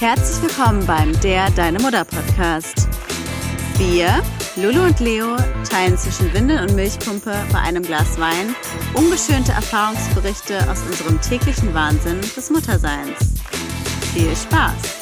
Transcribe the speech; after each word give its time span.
Herzlich 0.00 0.40
willkommen 0.42 0.86
beim 0.86 1.18
Der 1.22 1.50
Deine 1.50 1.80
Mutter 1.80 2.04
Podcast. 2.04 2.86
Wir, 3.78 4.22
Lulu 4.54 4.84
und 4.84 5.00
Leo, 5.00 5.36
teilen 5.68 5.98
zwischen 5.98 6.32
Windel 6.32 6.60
und 6.60 6.76
Milchpumpe 6.76 7.34
bei 7.50 7.58
einem 7.58 7.82
Glas 7.82 8.16
Wein 8.16 8.54
ungeschönte 8.94 9.50
Erfahrungsberichte 9.50 10.70
aus 10.70 10.82
unserem 10.82 11.20
täglichen 11.20 11.74
Wahnsinn 11.74 12.20
des 12.20 12.48
Mutterseins. 12.48 13.42
Viel 14.14 14.36
Spaß! 14.36 14.98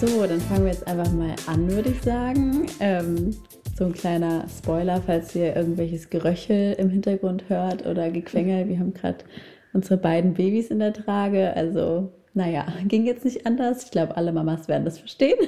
So, 0.00 0.24
dann 0.24 0.40
fangen 0.42 0.66
wir 0.66 0.72
jetzt 0.72 0.86
einfach 0.86 1.10
mal 1.10 1.34
an, 1.48 1.68
würde 1.68 1.90
ich 1.90 2.00
sagen. 2.00 2.68
Ähm, 2.78 3.36
so 3.78 3.84
ein 3.84 3.92
kleiner 3.92 4.44
Spoiler, 4.48 5.00
falls 5.00 5.36
ihr 5.36 5.54
irgendwelches 5.54 6.10
Geröchel 6.10 6.72
im 6.74 6.90
Hintergrund 6.90 7.48
hört 7.48 7.86
oder 7.86 8.10
Gequengel. 8.10 8.68
Wir 8.68 8.80
haben 8.80 8.92
gerade 8.92 9.18
unsere 9.72 9.96
beiden 9.96 10.34
Babys 10.34 10.70
in 10.70 10.80
der 10.80 10.92
Trage. 10.92 11.54
Also, 11.54 12.12
naja, 12.34 12.66
ging 12.88 13.06
jetzt 13.06 13.24
nicht 13.24 13.46
anders. 13.46 13.84
Ich 13.84 13.92
glaube, 13.92 14.16
alle 14.16 14.32
Mamas 14.32 14.66
werden 14.66 14.84
das 14.84 14.98
verstehen. 14.98 15.38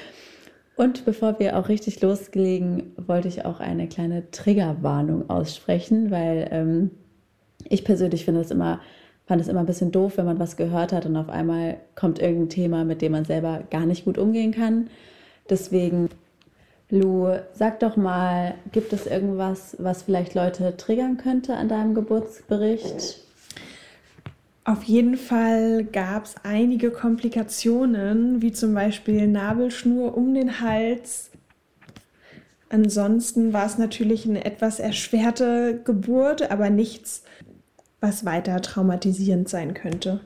Und 0.76 1.04
bevor 1.04 1.38
wir 1.40 1.58
auch 1.58 1.68
richtig 1.68 2.00
loslegen, 2.00 2.94
wollte 2.96 3.28
ich 3.28 3.44
auch 3.44 3.60
eine 3.60 3.86
kleine 3.86 4.30
Triggerwarnung 4.30 5.28
aussprechen, 5.28 6.10
weil 6.10 6.48
ähm, 6.50 6.90
ich 7.68 7.84
persönlich 7.84 8.24
finde 8.24 8.40
es 8.40 8.50
immer 8.50 8.80
fand 9.26 9.42
es 9.42 9.48
immer 9.48 9.60
ein 9.60 9.66
bisschen 9.66 9.92
doof, 9.92 10.14
wenn 10.16 10.24
man 10.24 10.38
was 10.38 10.56
gehört 10.56 10.90
hat 10.94 11.04
und 11.04 11.14
auf 11.14 11.28
einmal 11.28 11.76
kommt 11.96 12.18
irgendein 12.18 12.48
Thema, 12.48 12.84
mit 12.84 13.02
dem 13.02 13.12
man 13.12 13.26
selber 13.26 13.62
gar 13.68 13.84
nicht 13.84 14.06
gut 14.06 14.16
umgehen 14.16 14.52
kann. 14.52 14.88
Deswegen, 15.50 16.08
Lu, 16.90 17.28
sag 17.52 17.80
doch 17.80 17.96
mal, 17.96 18.54
gibt 18.72 18.92
es 18.92 19.06
irgendwas, 19.06 19.76
was 19.78 20.04
vielleicht 20.04 20.34
Leute 20.34 20.76
triggern 20.76 21.18
könnte 21.18 21.54
an 21.54 21.68
deinem 21.68 21.94
Geburtsbericht? 21.94 23.18
Auf 24.64 24.82
jeden 24.84 25.16
Fall 25.16 25.84
gab 25.84 26.24
es 26.24 26.36
einige 26.44 26.90
Komplikationen, 26.90 28.42
wie 28.42 28.52
zum 28.52 28.74
Beispiel 28.74 29.26
Nabelschnur 29.26 30.16
um 30.16 30.34
den 30.34 30.60
Hals. 30.60 31.30
Ansonsten 32.70 33.52
war 33.52 33.66
es 33.66 33.78
natürlich 33.78 34.26
eine 34.26 34.44
etwas 34.44 34.78
erschwerte 34.78 35.80
Geburt, 35.84 36.50
aber 36.50 36.68
nichts 36.70 37.22
was 38.00 38.24
weiter 38.24 38.60
traumatisierend 38.60 39.48
sein 39.48 39.74
könnte. 39.74 40.20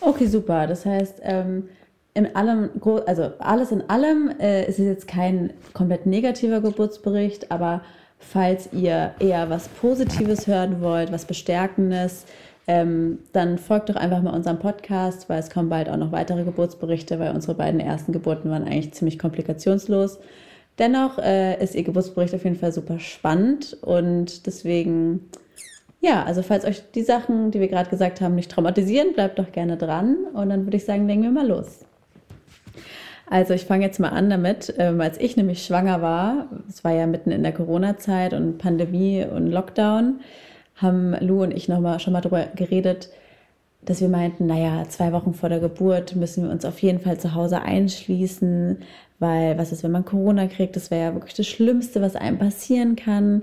Okay, 0.00 0.26
super. 0.26 0.66
Das 0.66 0.84
heißt, 0.84 1.20
ähm, 1.22 1.68
in 2.14 2.36
allem, 2.36 2.70
also 3.06 3.32
alles 3.38 3.72
in 3.72 3.88
allem 3.90 4.32
äh, 4.38 4.66
ist 4.66 4.78
es 4.78 4.86
jetzt 4.86 5.08
kein 5.08 5.52
komplett 5.72 6.06
negativer 6.06 6.60
Geburtsbericht, 6.60 7.50
aber 7.50 7.82
falls 8.18 8.72
ihr 8.72 9.14
eher 9.18 9.50
was 9.50 9.68
Positives 9.68 10.46
hören 10.46 10.80
wollt, 10.80 11.10
was 11.12 11.24
Bestärkendes, 11.24 12.24
ähm, 12.66 13.18
dann 13.32 13.58
folgt 13.58 13.90
doch 13.90 13.96
einfach 13.96 14.22
mal 14.22 14.32
unserem 14.32 14.58
Podcast, 14.58 15.28
weil 15.28 15.40
es 15.40 15.50
kommen 15.50 15.68
bald 15.68 15.88
auch 15.88 15.96
noch 15.96 16.12
weitere 16.12 16.44
Geburtsberichte, 16.44 17.18
weil 17.18 17.34
unsere 17.34 17.54
beiden 17.54 17.80
ersten 17.80 18.12
Geburten 18.12 18.48
waren 18.48 18.64
eigentlich 18.64 18.94
ziemlich 18.94 19.18
komplikationslos. 19.18 20.18
Dennoch 20.78 21.18
äh, 21.18 21.62
ist 21.62 21.74
ihr 21.74 21.82
Geburtsbericht 21.82 22.34
auf 22.34 22.44
jeden 22.44 22.56
Fall 22.56 22.72
super 22.72 23.00
spannend 23.00 23.76
und 23.82 24.46
deswegen 24.46 25.28
ja, 26.00 26.22
also 26.22 26.42
falls 26.42 26.66
euch 26.66 26.82
die 26.94 27.02
Sachen, 27.02 27.50
die 27.50 27.60
wir 27.60 27.68
gerade 27.68 27.88
gesagt 27.88 28.20
haben, 28.20 28.34
nicht 28.34 28.50
traumatisieren, 28.50 29.14
bleibt 29.14 29.38
doch 29.38 29.50
gerne 29.52 29.78
dran. 29.78 30.26
Und 30.34 30.50
dann 30.50 30.66
würde 30.66 30.76
ich 30.76 30.84
sagen, 30.84 31.06
legen 31.06 31.22
wir 31.22 31.30
mal 31.30 31.48
los. 31.48 31.86
Also 33.26 33.54
ich 33.54 33.64
fange 33.64 33.84
jetzt 33.84 34.00
mal 34.00 34.10
an 34.10 34.28
damit, 34.28 34.74
ähm, 34.78 35.00
als 35.00 35.18
ich 35.18 35.36
nämlich 35.36 35.64
schwanger 35.64 36.02
war, 36.02 36.48
es 36.68 36.84
war 36.84 36.92
ja 36.92 37.06
mitten 37.06 37.30
in 37.30 37.42
der 37.42 37.52
Corona-Zeit 37.52 38.34
und 38.34 38.58
Pandemie 38.58 39.24
und 39.24 39.46
Lockdown, 39.46 40.20
haben 40.76 41.14
Lou 41.20 41.42
und 41.42 41.54
ich 41.54 41.68
noch 41.68 41.80
mal, 41.80 42.00
schon 42.00 42.12
mal 42.12 42.20
darüber 42.20 42.46
geredet, 42.54 43.08
dass 43.84 44.00
wir 44.00 44.08
meinten, 44.08 44.46
naja, 44.46 44.84
zwei 44.88 45.12
Wochen 45.12 45.34
vor 45.34 45.48
der 45.48 45.60
Geburt 45.60 46.16
müssen 46.16 46.44
wir 46.44 46.50
uns 46.50 46.64
auf 46.64 46.78
jeden 46.80 47.00
Fall 47.00 47.18
zu 47.18 47.34
Hause 47.34 47.62
einschließen, 47.62 48.78
weil 49.18 49.58
was 49.58 49.72
ist, 49.72 49.84
wenn 49.84 49.92
man 49.92 50.04
Corona 50.04 50.46
kriegt? 50.46 50.76
Das 50.76 50.90
wäre 50.90 51.04
ja 51.04 51.14
wirklich 51.14 51.34
das 51.34 51.46
Schlimmste, 51.46 52.02
was 52.02 52.16
einem 52.16 52.38
passieren 52.38 52.96
kann. 52.96 53.42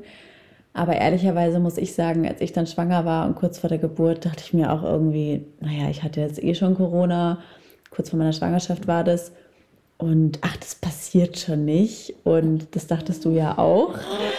Aber 0.73 0.95
ehrlicherweise 0.95 1.59
muss 1.59 1.77
ich 1.77 1.93
sagen, 1.93 2.27
als 2.27 2.41
ich 2.41 2.53
dann 2.53 2.67
schwanger 2.67 3.05
war 3.05 3.27
und 3.27 3.35
kurz 3.35 3.59
vor 3.59 3.69
der 3.69 3.77
Geburt, 3.77 4.25
dachte 4.25 4.43
ich 4.43 4.53
mir 4.53 4.71
auch 4.71 4.83
irgendwie, 4.83 5.45
naja, 5.59 5.89
ich 5.89 6.03
hatte 6.03 6.21
jetzt 6.21 6.41
eh 6.41 6.55
schon 6.55 6.75
Corona, 6.75 7.39
kurz 7.89 8.09
vor 8.09 8.17
meiner 8.17 8.33
Schwangerschaft 8.33 8.87
war 8.87 9.03
das. 9.03 9.33
Und 10.01 10.39
ach, 10.41 10.57
das 10.57 10.73
passiert 10.73 11.37
schon 11.37 11.63
nicht. 11.63 12.15
Und 12.23 12.75
das 12.75 12.87
dachtest 12.87 13.23
du 13.23 13.29
ja 13.29 13.59
auch. 13.59 13.93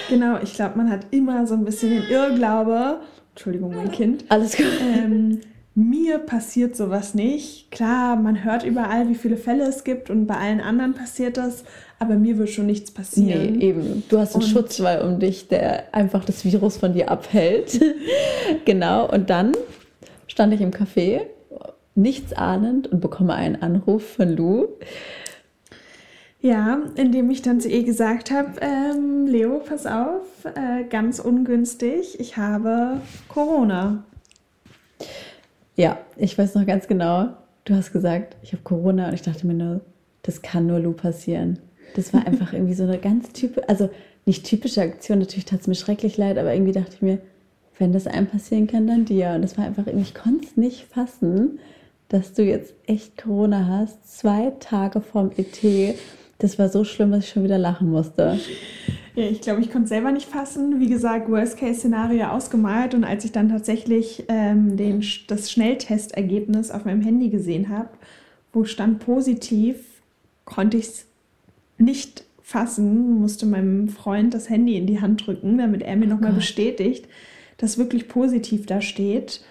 Genau, 0.08 0.38
ich 0.42 0.54
glaube, 0.54 0.76
man 0.76 0.90
hat 0.90 1.06
immer 1.12 1.46
so 1.46 1.54
ein 1.54 1.64
bisschen 1.64 1.90
den 1.90 2.02
Irrglaube. 2.10 2.98
Entschuldigung, 3.32 3.76
mein 3.76 3.92
Kind. 3.92 4.24
Alles 4.28 4.56
gut. 4.56 4.66
Ähm, 4.80 5.40
mir 5.76 6.18
passiert 6.18 6.74
sowas 6.74 7.14
nicht. 7.14 7.70
Klar, 7.70 8.16
man 8.16 8.42
hört 8.42 8.64
überall, 8.64 9.08
wie 9.08 9.14
viele 9.14 9.36
Fälle 9.36 9.62
es 9.62 9.84
gibt 9.84 10.10
und 10.10 10.26
bei 10.26 10.34
allen 10.34 10.60
anderen 10.60 10.94
passiert 10.94 11.36
das, 11.36 11.62
aber 12.00 12.16
mir 12.16 12.38
wird 12.38 12.50
schon 12.50 12.66
nichts 12.66 12.90
passieren. 12.90 13.58
Nee, 13.58 13.66
eben. 13.66 14.02
Du 14.08 14.18
hast 14.18 14.34
einen 14.34 14.42
und 14.42 14.50
Schutzwall 14.50 15.02
um 15.02 15.20
dich, 15.20 15.46
der 15.46 15.94
einfach 15.94 16.24
das 16.24 16.44
Virus 16.44 16.76
von 16.76 16.92
dir 16.92 17.08
abhält. 17.08 17.80
genau. 18.64 19.08
Und 19.08 19.30
dann 19.30 19.52
stand 20.26 20.52
ich 20.54 20.60
im 20.60 20.72
Café, 20.72 21.20
nichts 21.94 22.32
ahnend 22.32 22.90
und 22.90 23.00
bekomme 23.00 23.34
einen 23.34 23.62
Anruf 23.62 24.16
von 24.16 24.36
Lou. 24.36 24.66
Ja, 26.42 26.82
indem 26.96 27.30
ich 27.30 27.40
dann 27.40 27.60
zu 27.60 27.68
ihr 27.68 27.84
gesagt 27.84 28.32
habe, 28.32 28.58
ähm, 28.60 29.28
Leo, 29.28 29.60
pass 29.60 29.86
auf, 29.86 30.22
äh, 30.44 30.82
ganz 30.90 31.20
ungünstig, 31.20 32.18
ich 32.18 32.36
habe 32.36 33.00
Corona. 33.28 34.02
Ja, 35.76 35.98
ich 36.16 36.36
weiß 36.36 36.56
noch 36.56 36.66
ganz 36.66 36.88
genau, 36.88 37.28
du 37.64 37.76
hast 37.76 37.92
gesagt, 37.92 38.36
ich 38.42 38.52
habe 38.52 38.64
Corona 38.64 39.06
und 39.06 39.14
ich 39.14 39.22
dachte 39.22 39.46
mir 39.46 39.54
nur, 39.54 39.82
das 40.22 40.42
kann 40.42 40.66
nur 40.66 40.80
Lou 40.80 40.92
passieren. 40.94 41.60
Das 41.94 42.12
war 42.12 42.26
einfach 42.26 42.52
irgendwie 42.52 42.74
so 42.74 42.82
eine 42.82 42.98
ganz 42.98 43.30
typische, 43.32 43.68
also 43.68 43.88
nicht 44.26 44.44
typische 44.44 44.82
Aktion, 44.82 45.20
natürlich 45.20 45.44
tat 45.44 45.60
es 45.60 45.68
mir 45.68 45.76
schrecklich 45.76 46.16
leid, 46.16 46.38
aber 46.38 46.52
irgendwie 46.52 46.72
dachte 46.72 46.94
ich 46.96 47.02
mir, 47.02 47.18
wenn 47.78 47.92
das 47.92 48.08
einem 48.08 48.26
passieren 48.26 48.66
kann, 48.66 48.88
dann 48.88 49.04
dir. 49.04 49.30
Und 49.36 49.42
das 49.42 49.56
war 49.56 49.64
einfach 49.64 49.86
irgendwie, 49.86 50.08
ich 50.08 50.14
konnte 50.14 50.44
es 50.44 50.56
nicht 50.56 50.86
fassen, 50.86 51.60
dass 52.08 52.32
du 52.32 52.42
jetzt 52.42 52.74
echt 52.88 53.16
Corona 53.16 53.66
hast, 53.68 54.18
zwei 54.18 54.50
Tage 54.58 55.00
vorm 55.00 55.30
ET. 55.36 55.94
Das 56.42 56.58
war 56.58 56.68
so 56.68 56.82
schlimm, 56.82 57.12
dass 57.12 57.24
ich 57.24 57.30
schon 57.30 57.44
wieder 57.44 57.56
lachen 57.56 57.88
musste. 57.88 58.38
Ja, 59.14 59.24
ich 59.24 59.40
glaube, 59.42 59.60
ich 59.60 59.70
konnte 59.70 59.84
es 59.84 59.88
selber 59.90 60.10
nicht 60.10 60.28
fassen. 60.28 60.80
Wie 60.80 60.88
gesagt, 60.88 61.30
Worst-Case-Szenario 61.30 62.26
ausgemalt. 62.26 62.94
Und 62.94 63.04
als 63.04 63.24
ich 63.24 63.30
dann 63.30 63.48
tatsächlich 63.48 64.24
ähm, 64.28 64.76
den, 64.76 65.04
das 65.28 65.52
Schnelltestergebnis 65.52 66.72
auf 66.72 66.84
meinem 66.84 67.02
Handy 67.02 67.28
gesehen 67.28 67.68
habe, 67.68 67.90
wo 68.52 68.64
stand 68.64 68.98
positiv, 68.98 69.76
konnte 70.44 70.78
ich 70.78 70.86
es 70.86 71.06
nicht 71.78 72.24
fassen, 72.42 73.20
musste 73.20 73.46
meinem 73.46 73.88
Freund 73.88 74.34
das 74.34 74.50
Handy 74.50 74.76
in 74.76 74.86
die 74.86 75.00
Hand 75.00 75.26
drücken, 75.26 75.58
damit 75.58 75.82
er 75.82 75.94
mir 75.94 76.06
oh 76.06 76.08
nochmal 76.08 76.32
bestätigt, 76.32 77.06
dass 77.58 77.78
wirklich 77.78 78.08
positiv 78.08 78.66
da 78.66 78.80
steht. 78.80 79.44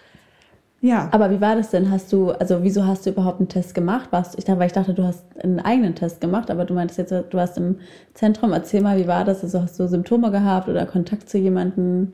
Ja. 0.82 1.10
Aber 1.12 1.30
wie 1.30 1.40
war 1.40 1.56
das 1.56 1.70
denn? 1.70 1.92
Hast 1.92 2.12
du, 2.12 2.32
also 2.32 2.64
wieso 2.64 2.86
hast 2.86 3.06
du 3.06 3.12
überhaupt 3.12 3.40
einen 3.40 3.50
Test 3.50 3.76
gemacht? 3.76 4.12
Warst, 4.12 4.38
ich 4.38 4.46
dachte, 4.46 4.60
weil 4.60 4.68
ich 4.68 4.74
dachte, 4.74 4.94
du 4.96 5.04
hast 5.04 5.24
einen 5.42 5.60
eigenen 5.60 5.94
Test 5.94 6.22
gemacht, 6.22 6.50
aber 6.50 6.66
du 6.66 6.74
meintest 6.74 6.98
jetzt, 6.98 7.12
du 7.12 7.38
warst 7.38 7.58
im 7.58 7.78
Zentrum. 8.16 8.52
Erzähl 8.52 8.82
mal, 8.82 8.98
wie 8.98 9.08
war 9.08 9.24
das? 9.24 9.44
Also 9.44 9.62
hast 9.62 9.80
du 9.80 9.88
Symptome 9.88 10.32
gehabt 10.32 10.68
oder 10.68 10.86
Kontakt 10.88 11.30
zu 11.30 11.38
jemandem? 11.38 12.14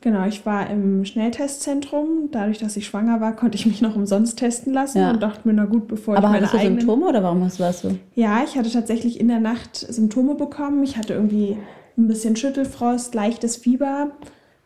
Genau, 0.00 0.26
ich 0.26 0.44
war 0.44 0.68
im 0.70 1.04
Schnelltestzentrum. 1.04 2.30
Dadurch, 2.32 2.58
dass 2.58 2.76
ich 2.76 2.86
schwanger 2.86 3.20
war, 3.20 3.36
konnte 3.36 3.56
ich 3.56 3.66
mich 3.66 3.80
noch 3.80 3.94
umsonst 3.94 4.38
testen 4.38 4.72
lassen 4.72 4.98
ja. 4.98 5.10
und 5.10 5.22
dachte 5.22 5.46
mir, 5.46 5.54
na 5.54 5.66
gut, 5.66 5.86
bevor 5.86 6.16
aber 6.16 6.26
ich 6.26 6.32
meine 6.32 6.46
hattest 6.46 6.54
du 6.54 6.58
eigenen... 6.58 6.80
Symptome 6.80 7.06
oder 7.06 7.22
warum 7.22 7.44
hast 7.44 7.60
du 7.60 7.62
das 7.62 7.82
so? 7.82 7.96
Ja, 8.14 8.42
ich 8.44 8.56
hatte 8.56 8.72
tatsächlich 8.72 9.20
in 9.20 9.28
der 9.28 9.40
Nacht 9.40 9.76
Symptome 9.76 10.34
bekommen. 10.34 10.82
Ich 10.82 10.96
hatte 10.96 11.14
irgendwie 11.14 11.58
ein 11.96 12.08
bisschen 12.08 12.34
Schüttelfrost, 12.34 13.14
leichtes 13.14 13.56
Fieber 13.56 14.12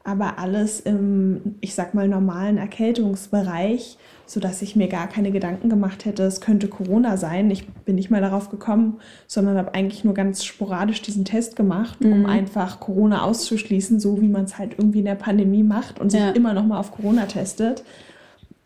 aber 0.06 0.38
alles 0.38 0.80
im, 0.80 1.56
ich 1.62 1.74
sag 1.74 1.94
mal, 1.94 2.06
normalen 2.06 2.58
Erkältungsbereich, 2.58 3.96
sodass 4.26 4.60
ich 4.60 4.76
mir 4.76 4.88
gar 4.88 5.08
keine 5.08 5.32
Gedanken 5.32 5.70
gemacht 5.70 6.04
hätte, 6.04 6.24
es 6.24 6.42
könnte 6.42 6.68
Corona 6.68 7.16
sein. 7.16 7.50
Ich 7.50 7.66
bin 7.68 7.94
nicht 7.94 8.10
mal 8.10 8.20
darauf 8.20 8.50
gekommen, 8.50 9.00
sondern 9.26 9.56
habe 9.56 9.72
eigentlich 9.72 10.04
nur 10.04 10.12
ganz 10.12 10.44
sporadisch 10.44 11.00
diesen 11.00 11.24
Test 11.24 11.56
gemacht, 11.56 12.04
um 12.04 12.20
mhm. 12.20 12.26
einfach 12.26 12.80
Corona 12.80 13.22
auszuschließen, 13.22 13.98
so 13.98 14.20
wie 14.20 14.28
man 14.28 14.44
es 14.44 14.58
halt 14.58 14.74
irgendwie 14.78 14.98
in 14.98 15.06
der 15.06 15.14
Pandemie 15.14 15.62
macht 15.62 15.98
und 15.98 16.10
sich 16.10 16.20
ja. 16.20 16.30
immer 16.32 16.52
noch 16.52 16.66
mal 16.66 16.78
auf 16.78 16.92
Corona 16.92 17.24
testet. 17.24 17.82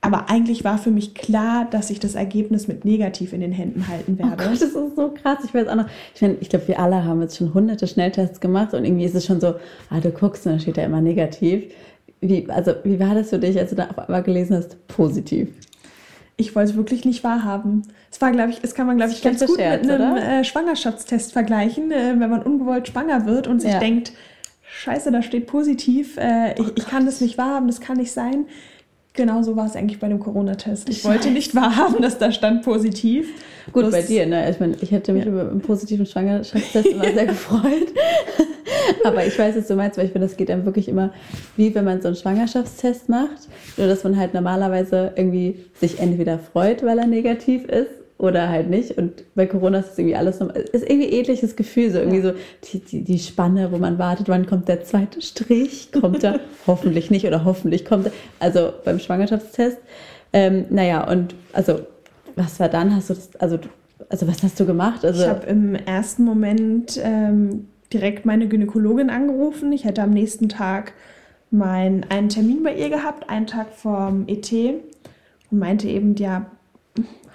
Aber 0.01 0.31
eigentlich 0.31 0.63
war 0.63 0.79
für 0.79 0.93
mich 0.93 1.15
klar, 1.15 1.67
dass 1.71 1.91
ich 1.91 1.99
das 1.99 2.15
Ergebnis 2.15 2.69
mit 2.69 2.85
negativ 2.85 3.33
in 3.33 3.41
den 3.41 3.51
Händen 3.51 3.89
halten 3.89 4.17
oh 4.17 4.19
werde. 4.19 4.33
Oh 4.35 4.45
Gott, 4.45 4.53
das 4.55 4.63
ist 4.63 4.97
so 4.97 5.09
krass. 5.11 5.39
Ich 5.45 5.53
weiß 5.53 5.67
auch 5.67 5.75
noch, 5.75 5.89
ich, 6.15 6.23
mein, 6.23 6.37
ich 6.41 6.49
glaube, 6.49 6.69
wir 6.69 6.79
alle 6.79 7.05
haben 7.05 7.21
jetzt 7.21 7.37
schon 7.37 7.53
hunderte 7.53 7.89
Schnelltests 7.89 8.41
gemacht 8.41 8.75
und 8.75 8.85
irgendwie 8.85 9.05
ist 9.05 9.17
es 9.17 9.27
schon 9.27 9.41
so, 9.41 9.55
ah, 9.91 10.01
du 10.01 10.11
guckst 10.11 10.47
und 10.47 10.53
dann 10.53 10.61
steht 10.61 10.77
da 10.77 10.85
immer 10.85 11.01
negativ. 11.01 11.65
Wie, 12.21 12.49
also, 12.49 12.75
wie 12.85 13.01
war 13.01 13.15
das 13.15 13.31
für 13.31 13.39
dich, 13.39 13.59
als 13.59 13.71
du 13.71 13.77
da 13.77 13.89
auf 13.89 13.99
einmal 13.99 14.23
gelesen 14.23 14.57
hast, 14.57 14.87
positiv? 14.87 15.49
Ich 16.37 16.55
wollte 16.55 16.71
es 16.71 16.77
wirklich 16.77 17.05
nicht 17.05 17.25
wahrhaben. 17.25 17.83
Es 18.13 18.21
war, 18.21 18.31
glaube 18.31 18.51
ich, 18.51 18.61
es 18.63 18.77
kann 18.77 18.87
man, 18.87 18.97
glaube 18.97 19.11
ich, 19.11 19.21
ganz 19.21 19.45
gut 19.45 19.57
Scherz, 19.57 19.85
mit 19.85 20.01
einem 20.01 20.17
äh, 20.17 20.45
Schwangerschaftstest 20.45 21.33
vergleichen, 21.33 21.91
äh, 21.91 22.15
wenn 22.17 22.31
man 22.31 22.43
ungewollt 22.43 22.87
schwanger 22.87 23.27
wird 23.27 23.49
und 23.49 23.61
sich 23.61 23.73
ja. 23.73 23.81
denkt, 23.81 24.13
scheiße, 24.63 25.11
da 25.11 25.23
steht 25.23 25.49
positiv, 25.49 26.17
äh, 26.17 26.55
ich, 26.61 26.77
ich 26.77 26.87
kann 26.87 27.05
das 27.07 27.21
nicht 27.21 27.37
wahrhaben, 27.37 27.67
das 27.67 27.81
kann 27.81 27.97
nicht 27.97 28.13
sein. 28.13 28.47
Genauso 29.19 29.57
war 29.57 29.67
es 29.67 29.75
eigentlich 29.75 29.99
bei 29.99 30.07
dem 30.07 30.21
Corona-Test. 30.21 30.89
Ich 30.89 31.05
wollte 31.05 31.33
nicht 31.33 31.53
wahrhaben, 31.57 32.01
dass 32.01 32.19
da 32.19 32.31
stand 32.31 32.63
positiv. 32.63 33.27
Gut, 33.73 33.87
Bloß- 33.87 33.91
bei 33.91 34.03
dir, 34.03 34.27
ne? 34.27 34.49
Ich 34.49 34.61
meine, 34.61 34.77
ich 34.81 34.93
hätte 34.93 35.13
mich 35.13 35.27
über 35.27 35.41
einen 35.41 35.61
positiven 35.61 36.07
Schwangerschaftstest 36.07 36.87
immer 36.87 37.13
sehr 37.13 37.27
gefreut. 37.27 37.89
Aber 39.05 39.27
ich 39.27 39.37
weiß, 39.37 39.57
was 39.57 39.67
du 39.67 39.75
meinst, 39.75 39.99
weil 39.99 40.07
ich 40.07 40.13
finde, 40.13 40.29
das 40.29 40.37
geht 40.37 40.53
einem 40.53 40.65
wirklich 40.65 40.89
immer 40.89 41.13
wie 41.57 41.75
wenn 41.75 41.85
man 41.85 42.01
so 42.01 42.07
einen 42.07 42.17
Schwangerschaftstest 42.17 43.09
macht. 43.09 43.49
Nur, 43.77 43.89
dass 43.89 44.05
man 44.05 44.17
halt 44.17 44.35
normalerweise 44.35 45.13
irgendwie 45.17 45.65
sich 45.81 45.99
entweder 45.99 46.39
freut, 46.39 46.85
weil 46.85 47.01
er 47.01 47.09
negativ 47.09 47.65
ist 47.65 47.91
oder 48.19 48.49
halt 48.49 48.69
nicht. 48.69 48.99
Und 48.99 49.25
bei 49.35 49.47
Corona 49.47 49.79
ist 49.79 49.93
es 49.93 49.99
irgendwie 49.99 50.17
alles 50.17 50.41
noch, 50.41 50.51
ist 50.55 50.89
irgendwie 50.89 51.09
ähnliches 51.09 51.55
Gefühl, 51.55 51.91
so 51.91 51.99
irgendwie 51.99 52.21
so 52.21 52.33
die, 52.65 52.81
die, 52.81 53.05
die 53.05 53.19
Spanne, 53.19 53.71
wo 53.71 53.79
man 53.79 53.99
wartet, 53.99 54.29
wann 54.29 54.47
kommt 54.47 54.69
der 54.69 54.83
zweite 54.83 55.23
Strich, 55.23 55.91
kommt 55.93 56.25
er 56.25 56.41
hoffentlich 56.67 57.11
nicht 57.11 57.27
oder 57.27 57.45
hoffentlich 57.45 57.85
kommt 57.85 58.07
er. 58.07 58.13
Also 58.41 58.73
beim 58.85 58.99
Schwangerschaftstest. 58.99 59.79
Ähm, 60.33 60.67
naja, 60.69 61.09
und 61.09 61.35
also, 61.53 61.81
was 62.37 62.61
war 62.61 62.69
dann? 62.69 62.95
Hast 62.95 63.09
du 63.09 63.15
das, 63.15 63.35
also, 63.37 63.59
also 64.09 64.27
was 64.27 64.43
hast 64.43 64.59
du 64.61 64.67
gemacht? 64.67 65.05
Also, 65.05 65.23
Ich 65.23 65.29
habe 65.29 65.47
im 65.47 65.75
ersten 65.75 66.25
Moment 66.25 67.01
ähm, 67.03 67.69
direkt 67.93 68.27
meine 68.27 68.49
Gynäkologin 68.49 69.11
angerufen. 69.11 69.73
Ich 69.73 69.85
hätte 69.85 70.03
am 70.03 70.11
nächsten 70.11 70.49
Tag 70.49 70.93
mein, 71.51 72.05
einen 72.11 72.29
Termin 72.29 72.63
bei 72.63 72.75
ihr 72.75 72.91
gehabt, 72.91 73.31
einen 73.31 73.47
Tag 73.47 73.69
vorm 73.73 74.25
ET 74.27 74.53
und 74.53 75.59
meinte 75.59 75.89
eben, 75.89 76.15
ja, 76.17 76.51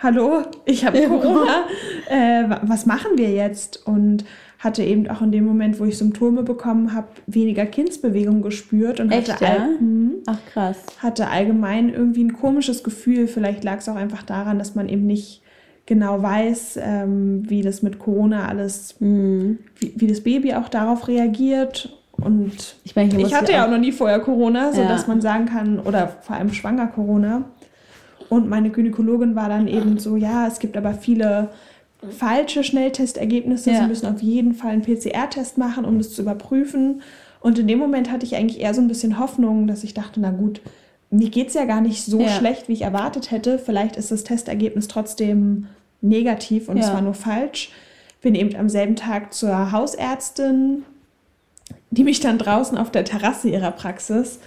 hallo, 0.02 0.44
ich 0.66 0.86
habe 0.86 1.02
Corona, 1.08 1.66
äh, 2.10 2.50
wa- 2.50 2.62
was 2.64 2.86
machen 2.86 3.12
wir 3.18 3.30
jetzt? 3.32 3.86
Und 3.88 4.26
hatte 4.60 4.82
eben 4.84 5.10
auch 5.10 5.22
in 5.22 5.32
dem 5.34 5.46
Moment, 5.46 5.80
wo 5.80 5.86
ich 5.86 5.98
Symptome 5.98 6.42
bekommen 6.44 6.94
habe, 6.94 7.08
weniger 7.28 7.66
Kindsbewegung 7.66 8.42
gespürt 8.42 9.00
und 9.02 9.12
Echt, 9.12 9.34
hatte, 9.34 9.44
ja? 9.46 9.68
Mhm. 9.80 10.14
ach 10.26 10.40
krass. 10.54 10.78
hatte 11.00 11.28
allgemein 11.28 11.90
irgendwie 11.94 12.24
ein 12.24 12.34
komisches 12.34 12.82
Gefühl. 12.84 13.28
Vielleicht 13.28 13.64
lag 13.66 13.80
es 13.80 13.90
auch 13.90 13.96
einfach 13.98 14.24
daran, 14.24 14.60
dass 14.60 14.74
man 14.76 14.88
eben 14.88 15.06
nicht 15.06 15.42
genau 15.86 16.22
weiß, 16.22 16.80
ähm, 16.82 17.44
wie 17.50 17.62
das 17.62 17.82
mit 17.84 18.00
Corona 18.00 18.48
alles, 18.48 18.96
Mhm. 19.02 19.60
wie, 19.80 19.92
wie 19.98 20.08
das 20.08 20.22
Baby 20.22 20.54
auch 20.54 20.70
darauf 20.70 21.10
reagiert. 21.10 21.98
Und 22.14 22.76
Ich 22.86 22.96
meine, 22.96 23.20
ich 23.22 23.34
hatte 23.36 23.52
ja 23.52 23.66
auch 23.66 23.70
noch 23.72 23.80
nie 23.80 23.92
vorher 23.92 24.20
Corona, 24.20 24.72
sodass 24.72 25.02
Ja. 25.02 25.08
man 25.10 25.20
sagen 25.20 25.46
kann, 25.48 25.80
oder 25.80 26.08
vor 26.22 26.38
allem 26.38 26.54
schwanger 26.54 26.88
Corona. 26.88 27.44
Und 28.30 28.50
meine 28.50 28.70
Gynäkologin 28.70 29.36
war 29.36 29.50
dann 29.50 29.68
eben 29.68 29.98
so, 30.00 30.16
ja, 30.16 30.48
es 30.48 30.60
gibt 30.60 30.76
aber 30.78 30.94
viele 30.94 31.50
falsche 32.18 32.64
Schnelltestergebnisse. 32.64 33.72
Ja. 33.72 33.82
Sie 33.82 33.88
müssen 33.88 34.08
auf 34.14 34.22
jeden 34.22 34.54
Fall 34.54 34.72
einen 34.72 34.82
PCR-Test 34.82 35.58
machen, 35.58 35.86
um 35.86 35.98
das 35.98 36.12
zu 36.14 36.22
überprüfen. 36.22 37.02
Und 37.40 37.60
in 37.60 37.68
dem 37.68 37.80
Moment 37.80 38.12
hatte 38.12 38.26
ich 38.26 38.36
eigentlich 38.36 38.62
eher 38.62 38.74
so 38.74 38.82
ein 38.82 38.88
bisschen 38.88 39.20
Hoffnung, 39.20 39.68
dass 39.68 39.84
ich 39.84 39.94
dachte, 39.94 40.20
na 40.20 40.32
gut, 40.32 40.62
mir 41.10 41.30
geht 41.30 41.50
es 41.50 41.54
ja 41.54 41.66
gar 41.66 41.82
nicht 41.82 42.04
so 42.04 42.22
Ja. 42.22 42.30
schlecht, 42.30 42.68
wie 42.68 42.74
ich 42.74 42.82
erwartet 42.82 43.32
hätte. 43.32 43.60
Vielleicht 43.60 43.96
ist 43.98 44.12
das 44.12 44.24
Testergebnis 44.24 44.88
trotzdem 44.88 45.68
negativ 46.02 46.70
und 46.70 46.78
es 46.78 46.88
Ja. 46.88 46.94
war 46.94 47.02
nur 47.02 47.14
falsch. 47.14 47.72
Bin 48.22 48.36
eben 48.36 48.56
am 48.56 48.70
selben 48.70 48.96
Tag 48.96 49.34
zur 49.34 49.72
Hausärztin, 49.72 50.84
die 51.92 52.04
mich 52.04 52.20
dann 52.20 52.38
draußen 52.38 52.78
auf 52.78 52.90
der 52.92 53.06
Terrasse 53.06 53.50
ihrer 53.50 53.72
Praxis 53.72 54.40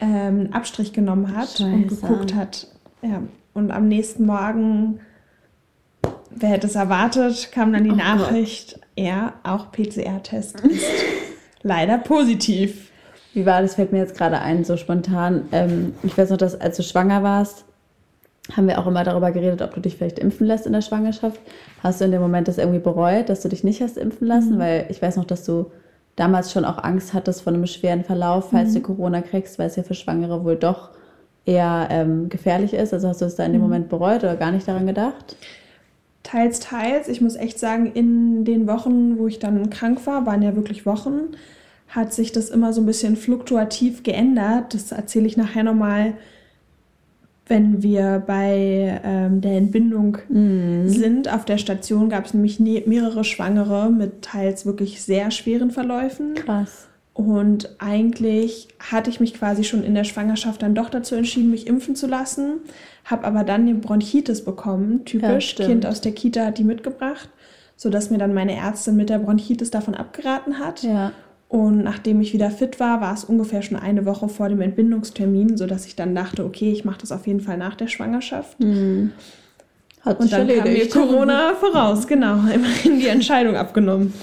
ähm, 0.00 0.48
Abstrich 0.52 0.92
genommen 0.92 1.34
hat 1.36 1.60
und 1.60 1.90
Scheiße. 1.90 2.00
geguckt 2.02 2.34
hat. 2.34 2.66
Ja. 3.02 3.22
Und 3.54 3.70
am 3.70 3.88
nächsten 3.88 4.24
Morgen, 4.24 5.00
wer 6.30 6.48
hätte 6.48 6.66
es 6.66 6.74
erwartet, 6.74 7.50
kam 7.52 7.72
dann 7.72 7.84
die 7.84 7.90
Oh 7.90 7.96
Nachricht, 7.96 8.80
ja, 8.96 9.34
auch 9.42 9.70
PCR-Test 9.72 10.60
ist 10.60 10.86
leider 11.62 11.98
positiv. 11.98 12.90
Wie 13.34 13.46
war 13.46 13.62
das? 13.62 13.74
Fällt 13.74 13.92
mir 13.92 13.98
jetzt 13.98 14.16
gerade 14.16 14.38
ein, 14.40 14.64
so 14.64 14.76
spontan. 14.76 15.48
Ähm, 15.52 15.94
ich 16.02 16.16
weiß 16.16 16.30
noch, 16.30 16.36
dass 16.36 16.58
als 16.60 16.76
du 16.76 16.82
schwanger 16.82 17.22
warst, 17.22 17.64
haben 18.54 18.66
wir 18.66 18.78
auch 18.78 18.86
immer 18.86 19.04
darüber 19.04 19.30
geredet, 19.30 19.62
ob 19.62 19.74
du 19.74 19.80
dich 19.80 19.96
vielleicht 19.96 20.18
impfen 20.18 20.46
lässt 20.46 20.66
in 20.66 20.72
der 20.72 20.82
Schwangerschaft. 20.82 21.40
Hast 21.82 22.00
du 22.00 22.04
in 22.04 22.10
dem 22.10 22.20
Moment 22.20 22.48
das 22.48 22.58
irgendwie 22.58 22.80
bereut, 22.80 23.28
dass 23.28 23.42
du 23.42 23.48
dich 23.48 23.64
nicht 23.64 23.80
hast 23.80 23.96
impfen 23.96 24.26
lassen? 24.26 24.58
Weil 24.58 24.86
ich 24.88 25.00
weiß 25.00 25.16
noch, 25.16 25.24
dass 25.24 25.44
du 25.44 25.70
damals 26.16 26.52
schon 26.52 26.64
auch 26.64 26.82
Angst 26.82 27.14
hattest 27.14 27.42
vor 27.42 27.52
einem 27.52 27.66
schweren 27.66 28.04
Verlauf, 28.04 28.50
falls 28.50 28.74
du 28.74 28.80
Corona 28.80 29.22
kriegst, 29.22 29.58
weil 29.58 29.68
es 29.68 29.76
ja 29.76 29.82
für 29.82 29.94
Schwangere 29.94 30.44
wohl 30.44 30.56
doch 30.56 30.90
eher 31.44 31.88
ähm, 31.90 32.28
gefährlich 32.28 32.74
ist. 32.74 32.92
Also 32.92 33.08
hast 33.08 33.20
du 33.20 33.24
es 33.24 33.36
da 33.36 33.44
in 33.44 33.52
dem 33.52 33.62
Moment 33.62 33.88
bereut 33.88 34.22
oder 34.22 34.36
gar 34.36 34.52
nicht 34.52 34.66
daran 34.68 34.86
gedacht? 34.86 35.36
Teils, 36.22 36.60
teils. 36.60 37.08
Ich 37.08 37.20
muss 37.20 37.34
echt 37.34 37.58
sagen, 37.58 37.92
in 37.92 38.44
den 38.44 38.66
Wochen, 38.68 39.18
wo 39.18 39.26
ich 39.26 39.38
dann 39.38 39.70
krank 39.70 40.06
war, 40.06 40.24
waren 40.24 40.42
ja 40.42 40.54
wirklich 40.54 40.86
Wochen, 40.86 41.32
hat 41.88 42.12
sich 42.12 42.32
das 42.32 42.48
immer 42.48 42.72
so 42.72 42.80
ein 42.80 42.86
bisschen 42.86 43.16
fluktuativ 43.16 44.02
geändert. 44.02 44.72
Das 44.74 44.92
erzähle 44.92 45.26
ich 45.26 45.36
nachher 45.36 45.64
nochmal, 45.64 46.14
wenn 47.48 47.82
wir 47.82 48.22
bei 48.24 49.00
ähm, 49.04 49.40
der 49.40 49.58
Entbindung 49.58 50.18
sind. 50.28 51.30
Auf 51.30 51.44
der 51.44 51.58
Station 51.58 52.08
gab 52.08 52.24
es 52.26 52.34
nämlich 52.34 52.60
mehrere 52.60 53.24
Schwangere 53.24 53.90
mit 53.90 54.22
teils 54.22 54.64
wirklich 54.64 55.02
sehr 55.02 55.30
schweren 55.32 55.72
Verläufen. 55.72 56.34
Krass. 56.34 56.88
Und 57.14 57.74
eigentlich 57.78 58.68
hatte 58.80 59.10
ich 59.10 59.20
mich 59.20 59.34
quasi 59.34 59.64
schon 59.64 59.82
in 59.84 59.94
der 59.94 60.04
Schwangerschaft 60.04 60.62
dann 60.62 60.74
doch 60.74 60.88
dazu 60.88 61.14
entschieden, 61.14 61.50
mich 61.50 61.66
impfen 61.66 61.94
zu 61.94 62.06
lassen. 62.06 62.60
Habe 63.04 63.24
aber 63.24 63.44
dann 63.44 63.62
eine 63.62 63.74
Bronchitis 63.74 64.44
bekommen, 64.44 65.00
Ja, 65.00 65.04
typisch. 65.04 65.50
stimmt. 65.50 65.68
kind 65.68 65.86
aus 65.86 66.00
der 66.00 66.12
Kita 66.12 66.46
hat 66.46 66.56
die 66.58 66.64
mitgebracht, 66.64 67.28
sodass 67.76 68.08
mir 68.10 68.16
dann 68.18 68.32
meine 68.32 68.56
Ärztin 68.56 68.96
mit 68.96 69.10
der 69.10 69.18
Bronchitis 69.18 69.70
davon 69.70 69.94
abgeraten 69.94 70.58
hat. 70.58 70.82
Ja. 70.84 71.12
Und 71.48 71.84
nachdem 71.84 72.22
ich 72.22 72.32
wieder 72.32 72.50
fit 72.50 72.80
war, 72.80 73.02
war 73.02 73.12
es 73.12 73.24
ungefähr 73.24 73.60
schon 73.60 73.76
eine 73.76 74.06
Woche 74.06 74.30
vor 74.30 74.48
dem 74.48 74.62
Entbindungstermin, 74.62 75.58
sodass 75.58 75.84
ich 75.84 75.94
dann 75.96 76.14
dachte, 76.14 76.46
okay, 76.46 76.72
ich 76.72 76.86
mache 76.86 77.00
das 77.02 77.12
auf 77.12 77.26
jeden 77.26 77.40
Fall 77.40 77.58
nach 77.58 77.74
der 77.74 77.88
Schwangerschaft. 77.88 78.56
Hat 80.00 80.18
Und 80.18 80.32
dann 80.32 80.48
kam 80.48 80.64
mir. 80.72 80.88
Corona 80.88 81.52
voraus, 81.60 82.06
genau, 82.06 82.36
immerhin 82.54 82.98
die 82.98 83.08
Entscheidung 83.08 83.54
abgenommen. 83.56 84.14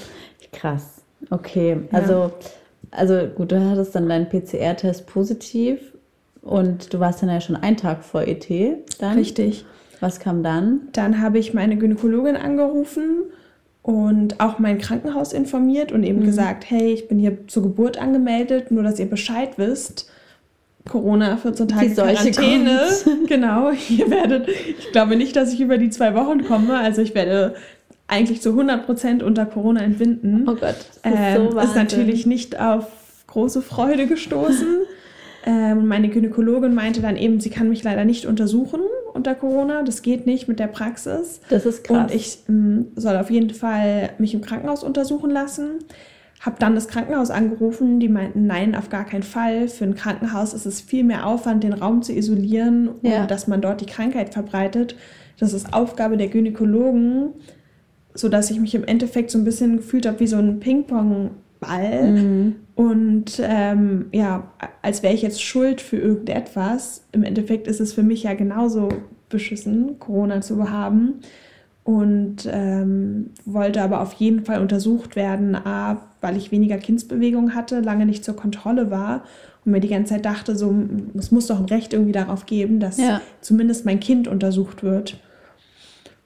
Krass. 0.51 1.03
Okay, 1.29 1.77
also, 1.91 2.31
also 2.91 3.27
gut, 3.35 3.51
du 3.51 3.59
hattest 3.69 3.95
dann 3.95 4.09
deinen 4.09 4.29
PCR-Test 4.29 5.05
positiv 5.07 5.79
und 6.41 6.93
du 6.93 6.99
warst 6.99 7.21
dann 7.21 7.29
ja 7.29 7.41
schon 7.41 7.55
einen 7.55 7.77
Tag 7.77 8.03
vor 8.03 8.21
ET 8.23 8.47
dann. 8.99 9.17
Richtig. 9.17 9.65
Was 9.99 10.19
kam 10.19 10.43
dann? 10.43 10.81
Dann 10.93 11.21
habe 11.21 11.39
ich 11.39 11.53
meine 11.53 11.75
Gynäkologin 11.77 12.37
angerufen 12.37 13.23
und 13.81 14.39
auch 14.39 14.59
mein 14.59 14.77
Krankenhaus 14.77 15.33
informiert 15.33 15.91
und 15.91 16.01
Mhm. 16.01 16.07
eben 16.07 16.23
gesagt, 16.23 16.69
hey, 16.69 16.93
ich 16.93 17.07
bin 17.07 17.19
hier 17.19 17.47
zur 17.47 17.63
Geburt 17.63 17.97
angemeldet, 18.01 18.71
nur 18.71 18.83
dass 18.83 18.99
ihr 18.99 19.09
Bescheid 19.09 19.57
wisst. 19.57 20.09
Corona, 20.89 21.37
14 21.37 21.67
Tage 21.67 21.89
Quarantäne. 21.93 22.79
Genau, 23.27 23.71
ihr 23.89 24.09
werdet, 24.09 24.47
ich 24.47 24.91
glaube 24.91 25.15
nicht, 25.17 25.35
dass 25.35 25.53
ich 25.53 25.59
über 25.59 25.77
die 25.77 25.89
zwei 25.89 26.15
Wochen 26.15 26.45
komme. 26.45 26.77
Also 26.79 27.01
ich 27.01 27.13
werde 27.13 27.55
eigentlich 28.09 28.41
zu 28.41 28.49
100 28.49 28.85
Prozent 28.85 29.23
unter 29.23 29.45
Corona 29.45 29.81
entbinden. 29.81 30.43
Oh 30.47 30.53
Gott, 30.55 30.61
das 30.63 30.97
ist 30.97 31.01
Ähm, 31.05 31.51
so 31.51 31.59
ist 31.59 31.75
natürlich 31.75 32.25
nicht 32.25 32.59
auf 32.59 32.87
große 33.27 33.61
Freude 33.61 34.07
gestoßen. 34.07 34.67
ähm, 35.45 35.87
meine 35.87 36.09
Gynäkologin 36.09 36.73
meinte 36.73 37.01
dann 37.01 37.15
eben, 37.15 37.39
sie 37.39 37.49
kann 37.51 37.69
mich 37.69 37.83
leider 37.83 38.03
nicht 38.05 38.25
untersuchen 38.25 38.81
unter 39.13 39.35
Corona. 39.35 39.83
Das 39.83 40.01
geht 40.01 40.25
nicht 40.25 40.47
mit 40.47 40.59
der 40.59 40.67
Praxis. 40.67 41.39
Das 41.49 41.65
ist 41.65 41.83
krass. 41.83 41.97
Und 41.97 42.13
ich 42.15 42.39
ähm, 42.49 42.87
soll 42.95 43.15
auf 43.17 43.29
jeden 43.29 43.51
Fall 43.51 44.09
mich 44.17 44.33
im 44.33 44.41
Krankenhaus 44.41 44.83
untersuchen 44.83 45.29
lassen. 45.29 45.75
Hab 46.41 46.57
dann 46.59 46.73
das 46.73 46.87
Krankenhaus 46.87 47.31
angerufen, 47.31 47.99
die 47.99 48.07
meinten, 48.07 48.47
nein, 48.47 48.73
auf 48.73 48.89
gar 48.89 49.05
keinen 49.05 49.23
Fall. 49.23 49.67
Für 49.67 49.83
ein 49.83 49.95
Krankenhaus 49.95 50.53
ist 50.53 50.65
es 50.65 50.79
viel 50.81 51.03
mehr 51.03 51.25
Aufwand, 51.27 51.63
den 51.65 51.73
Raum 51.73 52.01
zu 52.01 52.13
isolieren 52.13 52.89
Ja. 53.01 53.21
und 53.23 53.31
dass 53.31 53.45
man 53.47 53.61
dort 53.61 53.81
die 53.81 53.85
Krankheit 53.85 54.33
verbreitet. 54.33 54.95
Das 55.37 55.53
ist 55.53 55.73
Aufgabe 55.73 56.15
der 56.17 56.27
Gynäkologen, 56.29 57.33
sodass 58.19 58.51
ich 58.51 58.59
mich 58.59 58.75
im 58.75 58.83
Endeffekt 58.83 59.31
so 59.31 59.37
ein 59.37 59.45
bisschen 59.45 59.77
gefühlt 59.77 60.05
habe 60.05 60.19
wie 60.19 60.27
so 60.27 60.37
ein 60.37 60.59
Ping-Pong-Ball. 60.59 62.11
Mhm. 62.11 62.55
Und 62.75 63.41
ähm, 63.43 64.05
ja, 64.11 64.51
als 64.81 65.03
wäre 65.03 65.13
ich 65.13 65.21
jetzt 65.21 65.41
schuld 65.41 65.81
für 65.81 65.97
irgendetwas. 65.97 67.03
Im 67.11 67.23
Endeffekt 67.23 67.67
ist 67.67 67.79
es 67.79 67.93
für 67.93 68.03
mich 68.03 68.23
ja 68.23 68.33
genauso 68.33 68.89
beschissen, 69.29 69.99
Corona 69.99 70.41
zu 70.41 70.69
haben. 70.69 71.15
Und 71.83 72.47
ähm, 72.51 73.31
wollte 73.45 73.81
aber 73.81 74.01
auf 74.01 74.13
jeden 74.13 74.45
Fall 74.45 74.61
untersucht 74.61 75.15
werden, 75.15 75.55
A, 75.55 76.01
weil 76.21 76.37
ich 76.37 76.51
weniger 76.51 76.77
Kindsbewegung 76.77 77.55
hatte, 77.55 77.79
lange 77.79 78.05
nicht 78.05 78.23
zur 78.23 78.35
Kontrolle 78.35 78.91
war 78.91 79.23
und 79.65 79.71
mir 79.71 79.79
die 79.79 79.87
ganze 79.87 80.13
Zeit 80.13 80.25
dachte, 80.25 80.55
so, 80.55 80.75
es 81.17 81.31
muss 81.31 81.47
doch 81.47 81.57
ein 81.57 81.65
Recht 81.65 81.93
irgendwie 81.93 82.11
darauf 82.11 82.45
geben, 82.45 82.79
dass 82.79 82.97
Ja. 82.99 83.21
zumindest 83.41 83.85
mein 83.85 83.99
Kind 83.99 84.27
untersucht 84.27 84.83
wird. 84.83 85.19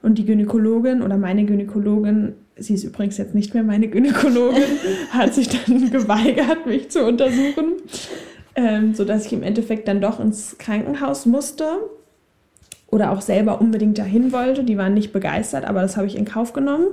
Und 0.04 0.18
die 0.18 0.26
Gynäkologin 0.26 1.00
oder 1.00 1.16
meine 1.16 1.46
Gynäkologin, 1.46 2.34
sie 2.56 2.74
ist 2.74 2.84
übrigens 2.84 3.16
jetzt 3.16 3.34
nicht 3.34 3.54
mehr 3.54 3.62
meine 3.62 3.88
Gynäkologin, 3.88 4.62
hat 5.10 5.32
sich 5.32 5.48
dann 5.48 5.90
geweigert, 5.90 6.66
mich 6.66 6.90
zu 6.90 7.06
untersuchen, 7.06 7.72
ähm, 8.54 8.94
sodass 8.94 9.24
ich 9.24 9.32
im 9.32 9.42
Endeffekt 9.42 9.88
dann 9.88 10.02
doch 10.02 10.20
ins 10.20 10.58
Krankenhaus 10.58 11.24
musste 11.24 11.64
oder 12.90 13.12
auch 13.12 13.22
selber 13.22 13.62
unbedingt 13.62 13.96
dahin 13.96 14.30
wollte. 14.30 14.62
Die 14.62 14.76
waren 14.76 14.92
nicht 14.92 15.14
begeistert, 15.14 15.64
aber 15.64 15.80
das 15.80 15.96
habe 15.96 16.06
ich 16.06 16.16
in 16.16 16.26
Kauf 16.26 16.52
genommen. 16.52 16.88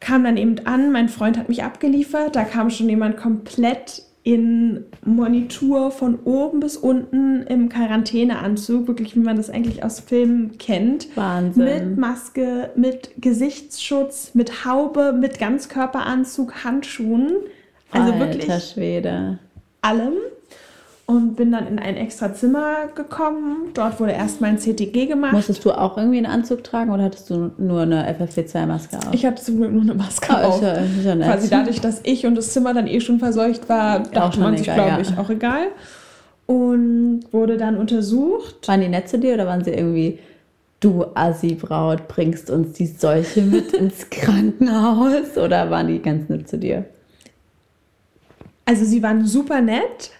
Kam 0.00 0.24
dann 0.24 0.38
eben 0.38 0.56
an, 0.64 0.92
mein 0.92 1.10
Freund 1.10 1.36
hat 1.36 1.50
mich 1.50 1.62
abgeliefert, 1.62 2.36
da 2.36 2.44
kam 2.44 2.70
schon 2.70 2.88
jemand 2.88 3.18
komplett 3.18 4.02
in 4.24 4.86
Monitur 5.04 5.90
von 5.90 6.18
oben 6.24 6.58
bis 6.60 6.78
unten 6.78 7.42
im 7.42 7.68
Quarantäneanzug, 7.68 8.88
wirklich 8.88 9.14
wie 9.14 9.20
man 9.20 9.36
das 9.36 9.50
eigentlich 9.50 9.84
aus 9.84 10.00
Filmen 10.00 10.56
kennt. 10.56 11.14
Wahnsinn. 11.14 11.64
Mit 11.64 11.98
Maske, 11.98 12.70
mit 12.74 13.10
Gesichtsschutz, 13.18 14.30
mit 14.34 14.64
Haube, 14.64 15.12
mit 15.12 15.38
Ganzkörperanzug, 15.38 16.64
Handschuhen. 16.64 17.32
Also 17.90 18.12
Alter 18.12 18.26
wirklich 18.26 18.64
Schwede. 18.64 19.38
allem. 19.82 20.14
Und 21.06 21.36
bin 21.36 21.52
dann 21.52 21.66
in 21.66 21.78
ein 21.78 21.96
extra 21.96 22.32
Zimmer 22.32 22.86
gekommen. 22.94 23.68
Dort 23.74 24.00
wurde 24.00 24.12
erstmal 24.12 24.50
ein 24.50 24.58
CTG 24.58 25.04
gemacht. 25.06 25.34
Musstest 25.34 25.62
du 25.66 25.72
auch 25.72 25.98
irgendwie 25.98 26.16
einen 26.16 26.26
Anzug 26.26 26.64
tragen 26.64 26.90
oder 26.92 27.02
hattest 27.04 27.28
du 27.28 27.50
nur 27.58 27.82
eine 27.82 28.08
FFP2-Maske 28.18 28.96
auf? 28.96 29.08
Ich 29.12 29.26
hatte 29.26 29.42
zum 29.42 29.58
Glück 29.58 29.70
nur 29.72 29.82
eine 29.82 29.94
Maske 29.94 30.28
Oh, 30.32 30.38
ist 30.38 30.44
auf. 30.46 30.62
ja- 30.62 30.72
ist 30.72 31.04
ja 31.04 31.14
nett. 31.14 31.26
Quasi 31.28 31.50
dadurch, 31.50 31.80
dass 31.82 32.00
ich 32.04 32.24
und 32.24 32.36
das 32.36 32.52
Zimmer 32.54 32.72
dann 32.72 32.86
eh 32.86 33.00
schon 33.00 33.18
verseucht 33.18 33.68
war, 33.68 34.00
dachte 34.00 34.36
schon 34.36 34.42
man 34.44 34.56
sich, 34.56 34.64
glaube 34.64 34.88
ja. 34.88 34.98
ich, 35.00 35.18
auch 35.18 35.28
egal. 35.28 35.66
Und 36.46 37.24
wurde 37.32 37.58
dann 37.58 37.76
untersucht. 37.76 38.66
Waren 38.66 38.80
die 38.80 38.88
nett 38.88 39.08
zu 39.10 39.18
dir 39.18 39.34
oder 39.34 39.46
waren 39.46 39.62
sie 39.62 39.72
irgendwie, 39.72 40.18
du 40.80 41.04
Assi-Braut, 41.14 42.08
bringst 42.08 42.48
uns 42.50 42.72
die 42.78 42.86
Seuche 42.86 43.42
mit 43.42 43.72
ins 43.74 44.08
Krankenhaus? 44.08 45.36
Oder 45.36 45.68
waren 45.70 45.88
die 45.88 46.00
ganz 46.00 46.30
nett 46.30 46.48
zu 46.48 46.56
dir? 46.56 46.86
Also 48.64 48.86
sie 48.86 49.02
waren 49.02 49.26
super 49.26 49.60
nett. 49.60 50.10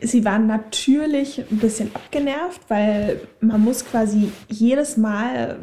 Sie 0.00 0.24
waren 0.24 0.46
natürlich 0.46 1.44
ein 1.50 1.58
bisschen 1.58 1.94
abgenervt, 1.94 2.60
weil 2.68 3.20
man 3.40 3.62
muss 3.62 3.84
quasi 3.84 4.30
jedes 4.48 4.96
Mal 4.96 5.58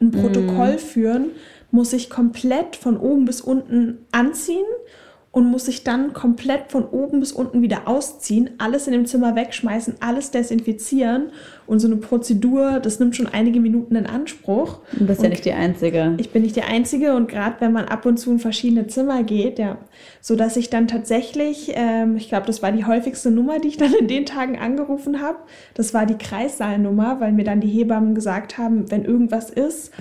ein 0.00 0.10
Protokoll 0.10 0.78
führen, 0.78 1.30
muss 1.70 1.90
sich 1.90 2.10
komplett 2.10 2.76
von 2.76 2.96
oben 2.96 3.24
bis 3.24 3.40
unten 3.40 4.06
anziehen 4.12 4.66
und 5.32 5.46
muss 5.50 5.64
sich 5.64 5.82
dann 5.82 6.12
komplett 6.12 6.70
von 6.70 6.84
oben 6.84 7.18
bis 7.20 7.32
unten 7.32 7.62
wieder 7.62 7.88
ausziehen, 7.88 8.50
alles 8.58 8.86
in 8.86 8.92
dem 8.92 9.06
Zimmer 9.06 9.34
wegschmeißen, 9.34 9.94
alles 10.00 10.30
desinfizieren 10.30 11.30
und 11.66 11.80
so 11.80 11.86
eine 11.86 11.96
Prozedur, 11.96 12.80
das 12.80 13.00
nimmt 13.00 13.16
schon 13.16 13.26
einige 13.26 13.58
Minuten 13.58 13.96
in 13.96 14.06
Anspruch. 14.06 14.80
Du 14.92 15.06
bist 15.06 15.20
ja 15.20 15.24
Und 15.24 15.30
nicht 15.30 15.46
die 15.46 15.52
Einzige. 15.52 16.14
ich 16.18 16.30
bin 16.30 16.42
nicht 16.42 16.54
die 16.54 16.62
Einzige 16.62 17.14
und 17.14 17.28
gerade 17.28 17.56
wenn 17.60 17.72
man 17.72 17.86
ab 17.86 18.04
und 18.04 18.18
zu 18.18 18.30
in 18.30 18.40
verschiedene 18.40 18.88
Zimmer 18.88 19.22
geht, 19.22 19.58
ja, 19.58 19.78
so 20.20 20.36
dass 20.36 20.58
ich 20.58 20.68
dann 20.68 20.86
tatsächlich, 20.86 21.72
ähm, 21.74 22.16
ich 22.16 22.28
glaube, 22.28 22.46
das 22.46 22.62
war 22.62 22.70
die 22.70 22.84
häufigste 22.84 23.30
Nummer, 23.30 23.58
die 23.58 23.68
ich 23.68 23.78
dann 23.78 23.94
in 23.94 24.08
den 24.08 24.26
Tagen 24.26 24.58
angerufen 24.58 25.22
habe. 25.22 25.38
Das 25.72 25.94
war 25.94 26.04
die 26.04 26.18
Kreissaalnummer, 26.18 27.20
weil 27.20 27.32
mir 27.32 27.44
dann 27.44 27.60
die 27.60 27.68
Hebammen 27.68 28.14
gesagt 28.14 28.58
haben, 28.58 28.90
wenn 28.90 29.06
irgendwas 29.06 29.48
ist, 29.48 29.92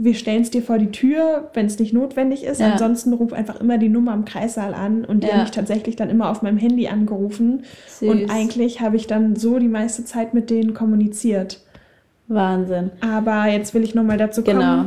wir 0.00 0.14
stellen 0.14 0.42
es 0.42 0.50
dir 0.50 0.62
vor 0.62 0.78
die 0.78 0.92
Tür, 0.92 1.50
wenn 1.54 1.66
es 1.66 1.78
nicht 1.80 1.92
notwendig 1.92 2.44
ist. 2.44 2.60
Ja. 2.60 2.70
Ansonsten 2.72 3.12
ruf 3.12 3.32
einfach 3.32 3.60
immer 3.60 3.78
die 3.78 3.88
Nummer 3.88 4.12
am 4.12 4.24
Kreissaal 4.24 4.72
an 4.72 5.04
und 5.04 5.24
die 5.24 5.26
Ja. 5.26 5.32
haben 5.34 5.40
mich 5.42 5.50
tatsächlich 5.50 5.96
dann 5.96 6.08
immer 6.08 6.30
auf 6.30 6.40
meinem 6.40 6.56
Handy 6.56 6.86
angerufen. 6.86 7.64
Süß. 7.88 8.08
Und 8.08 8.30
eigentlich 8.30 8.80
habe 8.80 8.94
ich 8.96 9.08
dann 9.08 9.34
so 9.34 9.58
die 9.58 9.66
meiste 9.66 10.04
Zeit 10.04 10.34
mit 10.34 10.50
denen 10.50 10.72
kommuniziert. 10.72 11.60
Wahnsinn. 12.28 12.90
Aber 13.00 13.46
jetzt 13.46 13.74
will 13.74 13.82
ich 13.82 13.94
nochmal 13.96 14.18
dazu 14.18 14.44
kommen, 14.44 14.60
Genau. 14.60 14.84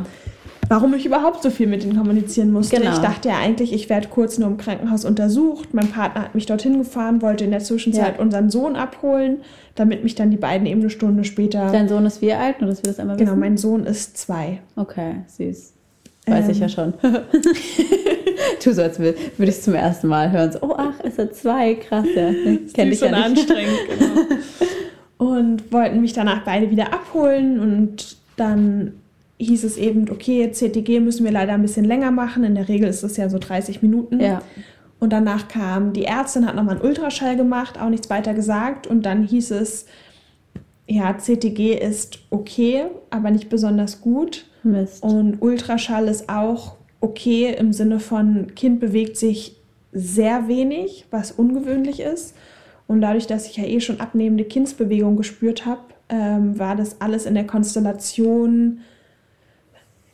Warum 0.72 0.94
ich 0.94 1.04
überhaupt 1.04 1.42
so 1.42 1.50
viel 1.50 1.66
mit 1.66 1.84
ihnen 1.84 1.96
kommunizieren 1.98 2.50
musste. 2.50 2.76
Genau. 2.78 2.92
Ich 2.92 2.98
dachte 2.98 3.28
ja 3.28 3.36
eigentlich, 3.36 3.74
ich 3.74 3.90
werde 3.90 4.08
kurz 4.08 4.38
nur 4.38 4.48
im 4.48 4.56
Krankenhaus 4.56 5.04
untersucht. 5.04 5.74
Mein 5.74 5.88
Partner 5.88 6.22
hat 6.22 6.34
mich 6.34 6.46
dorthin 6.46 6.78
gefahren, 6.78 7.20
wollte 7.20 7.44
in 7.44 7.50
der 7.50 7.60
Zwischenzeit 7.60 8.16
Ja. 8.16 8.22
unseren 8.22 8.48
Sohn 8.48 8.74
abholen, 8.74 9.42
damit 9.74 10.02
mich 10.02 10.14
dann 10.14 10.30
die 10.30 10.38
beiden 10.38 10.66
eben 10.66 10.80
eine 10.80 10.88
Stunde 10.88 11.24
später. 11.24 11.70
Dein 11.70 11.88
Sohn 11.90 12.06
ist 12.06 12.22
wie 12.22 12.32
alt, 12.32 12.62
nur 12.62 12.70
dass 12.70 12.82
wir 12.82 12.88
das 12.90 12.98
einmal 12.98 13.18
genau, 13.18 13.32
wissen? 13.32 13.40
mein 13.40 13.56
Sohn 13.58 13.84
ist 13.84 14.16
zwei. 14.16 14.60
Okay, 14.76 15.16
süß. 15.26 15.74
Weiß 16.26 16.44
Ähm. 16.46 16.50
ich 16.52 16.58
ja 16.60 16.68
schon. 16.70 16.94
tu 18.62 18.72
so, 18.72 18.80
als 18.80 18.98
würde 18.98 19.18
würd 19.36 19.48
ich 19.50 19.56
es 19.56 19.62
zum 19.62 19.74
ersten 19.74 20.06
Mal 20.06 20.30
hören. 20.32 20.52
So, 20.52 20.58
oh, 20.62 20.74
ach, 20.76 21.00
ist 21.00 21.18
er 21.18 21.32
zwei? 21.32 21.74
Krass, 21.74 22.06
ja. 22.16 22.30
Kenn 22.72 22.88
dich 22.90 23.00
ja 23.00 23.10
nicht. 23.10 23.24
anstrengend, 23.24 23.78
genau. 23.98 24.20
und 25.32 25.70
wollten 25.70 26.00
mich 26.00 26.14
danach 26.14 26.44
beide 26.44 26.70
wieder 26.70 26.94
abholen 26.94 27.60
und 27.60 28.16
dann 28.36 28.94
hieß 29.44 29.64
es 29.64 29.76
eben, 29.76 30.10
okay, 30.10 30.50
CTG 30.50 31.00
müssen 31.00 31.24
wir 31.24 31.32
leider 31.32 31.52
ein 31.52 31.62
bisschen 31.62 31.84
länger 31.84 32.10
machen. 32.10 32.44
In 32.44 32.54
der 32.54 32.68
Regel 32.68 32.88
ist 32.88 33.02
es 33.02 33.16
ja 33.16 33.28
so 33.28 33.38
30 33.38 33.82
Minuten. 33.82 34.20
Ja. 34.20 34.42
Und 34.98 35.12
danach 35.12 35.48
kam 35.48 35.92
die 35.92 36.04
Ärztin, 36.04 36.46
hat 36.46 36.54
nochmal 36.54 36.76
einen 36.76 36.84
Ultraschall 36.84 37.36
gemacht, 37.36 37.80
auch 37.80 37.88
nichts 37.88 38.08
weiter 38.08 38.34
gesagt. 38.34 38.86
Und 38.86 39.04
dann 39.04 39.24
hieß 39.24 39.50
es, 39.50 39.86
ja, 40.86 41.16
CTG 41.16 41.74
ist 41.74 42.20
okay, 42.30 42.84
aber 43.10 43.30
nicht 43.30 43.48
besonders 43.48 44.00
gut. 44.00 44.46
Mist. 44.62 45.02
Und 45.02 45.40
Ultraschall 45.40 46.06
ist 46.06 46.28
auch 46.28 46.76
okay 47.00 47.54
im 47.58 47.72
Sinne 47.72 47.98
von, 47.98 48.54
Kind 48.54 48.80
bewegt 48.80 49.16
sich 49.16 49.56
sehr 49.92 50.48
wenig, 50.48 51.06
was 51.10 51.32
ungewöhnlich 51.32 52.00
ist. 52.00 52.34
Und 52.86 53.00
dadurch, 53.00 53.26
dass 53.26 53.46
ich 53.46 53.56
ja 53.56 53.64
eh 53.64 53.80
schon 53.80 54.00
abnehmende 54.00 54.44
Kindsbewegung 54.44 55.16
gespürt 55.16 55.66
habe, 55.66 55.80
ähm, 56.08 56.58
war 56.58 56.76
das 56.76 57.00
alles 57.00 57.26
in 57.26 57.34
der 57.34 57.46
Konstellation 57.46 58.80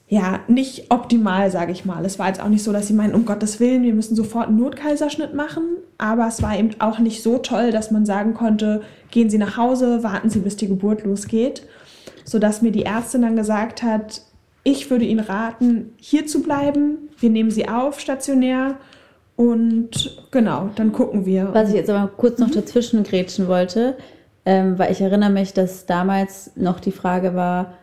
ja 0.09 0.41
nicht 0.49 0.91
optimal, 0.91 1.51
sage 1.51 1.73
ich 1.73 1.85
mal. 1.85 2.05
Es 2.05 2.19
war 2.19 2.29
jetzt 2.29 2.41
auch 2.43 2.49
nicht 2.49 2.63
so, 2.65 2.73
dass 2.73 2.87
sie 2.87 2.95
meinen, 2.95 3.15
um 3.15 3.27
Gottes 3.27 3.61
Willen, 3.61 3.83
wir 3.83 3.93
müssen 3.93 4.17
sofort 4.17 4.49
einen 4.49 4.59
Notkaiserschnitt 4.59 5.35
machen. 5.35 5.65
Aber 5.99 6.27
es 6.29 6.43
war 6.43 6.59
eben 6.59 6.71
auch 6.79 6.99
nicht 6.99 7.23
so 7.23 7.39
toll, 7.39 7.73
dass 7.73 7.91
man 7.91 8.07
sagen 8.07 8.33
konnte, 8.35 8.83
gehen 9.11 9.29
Sie 9.29 9.39
nach 9.39 9.57
Hause, 9.57 10.03
warten 10.03 10.31
Sie, 10.31 10.41
bis 10.41 10.57
die 10.57 10.69
Geburt 10.69 11.05
losgeht. 11.05 11.63
Sodass 12.25 12.63
mir 12.63 12.73
die 12.73 12.85
Ärztin 12.85 13.23
dann 13.23 13.37
gesagt 13.37 13.83
hat, 13.83 14.23
ich 14.65 14.91
würde 14.91 15.05
Ihnen 15.05 15.21
raten, 15.21 15.93
hier 15.97 16.27
zu 16.27 16.43
bleiben. 16.43 17.09
Wir 17.19 17.31
nehmen 17.31 17.51
Sie 17.51 17.69
auf, 17.69 18.01
stationär. 18.01 18.77
Und 19.37 20.27
genau, 20.31 20.71
dann 20.75 20.93
gucken 20.93 21.25
wir. 21.27 21.51
Was 21.53 21.69
ich 21.69 21.77
jetzt 21.77 21.91
aber 21.91 22.11
kurz 22.17 22.39
Mhm. 22.39 22.47
noch 22.47 22.55
dazwischen 22.55 23.03
grätschen 23.05 23.47
wollte, 23.47 23.97
ähm, 24.45 24.79
weil 24.79 24.91
ich 24.91 25.01
erinnere 25.01 25.31
mich, 25.31 25.53
dass 25.53 25.87
damals 25.87 26.51
noch 26.57 26.81
die 26.81 26.93
Frage 26.93 27.35
war, 27.35 27.75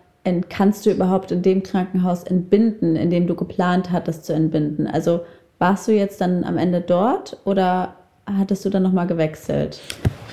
kannst 0.49 0.85
du 0.85 0.91
überhaupt 0.91 1.31
in 1.31 1.41
dem 1.41 1.63
Krankenhaus 1.63 2.23
entbinden, 2.23 2.95
in 2.95 3.09
dem 3.09 3.27
du 3.27 3.35
geplant 3.35 3.91
hattest 3.91 4.25
zu 4.25 4.33
entbinden? 4.33 4.87
Also 4.87 5.21
warst 5.59 5.87
du 5.87 5.93
jetzt 5.93 6.19
dann 6.21 6.43
am 6.43 6.57
Ende 6.57 6.81
dort 6.81 7.37
oder 7.45 7.95
hattest 8.25 8.65
du 8.65 8.69
dann 8.69 8.83
nochmal 8.83 9.07
gewechselt? 9.07 9.79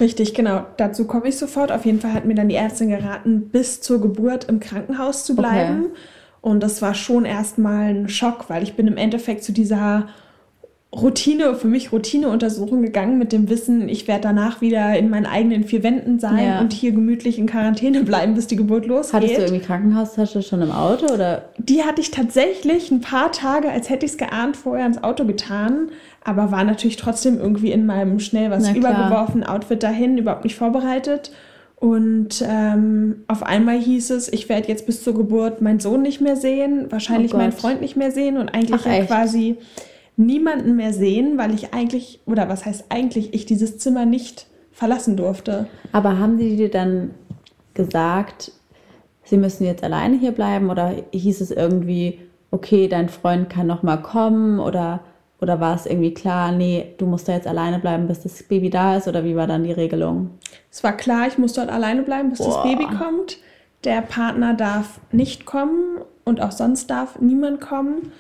Richtig, 0.01 0.35
genau. 0.35 0.65
Dazu 0.79 1.07
komme 1.07 1.29
ich 1.29 1.37
sofort. 1.37 1.71
Auf 1.71 1.85
jeden 1.85 2.01
Fall 2.01 2.13
hat 2.15 2.25
mir 2.25 2.35
dann 2.35 2.49
die 2.49 2.55
Ärztin 2.55 2.89
geraten, 2.89 3.51
bis 3.51 3.81
zur 3.81 4.01
Geburt 4.01 4.45
im 4.45 4.61
Krankenhaus 4.61 5.25
zu 5.25 5.37
bleiben. 5.37 5.91
Und 6.41 6.63
das 6.63 6.83
war 6.83 6.95
schon 6.95 7.25
erstmal 7.25 7.91
ein 7.91 8.09
Schock, 8.09 8.49
weil 8.49 8.63
ich 8.63 8.75
bin 8.75 8.89
im 8.89 8.97
Endeffekt 8.97 9.45
zu 9.45 9.53
dieser 9.53 10.09
Routine, 10.95 11.55
für 11.55 11.69
mich 11.69 11.91
Routineuntersuchung 11.91 12.83
gegangen 12.83 13.17
mit 13.19 13.33
dem 13.33 13.49
Wissen, 13.49 13.89
ich 13.89 14.09
werde 14.09 14.23
danach 14.25 14.61
wieder 14.61 14.95
in 14.99 15.09
meinen 15.09 15.25
eigenen 15.25 15.65
vier 15.65 15.83
Wänden 15.83 16.19
sein 16.19 16.45
Ja. 16.47 16.61
und 16.61 16.75
hier 16.75 16.93
gemütlich 16.93 17.39
in 17.39 17.47
Quarantäne 17.47 18.03
bleiben, 18.05 18.35
bis 18.35 18.47
die 18.47 18.57
Geburt 18.57 18.85
losgeht. 18.85 19.15
Hattest 19.15 19.37
du 19.39 19.43
irgendwie 19.43 19.65
Krankenhaustasche 19.65 20.43
schon 20.43 20.61
im 20.61 20.71
Auto 20.71 21.07
oder? 21.15 21.47
Die 21.57 21.83
hatte 21.83 22.03
ich 22.03 22.11
tatsächlich 22.11 22.91
ein 22.91 23.01
paar 23.01 23.33
Tage, 23.33 23.71
als 23.71 23.89
hätte 23.89 24.05
ich 24.05 24.13
es 24.13 24.19
geahnt, 24.19 24.55
vorher 24.57 24.85
ins 24.85 25.03
Auto 25.03 25.25
getan, 25.25 25.89
aber 26.25 26.51
war 26.53 26.63
natürlich 26.63 26.97
trotzdem 26.99 27.39
irgendwie 27.39 27.73
in 27.73 27.87
meinem 27.87 28.21
schnell 28.21 28.51
was 28.51 28.69
übergeworfenen 28.71 29.47
Outfit 29.47 29.83
dahin, 29.83 30.19
überhaupt 30.19 30.45
nicht 30.45 30.57
vorbereitet. 30.57 31.33
Und 31.77 32.45
ähm, 32.47 33.25
auf 33.29 33.43
einmal 33.43 33.79
hieß 33.79 34.11
es, 34.11 34.33
ich 34.33 34.49
werde 34.49 34.69
jetzt 34.69 34.87
bis 34.87 35.03
zur 35.03 35.15
Geburt 35.15 35.63
meinen 35.63 35.81
Sohn 35.81 36.03
nicht 36.03 36.21
mehr 36.21 36.37
sehen, 36.37 36.87
wahrscheinlich 36.91 37.33
Oh 37.35 37.39
meinen 37.39 37.51
Freund 37.51 37.81
nicht 37.81 37.97
mehr 37.97 38.13
sehen 38.13 38.37
und 38.37 38.51
eigentlich 38.55 38.81
Ach, 38.83 38.87
ja 38.87 38.93
echt? 38.93 39.09
quasi 39.09 39.57
niemanden 40.17 40.77
mehr 40.77 40.93
sehen, 40.93 41.39
weil 41.39 41.55
ich 41.55 41.73
eigentlich, 41.73 42.21
oder 42.27 42.49
was 42.49 42.67
heißt 42.67 42.87
eigentlich, 42.91 43.35
ich 43.35 43.47
dieses 43.47 43.79
Zimmer 43.79 44.05
nicht 44.05 44.47
verlassen 44.73 45.17
durfte. 45.17 45.67
Aber 45.93 46.19
haben 46.19 46.39
die 46.39 46.57
dir 46.57 46.71
dann 46.71 47.13
gesagt, 47.75 48.53
sie 49.25 49.37
müssen 49.37 49.65
jetzt 49.65 49.85
alleine 49.85 50.19
hier 50.19 50.33
bleiben 50.33 50.71
oder 50.71 50.95
hieß 51.13 51.41
es 51.41 51.51
irgendwie, 51.51 52.21
okay, 52.51 52.89
dein 52.89 53.09
Freund 53.09 53.49
kann 53.49 53.67
noch 53.67 53.83
mal 53.83 53.99
kommen 53.99 54.61
oder 54.61 55.01
oder 55.43 55.59
war 55.59 55.75
es 55.75 55.87
irgendwie 55.87 56.15
klar, 56.15 56.53
nee, 56.53 56.95
du 56.99 57.07
musst 57.07 57.27
da 57.27 57.33
jetzt 57.33 57.49
alleine 57.49 57.81
bleiben, 57.81 58.07
bis 58.07 58.21
das 58.21 58.45
Baby 58.45 58.71
da 58.71 58.97
ist 58.97 59.09
oder 59.09 59.25
wie 59.25 59.35
war 59.35 59.49
dann 59.49 59.65
die 59.65 59.73
Regelung? 59.73 60.31
Es 60.71 60.85
war 60.85 60.97
klar, 60.97 61.27
ich 61.27 61.37
muss 61.37 61.53
dort 61.53 61.69
alleine 61.69 62.03
bleiben, 62.03 62.31
bis 62.31 62.39
das 62.39 62.47
Boah. 62.47 62.63
Baby 62.63 62.85
kommt. 62.85 63.39
Der 63.83 64.03
Partner 64.03 64.55
darf 64.55 65.01
nicht 65.11 65.45
kommen 65.45 65.99
und 66.25 66.41
auch 66.41 66.53
sonst 66.53 66.89
darf 66.91 67.19
niemand 67.21 67.61
kommen. 67.61 68.13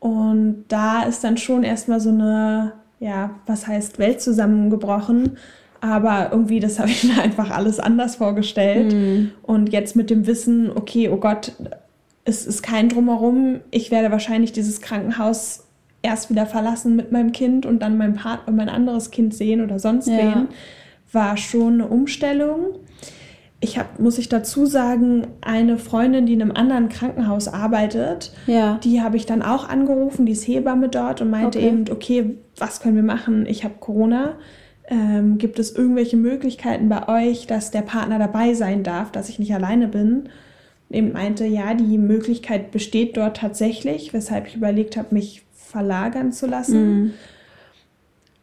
Und 0.00 0.64
da 0.68 1.02
ist 1.02 1.24
dann 1.24 1.36
schon 1.36 1.64
erstmal 1.64 2.00
so 2.00 2.10
eine, 2.10 2.72
ja, 3.00 3.30
was 3.46 3.66
heißt 3.66 3.98
Welt 3.98 4.20
zusammengebrochen. 4.20 5.36
Aber 5.80 6.30
irgendwie, 6.32 6.60
das 6.60 6.78
habe 6.78 6.90
ich 6.90 7.04
mir 7.16 7.20
einfach 7.22 7.50
alles 7.50 7.80
anders 7.80 8.16
vorgestellt. 8.16 8.92
Und 9.42 9.72
jetzt 9.72 9.96
mit 9.96 10.10
dem 10.10 10.26
Wissen, 10.26 10.70
okay, 10.74 11.08
oh 11.08 11.16
Gott, 11.16 11.52
es 12.24 12.46
ist 12.46 12.62
kein 12.62 12.88
Drumherum. 12.88 13.60
Ich 13.70 13.90
werde 13.90 14.10
wahrscheinlich 14.10 14.52
dieses 14.52 14.80
Krankenhaus 14.80 15.64
erst 16.02 16.30
wieder 16.30 16.46
verlassen 16.46 16.94
mit 16.94 17.10
meinem 17.10 17.32
Kind 17.32 17.66
und 17.66 17.80
dann 17.80 17.96
mein 17.98 18.14
Partner, 18.14 18.52
mein 18.52 18.68
anderes 18.68 19.10
Kind 19.10 19.34
sehen 19.34 19.62
oder 19.62 19.78
sonst 19.78 20.08
Ja. 20.08 20.16
wen, 20.18 20.48
war 21.12 21.36
schon 21.36 21.74
eine 21.74 21.88
Umstellung. 21.88 22.76
Ich 23.60 23.76
habe, 23.76 23.88
muss 24.00 24.18
ich 24.18 24.28
dazu 24.28 24.66
sagen, 24.66 25.26
eine 25.40 25.78
Freundin, 25.78 26.26
die 26.26 26.34
in 26.34 26.42
einem 26.42 26.52
anderen 26.52 26.88
Krankenhaus 26.88 27.48
arbeitet, 27.48 28.32
Ja. 28.46 28.78
die 28.84 29.02
habe 29.02 29.16
ich 29.16 29.26
dann 29.26 29.42
auch 29.42 29.68
angerufen, 29.68 30.26
die 30.26 30.32
ist 30.32 30.46
Hebamme 30.46 30.88
dort 30.88 31.20
und 31.20 31.30
meinte 31.30 31.58
Okay. 31.58 31.66
eben, 31.68 31.84
okay, 31.90 32.36
was 32.56 32.80
können 32.80 32.94
wir 32.96 33.02
machen? 33.02 33.46
Ich 33.46 33.64
habe 33.64 33.74
Corona. 33.80 34.34
ähm, 34.90 35.36
gibt 35.36 35.58
es 35.58 35.72
irgendwelche 35.76 36.16
Möglichkeiten 36.16 36.88
bei 36.88 37.08
euch, 37.08 37.46
dass 37.46 37.70
der 37.70 37.82
Partner 37.82 38.18
dabei 38.18 38.54
sein 38.54 38.82
darf, 38.84 39.12
dass 39.12 39.28
ich 39.28 39.38
nicht 39.38 39.52
alleine 39.54 39.86
bin? 39.86 40.30
Und 40.88 40.96
eben 40.96 41.12
meinte, 41.12 41.44
ja, 41.44 41.74
die 41.74 41.98
Möglichkeit 41.98 42.70
besteht 42.70 43.18
dort 43.18 43.36
tatsächlich, 43.36 44.14
weshalb 44.14 44.46
ich 44.46 44.54
überlegt 44.56 44.96
habe, 44.96 45.14
mich 45.14 45.42
verlagern 45.52 46.32
zu 46.32 46.46
lassen. 46.46 47.00
Mhm. 47.02 47.12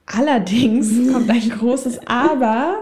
Allerdings 0.06 0.92
kommt 1.12 1.30
ein 1.32 1.50
großes 1.50 2.00
Aber 2.06 2.76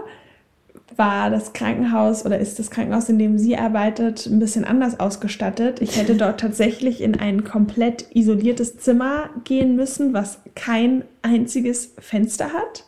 war 0.96 1.30
das 1.30 1.52
Krankenhaus 1.52 2.24
oder 2.24 2.38
ist 2.38 2.58
das 2.58 2.70
Krankenhaus, 2.70 3.08
in 3.08 3.18
dem 3.18 3.38
sie 3.38 3.56
arbeitet, 3.56 4.26
ein 4.26 4.38
bisschen 4.38 4.64
anders 4.64 5.00
ausgestattet. 5.00 5.80
Ich 5.80 5.96
hätte 5.96 6.14
dort 6.14 6.40
tatsächlich 6.40 7.00
in 7.00 7.18
ein 7.18 7.44
komplett 7.44 8.06
isoliertes 8.14 8.78
Zimmer 8.78 9.30
gehen 9.44 9.76
müssen, 9.76 10.12
was 10.12 10.38
kein 10.54 11.04
einziges 11.22 11.94
Fenster 11.98 12.52
hat 12.52 12.84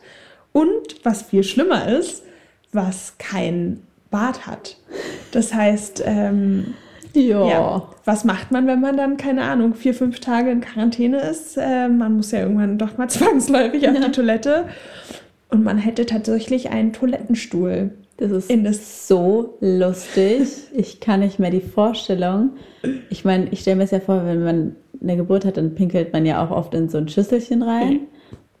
und 0.53 1.03
was 1.03 1.23
viel 1.23 1.43
schlimmer 1.43 1.87
ist, 1.87 2.23
was 2.71 3.15
kein 3.17 3.81
Bad 4.09 4.47
hat. 4.47 4.77
Das 5.31 5.53
heißt, 5.53 6.03
ähm, 6.05 6.73
ja. 7.13 7.83
Was 8.05 8.23
macht 8.23 8.51
man, 8.51 8.67
wenn 8.67 8.79
man 8.79 8.95
dann, 8.95 9.17
keine 9.17 9.43
Ahnung, 9.43 9.73
vier, 9.73 9.93
fünf 9.93 10.19
Tage 10.19 10.51
in 10.51 10.61
Quarantäne 10.61 11.19
ist? 11.21 11.57
Äh, 11.57 11.87
man 11.89 12.17
muss 12.17 12.31
ja 12.31 12.39
irgendwann 12.39 12.77
doch 12.77 12.97
mal 12.97 13.07
zwangsläufig 13.09 13.87
auf 13.87 13.95
ja. 13.95 14.01
die 14.01 14.11
Toilette. 14.11 14.65
Und 15.49 15.63
man 15.63 15.77
hätte 15.77 16.05
tatsächlich 16.05 16.69
einen 16.69 16.93
Toilettenstuhl. 16.93 17.91
Das 18.17 18.31
ist 18.31 18.51
das 18.65 19.07
so 19.07 19.57
lustig. 19.61 20.47
Ich 20.75 20.99
kann 20.99 21.19
nicht 21.19 21.39
mehr 21.39 21.51
die 21.51 21.61
Vorstellung. 21.61 22.51
Ich 23.09 23.23
meine, 23.23 23.47
ich 23.51 23.61
stelle 23.61 23.77
mir 23.77 23.83
es 23.83 23.91
ja 23.91 23.99
vor, 23.99 24.25
wenn 24.25 24.43
man 24.43 24.75
eine 25.01 25.15
Geburt 25.15 25.45
hat, 25.45 25.57
dann 25.57 25.75
pinkelt 25.75 26.13
man 26.13 26.25
ja 26.25 26.43
auch 26.43 26.51
oft 26.51 26.73
in 26.73 26.89
so 26.89 26.97
ein 26.97 27.07
Schüsselchen 27.07 27.61
rein. 27.61 28.01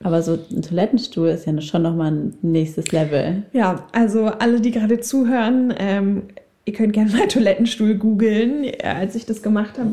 Aber 0.03 0.21
so 0.21 0.37
ein 0.51 0.61
Toilettenstuhl 0.61 1.29
ist 1.29 1.47
ja 1.47 1.59
schon 1.59 1.81
nochmal 1.81 2.11
ein 2.11 2.35
nächstes 2.43 2.91
Level. 2.91 3.43
Ja, 3.51 3.87
also 3.93 4.25
alle, 4.25 4.61
die 4.61 4.71
gerade 4.71 4.99
zuhören, 4.99 5.73
ähm, 5.79 6.23
ihr 6.65 6.73
könnt 6.73 6.93
gerne 6.93 7.11
mal 7.11 7.27
Toilettenstuhl 7.27 7.95
googeln. 7.95 8.65
Als 8.83 9.15
ich 9.15 9.25
das 9.25 9.41
gemacht 9.41 9.79
habe, 9.79 9.89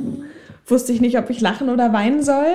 wusste 0.67 0.93
ich 0.93 1.01
nicht, 1.01 1.19
ob 1.19 1.31
ich 1.31 1.41
lachen 1.41 1.69
oder 1.69 1.93
weinen 1.93 2.23
soll. 2.23 2.47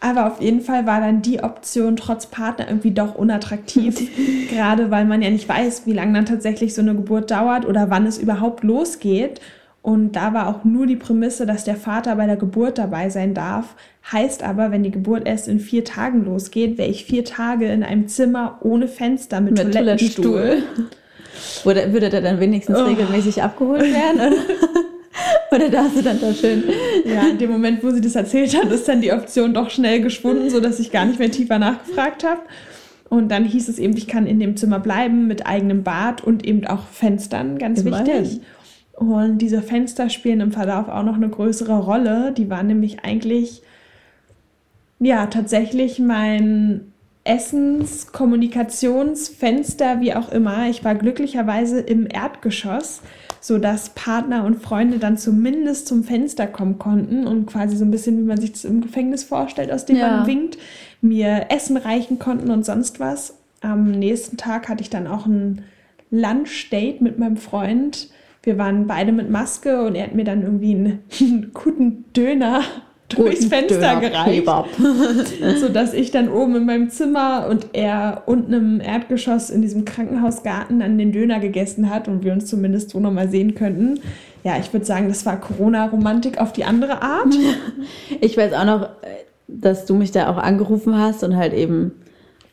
Aber 0.00 0.26
auf 0.26 0.40
jeden 0.40 0.60
Fall 0.60 0.86
war 0.86 1.00
dann 1.00 1.22
die 1.22 1.42
Option 1.42 1.96
trotz 1.96 2.26
Partner 2.26 2.66
irgendwie 2.68 2.90
doch 2.90 3.14
unattraktiv. 3.14 4.10
Gerade 4.50 4.90
weil 4.90 5.04
man 5.04 5.22
ja 5.22 5.30
nicht 5.30 5.48
weiß, 5.48 5.86
wie 5.86 5.92
lange 5.92 6.12
dann 6.14 6.26
tatsächlich 6.26 6.74
so 6.74 6.82
eine 6.82 6.94
Geburt 6.94 7.30
dauert 7.30 7.66
oder 7.66 7.88
wann 7.88 8.06
es 8.06 8.18
überhaupt 8.18 8.64
losgeht. 8.64 9.40
Und 9.80 10.12
da 10.12 10.32
war 10.32 10.48
auch 10.48 10.64
nur 10.64 10.86
die 10.86 10.96
Prämisse, 10.96 11.44
dass 11.44 11.64
der 11.64 11.76
Vater 11.76 12.14
bei 12.14 12.26
der 12.26 12.36
Geburt 12.36 12.78
dabei 12.78 13.10
sein 13.10 13.34
darf. 13.34 13.74
Heißt 14.12 14.44
aber, 14.44 14.70
wenn 14.70 14.84
die 14.84 14.92
Geburt 14.92 15.26
erst 15.26 15.48
in 15.48 15.58
vier 15.58 15.84
Tagen 15.84 16.24
losgeht, 16.24 16.78
wäre 16.78 16.88
ich 16.88 17.04
vier 17.04 17.24
Tage 17.24 17.66
in 17.66 17.82
einem 17.82 18.06
Zimmer 18.06 18.58
ohne 18.62 18.86
Fenster 18.86 19.40
mit, 19.40 19.54
mit 19.54 19.72
Toilettenstuhl. 19.72 20.24
Toilettenstuhl. 20.24 20.86
Oder 21.64 21.92
würde 21.92 22.10
der 22.10 22.20
dann 22.20 22.40
wenigstens 22.40 22.78
oh. 22.78 22.84
regelmäßig 22.84 23.42
abgeholt 23.42 23.82
werden? 23.82 24.34
Oder? 25.54 25.68
Da 25.68 25.84
hast 25.84 25.96
du 25.96 26.02
dann 26.02 26.20
da 26.20 26.32
schön. 26.32 26.64
Ja, 27.04 27.28
in 27.28 27.38
dem 27.38 27.50
Moment, 27.50 27.82
wo 27.84 27.90
sie 27.90 28.00
das 28.00 28.14
erzählt 28.14 28.56
hat, 28.56 28.70
ist 28.70 28.88
dann 28.88 29.00
die 29.00 29.12
Option 29.12 29.52
doch 29.52 29.70
schnell 29.70 30.00
geschwunden, 30.00 30.50
sodass 30.50 30.80
ich 30.80 30.90
gar 30.90 31.04
nicht 31.04 31.18
mehr 31.18 31.30
tiefer 31.30 31.58
nachgefragt 31.58 32.24
habe. 32.24 32.40
Und 33.08 33.28
dann 33.28 33.44
hieß 33.44 33.68
es 33.68 33.78
eben, 33.78 33.94
ich 33.96 34.08
kann 34.08 34.26
in 34.26 34.40
dem 34.40 34.56
Zimmer 34.56 34.78
bleiben 34.78 35.26
mit 35.26 35.46
eigenem 35.46 35.82
Bad 35.82 36.24
und 36.24 36.46
eben 36.46 36.66
auch 36.66 36.86
Fenstern, 36.86 37.58
ganz 37.58 37.82
Immerhin. 37.82 38.06
wichtig. 38.06 38.40
Und 38.94 39.38
diese 39.38 39.60
Fenster 39.60 40.08
spielen 40.08 40.40
im 40.40 40.52
Verlauf 40.52 40.88
auch 40.88 41.02
noch 41.02 41.16
eine 41.16 41.28
größere 41.28 41.78
Rolle. 41.78 42.32
Die 42.32 42.48
waren 42.48 42.68
nämlich 42.68 43.04
eigentlich, 43.04 43.62
ja, 44.98 45.26
tatsächlich 45.26 45.98
mein 45.98 46.92
Essens-, 47.24 48.12
Kommunikationsfenster, 48.12 50.00
wie 50.00 50.14
auch 50.14 50.30
immer. 50.30 50.68
Ich 50.68 50.84
war 50.84 50.94
glücklicherweise 50.94 51.80
im 51.80 52.06
Erdgeschoss, 52.10 53.02
sodass 53.42 53.90
Partner 53.90 54.44
und 54.44 54.62
Freunde 54.62 54.98
dann 54.98 55.18
zumindest 55.18 55.88
zum 55.88 56.04
Fenster 56.04 56.46
kommen 56.46 56.78
konnten 56.78 57.26
und 57.26 57.46
quasi 57.46 57.76
so 57.76 57.84
ein 57.84 57.90
bisschen, 57.90 58.16
wie 58.18 58.22
man 58.22 58.40
sich 58.40 58.52
das 58.52 58.64
im 58.64 58.80
Gefängnis 58.80 59.24
vorstellt, 59.24 59.72
aus 59.72 59.84
dem 59.84 59.96
ja. 59.96 60.16
man 60.16 60.26
winkt, 60.28 60.58
mir 61.00 61.46
Essen 61.50 61.76
reichen 61.76 62.20
konnten 62.20 62.52
und 62.52 62.64
sonst 62.64 63.00
was. 63.00 63.36
Am 63.60 63.90
nächsten 63.90 64.36
Tag 64.36 64.68
hatte 64.68 64.82
ich 64.82 64.90
dann 64.90 65.08
auch 65.08 65.26
ein 65.26 65.64
Lunchdate 66.12 67.02
mit 67.02 67.18
meinem 67.18 67.36
Freund. 67.36 68.10
Wir 68.44 68.58
waren 68.58 68.86
beide 68.86 69.10
mit 69.10 69.28
Maske 69.28 69.82
und 69.82 69.96
er 69.96 70.04
hat 70.04 70.14
mir 70.14 70.24
dann 70.24 70.42
irgendwie 70.42 70.74
einen 71.20 71.50
guten 71.52 72.04
Döner 72.12 72.62
durchs 73.14 73.46
Fenster 73.46 74.00
gereicht, 74.00 74.46
sodass 75.60 75.94
ich 75.94 76.10
dann 76.10 76.28
oben 76.28 76.56
in 76.56 76.66
meinem 76.66 76.90
Zimmer 76.90 77.46
und 77.48 77.68
er 77.72 78.22
unten 78.26 78.52
im 78.52 78.80
Erdgeschoss 78.80 79.50
in 79.50 79.62
diesem 79.62 79.84
Krankenhausgarten 79.84 80.80
dann 80.80 80.98
den 80.98 81.12
Döner 81.12 81.40
gegessen 81.40 81.90
hat 81.90 82.08
und 82.08 82.24
wir 82.24 82.32
uns 82.32 82.46
zumindest 82.46 82.90
so 82.90 83.00
nochmal 83.00 83.28
sehen 83.28 83.54
könnten. 83.54 84.00
Ja, 84.44 84.58
ich 84.58 84.72
würde 84.72 84.84
sagen, 84.84 85.08
das 85.08 85.24
war 85.24 85.40
Corona-Romantik 85.40 86.38
auf 86.38 86.52
die 86.52 86.64
andere 86.64 87.02
Art. 87.02 87.34
Ich 88.20 88.36
weiß 88.36 88.52
auch 88.52 88.64
noch, 88.64 88.88
dass 89.48 89.84
du 89.86 89.94
mich 89.94 90.12
da 90.12 90.30
auch 90.30 90.36
angerufen 90.36 90.98
hast 90.98 91.24
und 91.24 91.36
halt 91.36 91.52
eben, 91.52 91.92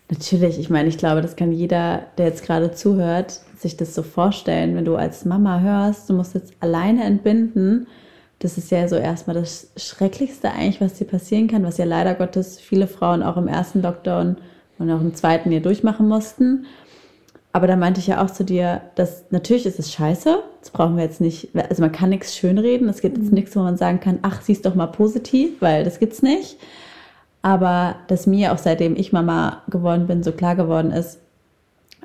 natürlich, 0.10 0.60
ich 0.60 0.70
meine, 0.70 0.90
ich 0.90 0.98
glaube, 0.98 1.22
das 1.22 1.36
kann 1.36 1.52
jeder, 1.52 2.04
der 2.18 2.28
jetzt 2.28 2.44
gerade 2.44 2.72
zuhört, 2.72 3.42
sich 3.58 3.78
das 3.78 3.94
so 3.94 4.04
vorstellen, 4.04 4.76
wenn 4.76 4.86
du 4.86 4.96
als 4.96 5.26
Mama 5.26 5.60
hörst, 5.60 6.10
du 6.10 6.14
musst 6.14 6.34
jetzt 6.34 6.54
alleine 6.60 7.04
entbinden 7.04 7.88
das 8.40 8.58
ist 8.58 8.72
ja 8.72 8.88
so 8.88 8.96
erstmal 8.96 9.36
das 9.36 9.70
Schrecklichste 9.76 10.52
eigentlich, 10.52 10.82
was 10.82 10.94
dir 10.94 11.06
passieren 11.06 11.48
kann, 11.48 11.64
was 11.64 11.78
ja 11.78 11.86
leider 11.86 12.16
Gottes 12.16 12.60
viele 12.60 12.88
Frauen 12.88 13.22
auch 13.22 13.38
im 13.38 13.48
ersten 13.48 13.82
Lockdown 13.82 14.38
und 14.78 14.92
auch 14.92 15.02
im 15.02 15.14
zweiten 15.14 15.52
hier 15.52 15.62
durchmachen 15.62 16.08
mussten. 16.08 16.66
Aber 17.52 17.68
da 17.68 17.76
meinte 17.76 18.00
ich 18.00 18.08
ja 18.08 18.24
auch 18.24 18.30
zu 18.30 18.46
dir, 18.46 18.82
dass 18.96 19.26
natürlich 19.32 19.66
ist 19.66 19.80
es 19.80 19.92
scheiße. 19.92 20.42
Das 20.62 20.70
brauchen 20.70 20.96
wir 20.96 21.04
jetzt 21.04 21.20
nicht. 21.20 21.50
Also 21.56 21.82
man 21.82 21.92
kann 21.92 22.10
nichts 22.10 22.36
schönreden. 22.36 22.88
Es 22.88 23.02
gibt 23.02 23.18
jetzt 23.18 23.30
mhm. 23.30 23.34
nichts, 23.34 23.56
wo 23.56 23.62
man 23.62 23.76
sagen 23.76 24.00
kann, 24.00 24.20
ach, 24.22 24.42
siehst 24.42 24.66
doch 24.66 24.76
mal 24.76 24.88
positiv, 24.88 25.60
weil 25.60 25.84
das 25.84 26.00
gibt's 26.00 26.22
nicht. 26.22 26.58
Aber 27.42 27.96
dass 28.08 28.28
mir 28.28 28.54
auch 28.54 28.58
seitdem 28.58 28.96
ich 28.96 29.12
Mama 29.12 29.64
geworden 29.70 30.08
bin, 30.08 30.24
so 30.24 30.32
klar 30.32 30.56
geworden 30.56 30.92
ist, 30.92 31.20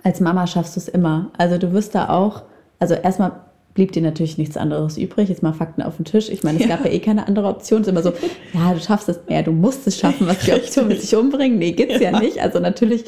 als 0.02 0.20
Mama 0.20 0.46
schaffst 0.46 0.76
du 0.76 0.80
es 0.80 0.88
immer. 0.88 1.30
Also 1.36 1.58
du 1.58 1.72
wirst 1.72 1.94
da 1.94 2.08
auch, 2.08 2.42
also 2.78 2.94
erstmal 2.94 3.32
blieb 3.74 3.92
dir 3.92 4.02
natürlich 4.02 4.38
nichts 4.38 4.56
anderes 4.56 4.96
übrig. 4.96 5.28
Jetzt 5.28 5.42
mal 5.42 5.52
Fakten 5.52 5.82
auf 5.82 5.96
den 5.96 6.04
Tisch. 6.04 6.28
Ich 6.28 6.42
meine, 6.44 6.60
es 6.60 6.68
gab 6.68 6.84
ja 6.84 6.90
eh 6.90 7.00
keine 7.00 7.26
andere 7.26 7.48
Option. 7.48 7.82
Es 7.82 7.88
ist 7.88 7.92
immer 7.92 8.02
so, 8.02 8.12
ja, 8.52 8.72
du 8.72 8.80
schaffst 8.80 9.08
es 9.08 9.20
mehr, 9.28 9.42
du 9.42 9.52
musst 9.52 9.86
es 9.86 9.98
schaffen. 9.98 10.26
Was 10.26 10.38
die 10.40 10.52
Option 10.52 10.88
mit 10.88 11.00
sich 11.00 11.14
umbringen? 11.16 11.58
Nee, 11.58 11.72
gibt's 11.72 12.00
ja. 12.00 12.12
ja 12.12 12.20
nicht. 12.20 12.40
Also 12.40 12.60
natürlich 12.60 13.04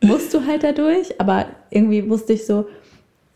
musst 0.00 0.32
du 0.32 0.46
halt 0.46 0.62
dadurch, 0.62 1.20
aber 1.20 1.46
irgendwie 1.70 2.08
wusste 2.08 2.32
ich 2.32 2.46
so, 2.46 2.66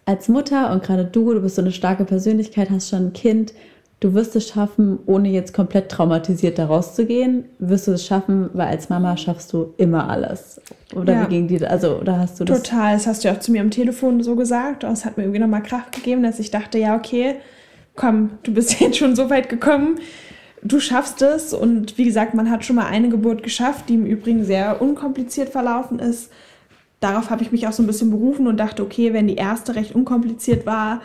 als 0.07 0.29
Mutter 0.29 0.73
und 0.73 0.83
gerade 0.83 1.05
du, 1.05 1.35
du 1.35 1.43
bist 1.43 1.57
so 1.57 1.63
eine 1.63 1.73
starke 1.73 2.05
Persönlichkeit, 2.05 2.71
hast 2.71 2.89
schon 2.89 3.09
ein 3.09 3.13
Kind, 3.13 3.53
du 4.01 4.15
wirst 4.15 4.37
es 4.37 4.49
schaffen, 4.49 4.99
ohne 5.07 5.29
jetzt 5.29 5.53
komplett 5.53 5.91
traumatisiert 5.91 6.59
da 6.59 6.67
rauszugehen. 6.67 7.45
Wirst 7.59 7.89
du 7.89 7.93
es 7.93 8.07
schaffen, 8.07 8.51
weil 8.53 8.69
als 8.69 8.89
Mama 8.89 9.17
schaffst 9.17 9.53
du 9.53 9.75
immer 9.77 10.09
alles. 10.09 10.61
Oder 10.95 11.15
ja. 11.15 11.23
wie 11.25 11.31
ging 11.31 11.49
die, 11.49 11.65
also, 11.67 11.99
oder 11.99 12.19
hast 12.19 12.39
du 12.39 12.45
das? 12.45 12.63
Total, 12.63 12.95
das 12.95 13.07
hast 13.07 13.25
du 13.25 13.29
ja 13.29 13.35
auch 13.35 13.41
zu 13.41 13.51
mir 13.51 13.61
am 13.61 13.71
Telefon 13.71 14.23
so 14.23 14.37
gesagt. 14.37 14.85
Und 14.85 14.93
es 14.93 15.05
hat 15.05 15.17
mir 15.17 15.25
irgendwie 15.25 15.41
nochmal 15.41 15.63
Kraft 15.63 15.93
gegeben, 15.93 16.23
dass 16.23 16.39
ich 16.39 16.51
dachte, 16.51 16.79
ja, 16.79 16.97
okay, 16.97 17.37
komm, 17.97 18.31
du 18.45 18.55
bist 18.55 18.79
jetzt 18.81 18.99
schon 18.99 19.17
so 19.17 19.31
weit 19.31 19.49
gekommen. 19.49 19.99
Du 20.63 20.79
schaffst 20.81 21.21
es. 21.23 21.53
Und 21.53 21.99
wie 21.99 22.05
gesagt, 22.05 22.35
man 22.35 22.51
hat 22.51 22.65
schon 22.65 22.77
mal 22.77 22.87
eine 22.87 23.09
Geburt 23.09 23.43
geschafft, 23.43 23.89
die 23.89 23.95
im 23.95 24.07
Übrigen 24.07 24.45
sehr 24.45 24.81
unkompliziert 24.81 25.49
verlaufen 25.49 25.99
ist. 25.99 26.31
Darauf 27.01 27.31
habe 27.31 27.43
ich 27.43 27.53
mich 27.53 27.67
auch 27.67 27.73
so 27.73 27.83
ein 27.83 27.87
bisschen 27.87 28.11
berufen 28.11 28.49
und 28.49 28.59
dachte, 28.59 28.83
okay, 28.83 29.13
wenn 29.13 29.29
die 29.29 29.37
erste 29.37 29.77
recht 29.77 29.95
unkompliziert 29.95 30.67
war, 30.67 31.01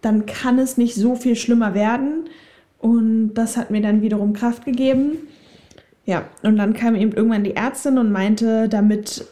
dann 0.00 0.26
kann 0.26 0.58
es 0.58 0.76
nicht 0.76 0.94
so 0.94 1.14
viel 1.14 1.36
schlimmer 1.36 1.74
werden. 1.74 2.28
Und 2.78 3.34
das 3.34 3.56
hat 3.56 3.70
mir 3.70 3.82
dann 3.82 4.02
wiederum 4.02 4.32
Kraft 4.32 4.64
gegeben. 4.64 5.28
Ja, 6.06 6.24
und 6.42 6.56
dann 6.56 6.72
kam 6.72 6.94
eben 6.94 7.12
irgendwann 7.12 7.44
die 7.44 7.54
Ärztin 7.54 7.98
und 7.98 8.10
meinte, 8.10 8.68
damit 8.68 9.26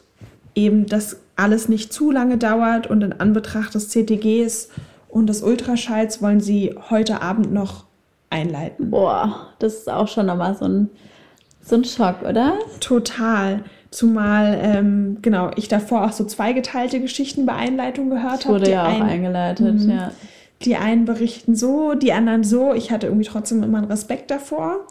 eben 0.55 0.87
das 0.87 1.17
alles 1.37 1.69
nicht 1.69 1.93
zu 1.93 2.11
lange 2.11 2.37
dauert 2.37 2.89
und 2.89 3.03
in 3.03 3.13
Anbetracht 3.15 3.75
des 3.75 3.89
CTGs 3.89 4.69
und 5.09 5.29
des 5.29 5.43
Ultraschalls 5.43 6.21
wollen 6.21 6.41
sie 6.41 6.75
heute 6.91 7.23
Abend 7.23 7.53
noch 7.53 7.87
einleiten. 8.29 8.91
Boah, 8.91 9.49
das 9.59 9.75
ist 9.75 9.91
auch 9.91 10.09
schon 10.09 10.27
nochmal 10.27 10.55
so 10.57 10.67
ein, 10.67 10.91
so 11.63 11.77
ein 11.77 11.85
Schock, 11.85 12.23
oder? 12.29 12.59
Total. 12.81 13.65
Zumal, 13.91 14.59
ähm, 14.61 15.19
genau, 15.23 15.51
ich 15.57 15.69
davor 15.69 16.05
auch 16.05 16.13
so 16.13 16.25
zweigeteilte 16.25 17.01
Geschichten 17.01 17.47
bei 17.47 17.55
Einleitung 17.55 18.11
gehört 18.11 18.45
habe. 18.45 18.61
Wurde 18.61 18.71
ja 18.71 18.87
auch 18.87 19.01
ein, 19.01 19.03
eingeleitet, 19.03 19.87
mh, 19.87 19.95
ja 19.95 20.13
die 20.63 20.77
einen 20.77 21.05
berichten 21.05 21.55
so, 21.55 21.95
die 21.95 22.13
anderen 22.13 22.45
so. 22.45 22.75
Ich 22.75 22.91
hatte 22.91 23.07
irgendwie 23.07 23.27
trotzdem 23.27 23.63
immer 23.63 23.79
einen 23.79 23.87
Respekt 23.87 24.31
davor. 24.31 24.87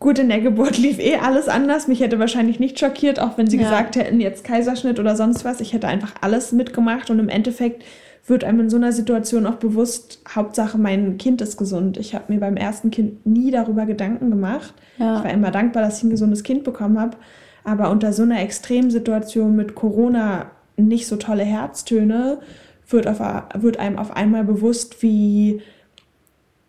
Gut, 0.00 0.18
in 0.18 0.28
der 0.28 0.40
Geburt 0.40 0.78
lief 0.78 0.98
eh 0.98 1.16
alles 1.16 1.48
anders. 1.48 1.86
Mich 1.86 2.00
hätte 2.00 2.18
wahrscheinlich 2.18 2.58
nicht 2.58 2.78
schockiert, 2.78 3.20
auch 3.20 3.38
wenn 3.38 3.46
sie 3.46 3.56
ja. 3.56 3.62
gesagt 3.62 3.94
hätten, 3.94 4.20
jetzt 4.20 4.42
Kaiserschnitt 4.42 4.98
oder 4.98 5.14
sonst 5.14 5.44
was. 5.44 5.60
Ich 5.60 5.72
hätte 5.72 5.86
einfach 5.86 6.14
alles 6.20 6.50
mitgemacht 6.50 7.08
und 7.10 7.20
im 7.20 7.28
Endeffekt 7.28 7.84
wird 8.26 8.44
einem 8.44 8.60
in 8.60 8.70
so 8.70 8.76
einer 8.76 8.92
Situation 8.92 9.46
auch 9.46 9.56
bewusst, 9.56 10.20
Hauptsache 10.28 10.78
mein 10.78 11.18
Kind 11.18 11.40
ist 11.40 11.56
gesund. 11.56 11.96
Ich 11.96 12.14
habe 12.14 12.32
mir 12.32 12.40
beim 12.40 12.56
ersten 12.56 12.90
Kind 12.90 13.26
nie 13.26 13.50
darüber 13.50 13.86
Gedanken 13.86 14.30
gemacht. 14.30 14.74
Ja. 14.98 15.18
Ich 15.18 15.24
war 15.24 15.30
immer 15.32 15.50
dankbar, 15.50 15.82
dass 15.82 15.98
ich 15.98 16.04
ein 16.04 16.10
gesundes 16.10 16.42
Kind 16.42 16.64
bekommen 16.64 17.00
habe. 17.00 17.16
Aber 17.64 17.90
unter 17.90 18.12
so 18.12 18.22
einer 18.22 18.40
Extremsituation 18.40 19.54
mit 19.54 19.74
Corona 19.74 20.50
nicht 20.76 21.06
so 21.06 21.16
tolle 21.16 21.44
Herztöne, 21.44 22.38
wird, 22.88 23.06
auf, 23.06 23.20
wird 23.54 23.78
einem 23.78 23.98
auf 23.98 24.14
einmal 24.14 24.44
bewusst, 24.44 25.02
wie 25.02 25.62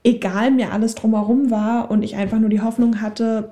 egal 0.04 0.52
mir 0.52 0.72
alles 0.72 0.96
drumherum 0.96 1.50
war 1.50 1.90
und 1.90 2.04
ich 2.04 2.16
einfach 2.16 2.40
nur 2.40 2.50
die 2.50 2.62
Hoffnung 2.62 3.02
hatte, 3.02 3.52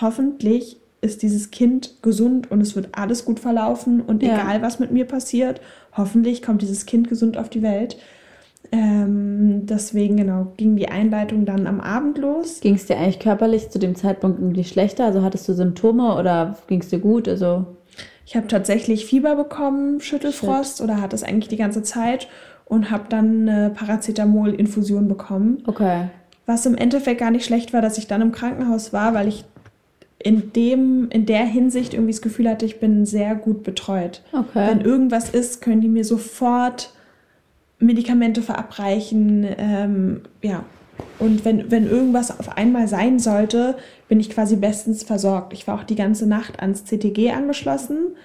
hoffentlich 0.00 0.78
ist 1.00 1.22
dieses 1.22 1.50
Kind 1.50 1.96
gesund 2.00 2.50
und 2.50 2.60
es 2.60 2.76
wird 2.76 2.90
alles 2.92 3.24
gut 3.24 3.40
verlaufen 3.40 4.00
und 4.00 4.22
ja. 4.22 4.34
egal 4.34 4.62
was 4.62 4.78
mit 4.78 4.92
mir 4.92 5.04
passiert, 5.04 5.60
hoffentlich 5.96 6.42
kommt 6.42 6.62
dieses 6.62 6.86
Kind 6.86 7.08
gesund 7.08 7.36
auf 7.36 7.50
die 7.50 7.62
Welt. 7.62 7.98
Ähm, 8.70 9.66
deswegen, 9.66 10.16
genau, 10.16 10.52
ging 10.56 10.76
die 10.76 10.88
Einleitung 10.88 11.44
dann 11.44 11.66
am 11.66 11.80
Abend 11.80 12.18
los. 12.18 12.60
Ging 12.60 12.76
es 12.76 12.86
dir 12.86 12.96
eigentlich 12.96 13.18
körperlich 13.18 13.68
zu 13.70 13.78
dem 13.78 13.96
Zeitpunkt 13.96 14.40
irgendwie 14.40 14.64
schlechter? 14.64 15.04
Also 15.04 15.22
hattest 15.22 15.48
du 15.48 15.52
Symptome 15.52 16.16
oder 16.16 16.56
ging 16.68 16.80
es 16.80 16.88
dir 16.88 17.00
gut? 17.00 17.28
Also 17.28 17.66
ich 18.32 18.36
habe 18.36 18.48
tatsächlich 18.48 19.04
Fieber 19.04 19.36
bekommen, 19.36 20.00
Schüttelfrost 20.00 20.78
Shit. 20.78 20.84
oder 20.84 21.02
hatte 21.02 21.14
es 21.14 21.22
eigentlich 21.22 21.48
die 21.48 21.58
ganze 21.58 21.82
Zeit 21.82 22.28
und 22.64 22.90
habe 22.90 23.04
dann 23.10 23.46
eine 23.46 23.68
Paracetamol-Infusion 23.68 25.06
bekommen. 25.06 25.62
Okay. 25.66 26.08
Was 26.46 26.64
im 26.64 26.74
Endeffekt 26.74 27.20
gar 27.20 27.30
nicht 27.30 27.44
schlecht 27.44 27.74
war, 27.74 27.82
dass 27.82 27.98
ich 27.98 28.06
dann 28.06 28.22
im 28.22 28.32
Krankenhaus 28.32 28.94
war, 28.94 29.12
weil 29.12 29.28
ich 29.28 29.44
in 30.18 30.50
dem, 30.54 31.10
in 31.10 31.26
der 31.26 31.44
Hinsicht 31.44 31.92
irgendwie 31.92 32.12
das 32.12 32.22
Gefühl 32.22 32.48
hatte, 32.48 32.64
ich 32.64 32.80
bin 32.80 33.04
sehr 33.04 33.34
gut 33.34 33.64
betreut. 33.64 34.22
Okay. 34.32 34.66
Wenn 34.66 34.80
irgendwas 34.80 35.28
ist, 35.28 35.60
können 35.60 35.82
die 35.82 35.88
mir 35.88 36.06
sofort 36.06 36.94
Medikamente 37.80 38.40
verabreichen. 38.40 39.46
Ähm, 39.58 40.20
ja. 40.40 40.64
Und 41.18 41.44
wenn, 41.44 41.70
wenn 41.70 41.86
irgendwas 41.86 42.38
auf 42.38 42.56
einmal 42.56 42.88
sein 42.88 43.18
sollte, 43.18 43.76
bin 44.08 44.18
ich 44.20 44.30
quasi 44.30 44.56
bestens 44.56 45.04
versorgt. 45.04 45.52
Ich 45.52 45.66
war 45.66 45.76
auch 45.76 45.84
die 45.84 45.94
ganze 45.94 46.26
Nacht 46.26 46.60
ans 46.60 46.84
CTG 46.84 47.30
angeschlossen. 47.30 48.16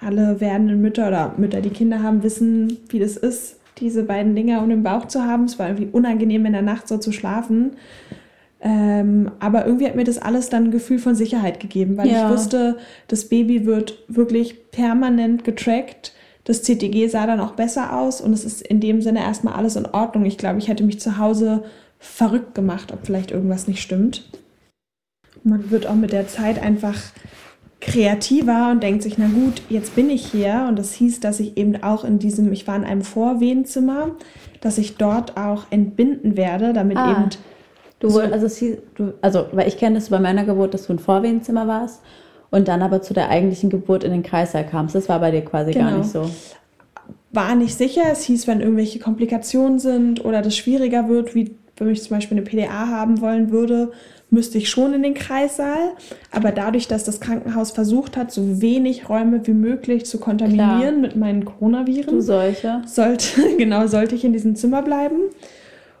Alle 0.00 0.40
werdenden 0.40 0.80
Mütter 0.80 1.08
oder 1.08 1.34
Mütter, 1.36 1.60
die 1.60 1.70
Kinder 1.70 2.02
haben, 2.02 2.22
wissen, 2.22 2.78
wie 2.88 2.98
das 2.98 3.16
ist, 3.16 3.56
diese 3.78 4.02
beiden 4.02 4.34
Dinger 4.34 4.62
um 4.62 4.70
den 4.70 4.82
Bauch 4.82 5.06
zu 5.06 5.22
haben. 5.24 5.44
Es 5.44 5.58
war 5.58 5.68
irgendwie 5.68 5.90
unangenehm, 5.92 6.46
in 6.46 6.52
der 6.52 6.62
Nacht 6.62 6.88
so 6.88 6.98
zu 6.98 7.12
schlafen. 7.12 7.72
Ähm, 8.64 9.30
aber 9.40 9.66
irgendwie 9.66 9.86
hat 9.86 9.96
mir 9.96 10.04
das 10.04 10.18
alles 10.18 10.48
dann 10.48 10.64
ein 10.64 10.70
Gefühl 10.70 11.00
von 11.00 11.16
Sicherheit 11.16 11.58
gegeben, 11.58 11.96
weil 11.96 12.08
ja. 12.08 12.24
ich 12.24 12.32
wusste, 12.32 12.78
das 13.08 13.28
Baby 13.28 13.66
wird 13.66 13.98
wirklich 14.06 14.70
permanent 14.70 15.42
getrackt. 15.42 16.14
Das 16.44 16.62
CTG 16.62 17.08
sah 17.08 17.26
dann 17.26 17.40
auch 17.40 17.52
besser 17.52 17.96
aus 17.96 18.20
und 18.20 18.32
es 18.32 18.44
ist 18.44 18.62
in 18.62 18.80
dem 18.80 19.02
Sinne 19.02 19.20
erstmal 19.20 19.54
alles 19.54 19.76
in 19.76 19.86
Ordnung. 19.86 20.24
Ich 20.24 20.38
glaube, 20.38 20.58
ich 20.58 20.68
hätte 20.68 20.84
mich 20.84 21.00
zu 21.00 21.18
Hause 21.18 21.64
verrückt 22.02 22.54
gemacht, 22.54 22.92
ob 22.92 23.06
vielleicht 23.06 23.30
irgendwas 23.30 23.68
nicht 23.68 23.80
stimmt. 23.80 24.28
Man 25.44 25.70
wird 25.70 25.86
auch 25.86 25.94
mit 25.94 26.12
der 26.12 26.28
Zeit 26.28 26.62
einfach 26.62 27.00
kreativer 27.80 28.70
und 28.70 28.82
denkt 28.82 29.02
sich, 29.02 29.18
na 29.18 29.26
gut, 29.26 29.62
jetzt 29.68 29.96
bin 29.96 30.10
ich 30.10 30.26
hier. 30.26 30.66
Und 30.68 30.78
das 30.78 30.92
hieß, 30.92 31.20
dass 31.20 31.40
ich 31.40 31.56
eben 31.56 31.82
auch 31.82 32.04
in 32.04 32.18
diesem, 32.18 32.52
ich 32.52 32.66
war 32.66 32.76
in 32.76 32.84
einem 32.84 33.02
Vorwehenzimmer, 33.02 34.10
dass 34.60 34.78
ich 34.78 34.96
dort 34.96 35.36
auch 35.36 35.64
entbinden 35.70 36.36
werde, 36.36 36.72
damit 36.72 36.96
ah. 36.96 37.12
eben 37.12 37.30
Du, 38.02 38.08
so. 38.08 38.18
also, 38.18 38.48
sie, 38.48 38.78
du, 38.96 39.12
also, 39.20 39.46
weil 39.52 39.68
ich 39.68 39.78
kenne 39.78 39.94
das 39.94 40.10
bei 40.10 40.18
meiner 40.18 40.42
Geburt, 40.42 40.74
dass 40.74 40.88
du 40.88 40.92
ein 40.92 40.98
Vorwehenzimmer 40.98 41.68
warst 41.68 42.02
und 42.50 42.66
dann 42.66 42.82
aber 42.82 43.00
zu 43.00 43.14
der 43.14 43.28
eigentlichen 43.28 43.70
Geburt 43.70 44.02
in 44.02 44.10
den 44.10 44.24
Kreißsaal 44.24 44.66
kamst. 44.66 44.96
Das 44.96 45.08
war 45.08 45.20
bei 45.20 45.30
dir 45.30 45.42
quasi 45.42 45.70
genau. 45.70 45.90
gar 45.90 45.98
nicht 45.98 46.10
so. 46.10 46.28
War 47.30 47.54
nicht 47.54 47.78
sicher. 47.78 48.02
Es 48.10 48.24
hieß, 48.24 48.48
wenn 48.48 48.60
irgendwelche 48.60 48.98
Komplikationen 48.98 49.78
sind 49.78 50.24
oder 50.24 50.42
das 50.42 50.56
schwieriger 50.56 51.08
wird, 51.08 51.36
wie 51.36 51.56
wenn 51.84 51.92
ich 51.92 52.02
zum 52.02 52.16
Beispiel 52.16 52.38
eine 52.38 52.46
PDA 52.46 52.88
haben 52.88 53.20
wollen 53.20 53.50
würde, 53.50 53.92
müsste 54.30 54.58
ich 54.58 54.70
schon 54.70 54.94
in 54.94 55.02
den 55.02 55.14
Kreissaal. 55.14 55.92
Aber 56.30 56.52
dadurch, 56.52 56.88
dass 56.88 57.04
das 57.04 57.20
Krankenhaus 57.20 57.70
versucht 57.70 58.16
hat, 58.16 58.32
so 58.32 58.62
wenig 58.62 59.08
Räume 59.08 59.46
wie 59.46 59.52
möglich 59.52 60.06
zu 60.06 60.18
kontaminieren 60.18 60.80
Klar. 60.80 60.92
mit 60.92 61.16
meinen 61.16 61.44
Coronaviren. 61.44 62.16
Sollte, 62.86 63.56
genau, 63.58 63.86
sollte 63.86 64.14
ich 64.14 64.24
in 64.24 64.32
diesem 64.32 64.56
Zimmer 64.56 64.82
bleiben. 64.82 65.16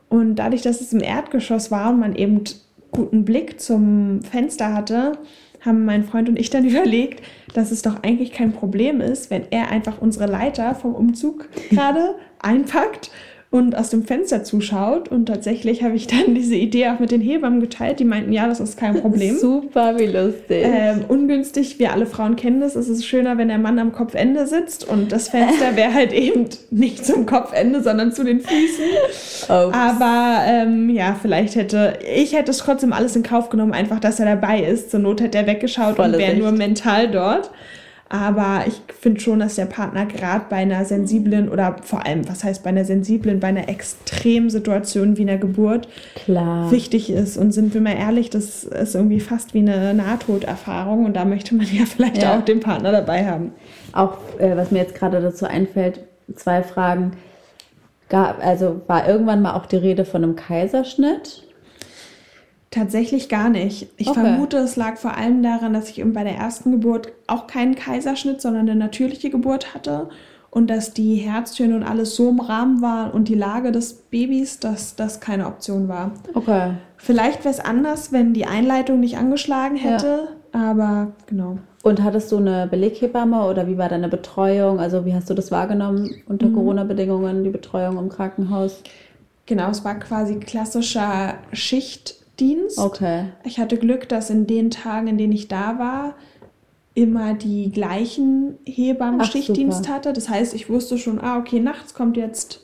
Und 0.08 0.36
dadurch, 0.36 0.62
dass 0.62 0.80
es 0.80 0.92
im 0.92 1.00
Erdgeschoss 1.00 1.70
war 1.70 1.90
und 1.90 2.00
man 2.00 2.16
eben 2.16 2.42
guten 2.90 3.24
Blick 3.24 3.60
zum 3.60 4.22
Fenster 4.22 4.72
hatte, 4.72 5.12
haben 5.60 5.84
mein 5.84 6.04
Freund 6.04 6.28
und 6.28 6.38
ich 6.38 6.50
dann 6.50 6.64
überlegt, 6.68 7.22
dass 7.54 7.70
es 7.70 7.82
doch 7.82 8.02
eigentlich 8.02 8.32
kein 8.32 8.52
Problem 8.52 9.00
ist, 9.00 9.30
wenn 9.30 9.44
er 9.50 9.70
einfach 9.70 10.00
unsere 10.00 10.26
Leiter 10.26 10.74
vom 10.74 10.94
Umzug 10.94 11.48
gerade 11.70 12.14
einpackt 12.40 13.10
und 13.52 13.76
aus 13.76 13.90
dem 13.90 14.02
Fenster 14.02 14.44
zuschaut. 14.44 15.08
Und 15.08 15.26
tatsächlich 15.26 15.82
habe 15.82 15.94
ich 15.94 16.06
dann 16.06 16.34
diese 16.34 16.56
Idee 16.56 16.88
auch 16.88 16.98
mit 16.98 17.10
den 17.10 17.20
Hebammen 17.20 17.60
geteilt. 17.60 18.00
Die 18.00 18.04
meinten, 18.04 18.32
ja, 18.32 18.48
das 18.48 18.58
ist 18.58 18.78
kein 18.78 18.94
Problem. 19.00 19.36
Super, 19.36 19.98
wie 19.98 20.06
lustig. 20.06 20.64
Ähm, 20.64 21.04
ungünstig, 21.06 21.78
wir 21.78 21.92
alle 21.92 22.06
Frauen 22.06 22.34
kennen 22.34 22.60
das. 22.62 22.76
Es 22.76 22.88
ist 22.88 23.04
schöner, 23.04 23.36
wenn 23.36 23.48
der 23.48 23.58
Mann 23.58 23.78
am 23.78 23.92
Kopfende 23.92 24.46
sitzt 24.46 24.88
und 24.88 25.12
das 25.12 25.28
Fenster 25.28 25.76
wäre 25.76 25.92
halt 25.92 26.14
eben 26.14 26.46
nicht 26.70 27.04
zum 27.04 27.26
Kopfende, 27.26 27.82
sondern 27.82 28.12
zu 28.12 28.24
den 28.24 28.40
Füßen. 28.40 28.84
Oops. 29.42 29.72
Aber 29.72 30.38
ähm, 30.46 30.88
ja, 30.88 31.14
vielleicht 31.20 31.54
hätte, 31.54 31.98
ich 32.16 32.32
hätte 32.32 32.50
es 32.50 32.58
trotzdem 32.58 32.94
alles 32.94 33.14
in 33.16 33.22
Kauf 33.22 33.50
genommen, 33.50 33.74
einfach, 33.74 34.00
dass 34.00 34.18
er 34.18 34.24
dabei 34.24 34.62
ist. 34.62 34.90
Zur 34.90 35.00
Not 35.00 35.20
hätte 35.20 35.36
er 35.36 35.46
weggeschaut 35.46 35.96
Volle 35.96 36.14
und 36.14 36.18
wäre 36.18 36.36
nur 36.36 36.52
mental 36.52 37.10
dort. 37.10 37.50
Aber 38.12 38.64
ich 38.66 38.82
finde 39.00 39.22
schon, 39.22 39.38
dass 39.38 39.54
der 39.54 39.64
Partner 39.64 40.04
gerade 40.04 40.44
bei 40.50 40.56
einer 40.56 40.84
sensiblen 40.84 41.48
oder 41.48 41.76
vor 41.82 42.04
allem, 42.04 42.28
was 42.28 42.44
heißt 42.44 42.62
bei 42.62 42.68
einer 42.68 42.84
sensiblen, 42.84 43.40
bei 43.40 43.46
einer 43.46 43.70
extremen 43.70 44.50
Situation 44.50 45.16
wie 45.16 45.22
einer 45.22 45.38
Geburt 45.38 45.88
Klar. 46.14 46.70
wichtig 46.70 47.08
ist. 47.08 47.38
Und 47.38 47.52
sind 47.52 47.72
wir 47.72 47.80
mal 47.80 47.96
ehrlich, 47.96 48.28
das 48.28 48.64
ist 48.64 48.94
irgendwie 48.94 49.18
fast 49.18 49.54
wie 49.54 49.60
eine 49.60 49.94
Nahtoderfahrung 49.94 51.06
und 51.06 51.16
da 51.16 51.24
möchte 51.24 51.54
man 51.54 51.64
ja 51.72 51.86
vielleicht 51.86 52.22
ja. 52.22 52.36
auch 52.36 52.44
den 52.44 52.60
Partner 52.60 52.92
dabei 52.92 53.24
haben. 53.24 53.52
Auch 53.92 54.18
äh, 54.38 54.58
was 54.58 54.70
mir 54.70 54.80
jetzt 54.80 54.94
gerade 54.94 55.22
dazu 55.22 55.46
einfällt, 55.46 56.00
zwei 56.36 56.62
Fragen. 56.62 57.12
Gab, 58.10 58.44
also 58.44 58.82
war 58.88 59.08
irgendwann 59.08 59.40
mal 59.40 59.54
auch 59.54 59.64
die 59.64 59.76
Rede 59.76 60.04
von 60.04 60.22
einem 60.22 60.36
Kaiserschnitt? 60.36 61.44
Tatsächlich 62.72 63.28
gar 63.28 63.50
nicht. 63.50 63.88
Ich 63.98 64.08
okay. 64.08 64.20
vermute, 64.20 64.56
es 64.56 64.76
lag 64.76 64.96
vor 64.96 65.14
allem 65.14 65.42
daran, 65.42 65.74
dass 65.74 65.90
ich 65.90 66.02
bei 66.02 66.24
der 66.24 66.36
ersten 66.36 66.72
Geburt 66.72 67.12
auch 67.26 67.46
keinen 67.46 67.74
Kaiserschnitt, 67.74 68.40
sondern 68.40 68.62
eine 68.62 68.74
natürliche 68.74 69.28
Geburt 69.28 69.74
hatte 69.74 70.08
und 70.48 70.70
dass 70.70 70.94
die 70.94 71.16
Herztöne 71.16 71.76
und 71.76 71.82
alles 71.82 72.16
so 72.16 72.30
im 72.30 72.40
Rahmen 72.40 72.80
war 72.80 73.12
und 73.12 73.28
die 73.28 73.34
Lage 73.34 73.72
des 73.72 73.92
Babys, 73.92 74.58
dass 74.58 74.96
das 74.96 75.20
keine 75.20 75.48
Option 75.48 75.88
war. 75.88 76.12
Okay. 76.32 76.72
Vielleicht 76.96 77.44
wäre 77.44 77.54
es 77.54 77.60
anders, 77.60 78.10
wenn 78.10 78.32
die 78.32 78.46
Einleitung 78.46 79.00
nicht 79.00 79.18
angeschlagen 79.18 79.76
hätte, 79.76 80.28
ja. 80.54 80.70
aber 80.70 81.12
genau. 81.26 81.58
Und 81.82 82.02
hattest 82.02 82.32
du 82.32 82.38
eine 82.38 82.68
Beleghebamme 82.70 83.44
oder 83.44 83.66
wie 83.66 83.76
war 83.76 83.90
deine 83.90 84.08
Betreuung? 84.08 84.80
Also 84.80 85.04
wie 85.04 85.14
hast 85.14 85.28
du 85.28 85.34
das 85.34 85.50
wahrgenommen 85.50 86.22
unter 86.26 86.46
mhm. 86.46 86.54
Corona-Bedingungen, 86.54 87.44
die 87.44 87.50
Betreuung 87.50 87.98
im 87.98 88.08
Krankenhaus? 88.08 88.82
Genau, 89.44 89.68
es 89.68 89.84
war 89.84 89.98
quasi 89.98 90.36
klassischer 90.36 91.34
Schicht. 91.52 92.21
Dienst. 92.40 92.78
Okay. 92.78 93.26
Ich 93.44 93.58
hatte 93.58 93.76
Glück, 93.76 94.08
dass 94.08 94.30
in 94.30 94.46
den 94.46 94.70
Tagen, 94.70 95.06
in 95.08 95.18
denen 95.18 95.32
ich 95.32 95.48
da 95.48 95.78
war, 95.78 96.14
immer 96.94 97.34
die 97.34 97.70
gleichen 97.70 98.58
Hebammen 98.64 99.24
Schichtdienst 99.24 99.88
hatte. 99.88 100.12
Das 100.12 100.28
heißt, 100.28 100.54
ich 100.54 100.68
wusste 100.68 100.98
schon, 100.98 101.20
ah, 101.20 101.38
okay, 101.38 101.60
nachts 101.60 101.94
kommt 101.94 102.16
jetzt 102.16 102.60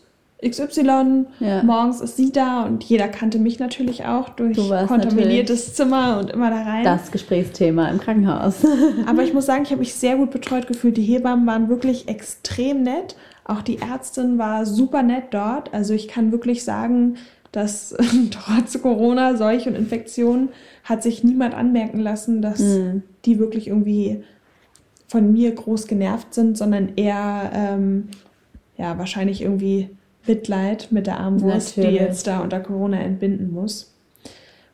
XY, 0.47 1.27
ja. 1.41 1.65
morgens 1.65 2.01
ist 2.01 2.17
sie 2.17 2.31
da 2.31 2.63
und 2.63 2.85
jeder 2.85 3.09
kannte 3.09 3.41
mich 3.41 3.59
natürlich 3.59 4.05
auch 4.05 4.29
durch 4.29 4.57
kontaminiertes 4.87 5.75
Zimmer 5.75 6.21
und 6.21 6.31
immer 6.31 6.51
da 6.51 6.63
rein. 6.63 6.85
Das 6.85 7.11
Gesprächsthema 7.11 7.89
im 7.89 7.99
Krankenhaus. 7.99 8.65
Aber 9.07 9.25
ich 9.25 9.35
muss 9.35 9.47
sagen, 9.47 9.65
ich 9.65 9.71
habe 9.71 9.81
mich 9.81 9.95
sehr 9.95 10.17
gut 10.17 10.31
betreut 10.31 10.69
gefühlt. 10.69 10.97
Die 10.97 11.03
Hebammen 11.03 11.45
waren 11.47 11.69
wirklich 11.69 12.07
extrem 12.07 12.85
nett. 12.85 13.17
Auch 13.45 13.63
die 13.63 13.79
Ärztin 13.79 14.39
war 14.39 14.65
super 14.65 15.03
nett 15.03 15.25
dort. 15.33 15.75
Also 15.75 15.93
ich 15.93 16.07
kann 16.07 16.31
wirklich 16.31 16.63
sagen, 16.63 17.17
dass 17.53 17.97
trotz 18.31 18.81
Corona, 18.81 19.37
Seuche 19.37 19.71
und 19.71 19.77
Infektionen 19.77 20.51
hat 20.85 21.03
sich 21.03 21.25
niemand 21.25 21.55
anmerken 21.55 22.01
lassen, 22.01 22.43
dass 22.43 22.61
mhm. 22.61 23.03
die 23.25 23.39
wirklich 23.39 23.69
irgendwie 23.69 24.23
von 25.07 25.33
mir 25.33 25.55
groß 25.55 25.87
genervt 25.87 26.35
sind, 26.35 26.59
sondern 26.59 26.93
eher 26.97 27.51
ähm, 27.55 28.09
ja 28.77 28.99
wahrscheinlich 28.99 29.43
irgendwie 29.43 29.91
Mitleid 30.27 30.89
mit 30.91 31.07
der 31.07 31.19
Armbrust, 31.21 31.77
die 31.77 31.83
jetzt 31.83 32.27
da 32.27 32.41
unter 32.41 32.61
Corona 32.61 33.01
entbinden 33.01 33.51
muss. 33.51 33.95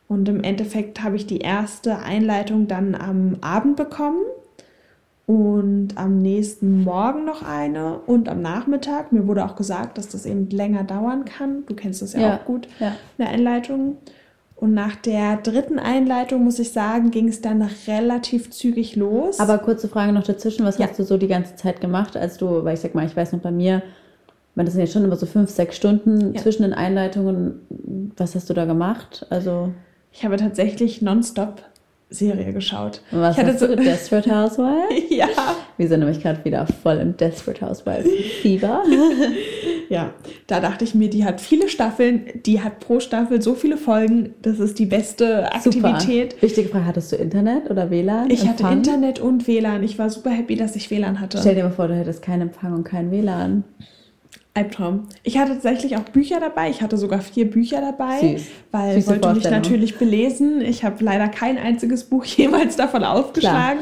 Und 0.09 0.29
im 0.29 0.43
Endeffekt 0.43 1.03
habe 1.03 1.17
ich 1.17 1.27
die 1.27 1.39
erste 1.39 2.01
Einleitung 2.01 2.67
dann 2.67 2.95
am 2.95 3.39
Abend 3.41 3.77
bekommen 3.77 4.21
und 5.27 5.97
am 5.97 6.21
nächsten 6.21 6.83
Morgen 6.83 7.25
noch 7.25 7.43
eine 7.43 7.99
und 8.07 8.29
am 8.29 8.43
Nachmittag. 8.43 9.11
Mir 9.13 9.27
wurde 9.27 9.45
auch 9.45 9.57
gesagt, 9.57 9.97
dass 9.97 10.09
das 10.09 10.27
eben 10.27 10.51
länger 10.51 10.85
dauern 10.85 11.25
kann. 11.25 11.65
Du 11.67 11.75
kennst 11.75 12.03
das 12.03 12.13
ja, 12.13 12.21
ja 12.21 12.37
auch 12.37 12.45
gut, 12.45 12.69
ja. 12.79 12.95
eine 13.19 13.29
Einleitung. 13.29 13.97
Und 14.57 14.75
nach 14.75 14.97
der 14.97 15.37
dritten 15.39 15.79
Einleitung, 15.79 16.45
muss 16.45 16.59
ich 16.59 16.73
sagen, 16.73 17.11
ging 17.11 17.29
es 17.29 17.41
dann 17.41 17.63
relativ 17.87 18.51
zügig 18.51 18.97
los. 18.97 19.41
Aber 19.41 19.59
kurze 19.59 19.89
Frage 19.89 20.13
noch 20.13 20.25
dazwischen. 20.25 20.65
Was 20.65 20.79
ja. 20.79 20.87
hast 20.87 20.99
du 20.99 21.05
so 21.05 21.17
die 21.17 21.27
ganze 21.27 21.57
Zeit 21.57 21.81
gemacht, 21.81 22.17
als 22.17 22.37
du, 22.37 22.65
weil 22.65 22.75
ich 22.75 22.81
sag 22.81 22.95
mal, 22.95 23.05
ich 23.05 23.17
weiß 23.17 23.33
noch 23.33 23.41
bei 23.41 23.51
mir, 23.51 23.83
das 24.55 24.73
sind 24.73 24.81
jetzt 24.81 24.93
schon 24.93 25.05
immer 25.05 25.17
so 25.17 25.27
fünf, 25.27 25.51
sechs 25.51 25.77
Stunden 25.77 26.37
zwischen 26.37 26.63
den 26.63 26.73
Einleitungen. 26.73 28.13
Was 28.17 28.35
hast 28.35 28.49
du 28.49 28.55
da 28.55 28.65
gemacht? 28.67 29.27
Also 29.31 29.73
ich 30.13 30.25
habe 30.25 30.37
tatsächlich 30.37 31.03
nonstop 31.03 31.63
Serie 32.11 32.53
geschaut. 32.53 33.01
Was 33.11 33.37
ich 33.37 33.45
hatte 33.45 33.59
so? 33.59 33.75
Desperate 33.75 34.31
Housewives? 34.31 35.03
ja, 35.11 35.29
Wir 35.77 35.89
sind 35.89 36.01
nämlich 36.01 36.21
gerade 36.21 36.45
wieder 36.45 36.67
voll 36.67 36.99
im 36.99 37.17
Desperate 37.17 37.67
Housewives 37.67 38.09
Fieber. 38.43 38.85
ja, 39.89 40.13
da 40.47 40.61
dachte 40.61 40.85
ich 40.85 40.95
mir, 40.95 41.11
die 41.11 41.25
hat 41.25 41.41
viele 41.41 41.69
Staffeln, 41.69 42.27
die 42.47 42.63
hat 42.63 42.81
pro 42.81 43.01
Staffel 43.01 43.43
so 43.43 43.55
viele 43.55 43.77
Folgen, 43.77 44.35
das 44.43 44.61
ist 44.61 44.79
die 44.79 44.87
beste 44.87 45.53
Aktivität. 45.53 46.33
Super. 46.33 46.43
Wichtige 46.43 46.69
Frage, 46.69 46.87
hattest 46.87 47.13
du 47.13 47.17
Internet 47.17 47.71
oder 47.71 47.91
WLAN? 47.91 48.31
Ich 48.31 48.43
hatte 48.43 48.63
Empfang? 48.63 48.73
Internet 48.79 49.21
und 49.21 49.47
WLAN. 49.49 49.83
Ich 49.83 49.99
war 49.99 50.11
super 50.11 50.31
happy, 50.31 50.57
dass 50.57 50.77
ich 50.77 50.91
WLAN 50.91 51.21
hatte. 51.21 51.39
Stell 51.39 51.55
dir 51.55 51.65
mal 51.65 51.71
vor, 51.71 51.89
du 51.89 51.95
hättest 51.95 52.23
keinen 52.23 52.43
Empfang 52.43 52.75
und 52.75 52.85
kein 52.85 53.11
WLAN. 53.11 53.65
Albtraum. 54.55 55.09
Ich 55.25 55.37
hatte 55.37 55.55
tatsächlich 55.55 55.97
auch 55.97 56.05
Bücher 56.05 56.39
dabei. 56.39 56.71
Ich 56.71 56.81
hatte 56.81 56.97
sogar 56.97 57.21
vier 57.21 57.51
Bücher 57.51 57.81
dabei, 57.81 58.37
Süß. 58.37 58.47
weil 58.71 58.99
ich 58.99 59.07
wollte 59.09 59.35
mich 59.35 59.45
natürlich 59.51 59.99
belesen. 59.99 60.61
Ich 60.61 60.85
habe 60.85 61.03
leider 61.03 61.29
kein 61.29 61.59
einziges 61.59 62.05
Buch 62.05 62.25
jemals 62.37 62.77
davon 62.77 63.03
aufgeschlagen, 63.03 63.81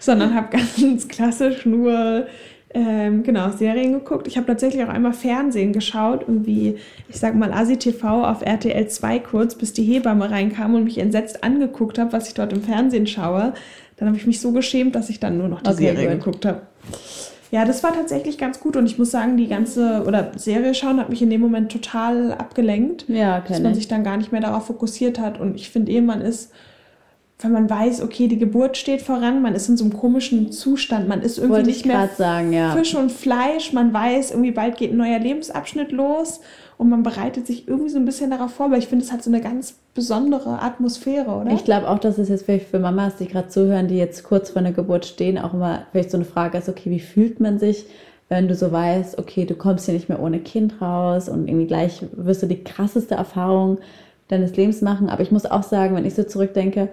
sondern 0.00 0.34
habe 0.34 0.48
ganz 0.56 1.06
klassisch 1.08 1.66
nur 1.66 2.26
ähm, 2.72 3.22
genau 3.22 3.50
Serien 3.50 3.92
geguckt. 3.92 4.26
Ich 4.26 4.36
habe 4.38 4.46
tatsächlich 4.46 4.82
auch 4.84 4.88
einmal 4.88 5.12
Fernsehen 5.12 5.72
geschaut, 5.74 6.22
irgendwie, 6.22 6.76
ich 7.08 7.16
sag 7.16 7.34
mal 7.34 7.52
Asi 7.52 7.76
TV 7.76 8.24
auf 8.24 8.40
RTL 8.42 8.88
2 8.88 9.18
kurz, 9.20 9.54
bis 9.54 9.72
die 9.74 9.84
Hebamme 9.84 10.30
reinkam 10.30 10.74
und 10.74 10.84
mich 10.84 10.98
entsetzt 10.98 11.44
angeguckt 11.44 11.98
habe, 11.98 12.12
was 12.12 12.28
ich 12.28 12.34
dort 12.34 12.52
im 12.54 12.62
Fernsehen 12.62 13.06
schaue. 13.06 13.52
Dann 13.98 14.08
habe 14.08 14.16
ich 14.18 14.26
mich 14.26 14.40
so 14.40 14.52
geschämt, 14.52 14.94
dass 14.94 15.10
ich 15.10 15.20
dann 15.20 15.38
nur 15.38 15.48
noch 15.48 15.62
die 15.62 15.70
Okay, 15.70 15.88
Serie 15.88 16.08
gut. 16.08 16.24
geguckt 16.24 16.46
habe. 16.46 16.62
Ja, 17.52 17.64
das 17.64 17.82
war 17.82 17.92
tatsächlich 17.92 18.38
ganz 18.38 18.58
gut 18.60 18.76
und 18.76 18.86
ich 18.86 18.98
muss 18.98 19.10
sagen, 19.10 19.36
die 19.36 19.46
ganze 19.46 20.04
oder 20.06 20.32
Serie 20.36 20.74
schauen 20.74 20.98
hat 20.98 21.08
mich 21.10 21.22
in 21.22 21.30
dem 21.30 21.40
Moment 21.40 21.70
total 21.70 22.32
abgelenkt, 22.32 23.04
Ja, 23.08 23.40
dass 23.40 23.60
man 23.60 23.72
ich. 23.72 23.78
sich 23.78 23.88
dann 23.88 24.02
gar 24.04 24.16
nicht 24.16 24.32
mehr 24.32 24.40
darauf 24.40 24.66
fokussiert 24.66 25.18
hat 25.20 25.40
und 25.40 25.54
ich 25.54 25.70
finde 25.70 25.92
eh, 25.92 26.00
man 26.00 26.20
ist, 26.20 26.50
wenn 27.38 27.52
man 27.52 27.68
weiß, 27.68 28.00
okay, 28.00 28.28
die 28.28 28.38
Geburt 28.38 28.78
steht 28.78 29.02
voran, 29.02 29.42
man 29.42 29.54
ist 29.54 29.68
in 29.68 29.76
so 29.76 29.84
einem 29.84 29.92
komischen 29.92 30.52
Zustand, 30.52 31.06
man 31.06 31.20
ist 31.20 31.36
irgendwie 31.36 31.56
Wollte 31.56 31.68
nicht 31.68 31.80
ich 31.80 31.84
mehr 31.86 32.08
sagen, 32.16 32.52
ja. 32.52 32.72
Fisch 32.74 32.94
und 32.94 33.12
Fleisch, 33.12 33.74
man 33.74 33.92
weiß, 33.92 34.30
irgendwie 34.30 34.52
bald 34.52 34.78
geht 34.78 34.92
ein 34.92 34.96
neuer 34.96 35.18
Lebensabschnitt 35.18 35.92
los 35.92 36.40
und 36.78 36.88
man 36.88 37.02
bereitet 37.02 37.46
sich 37.46 37.68
irgendwie 37.68 37.90
so 37.90 37.98
ein 37.98 38.06
bisschen 38.06 38.30
darauf 38.30 38.52
vor, 38.52 38.70
weil 38.70 38.78
ich 38.78 38.88
finde, 38.88 39.04
es 39.04 39.12
hat 39.12 39.22
so 39.22 39.30
eine 39.30 39.42
ganz 39.42 39.74
besondere 39.92 40.62
Atmosphäre, 40.62 41.30
oder? 41.30 41.52
Ich 41.52 41.64
glaube 41.64 41.90
auch, 41.90 41.98
dass 41.98 42.16
es 42.16 42.30
jetzt 42.30 42.46
vielleicht 42.46 42.68
für 42.68 42.78
Mamas, 42.78 43.16
die 43.16 43.28
gerade 43.28 43.48
zuhören, 43.48 43.88
die 43.88 43.98
jetzt 43.98 44.24
kurz 44.24 44.50
vor 44.50 44.62
der 44.62 44.72
Geburt 44.72 45.04
stehen, 45.04 45.36
auch 45.38 45.52
immer 45.52 45.82
vielleicht 45.92 46.10
so 46.10 46.16
eine 46.16 46.24
Frage 46.24 46.56
ist, 46.56 46.70
okay, 46.70 46.90
wie 46.90 47.00
fühlt 47.00 47.38
man 47.38 47.58
sich, 47.58 47.84
wenn 48.30 48.48
du 48.48 48.54
so 48.54 48.72
weißt, 48.72 49.18
okay, 49.18 49.44
du 49.44 49.54
kommst 49.54 49.84
hier 49.84 49.94
nicht 49.94 50.08
mehr 50.08 50.20
ohne 50.22 50.40
Kind 50.40 50.80
raus 50.80 51.28
und 51.28 51.48
irgendwie 51.48 51.66
gleich 51.66 52.02
wirst 52.12 52.42
du 52.42 52.46
die 52.46 52.64
krasseste 52.64 53.14
Erfahrung 53.14 53.78
deines 54.28 54.56
Lebens 54.56 54.80
machen. 54.80 55.08
Aber 55.10 55.22
ich 55.22 55.30
muss 55.30 55.46
auch 55.46 55.62
sagen, 55.62 55.94
wenn 55.94 56.06
ich 56.06 56.14
so 56.14 56.24
zurückdenke, 56.24 56.88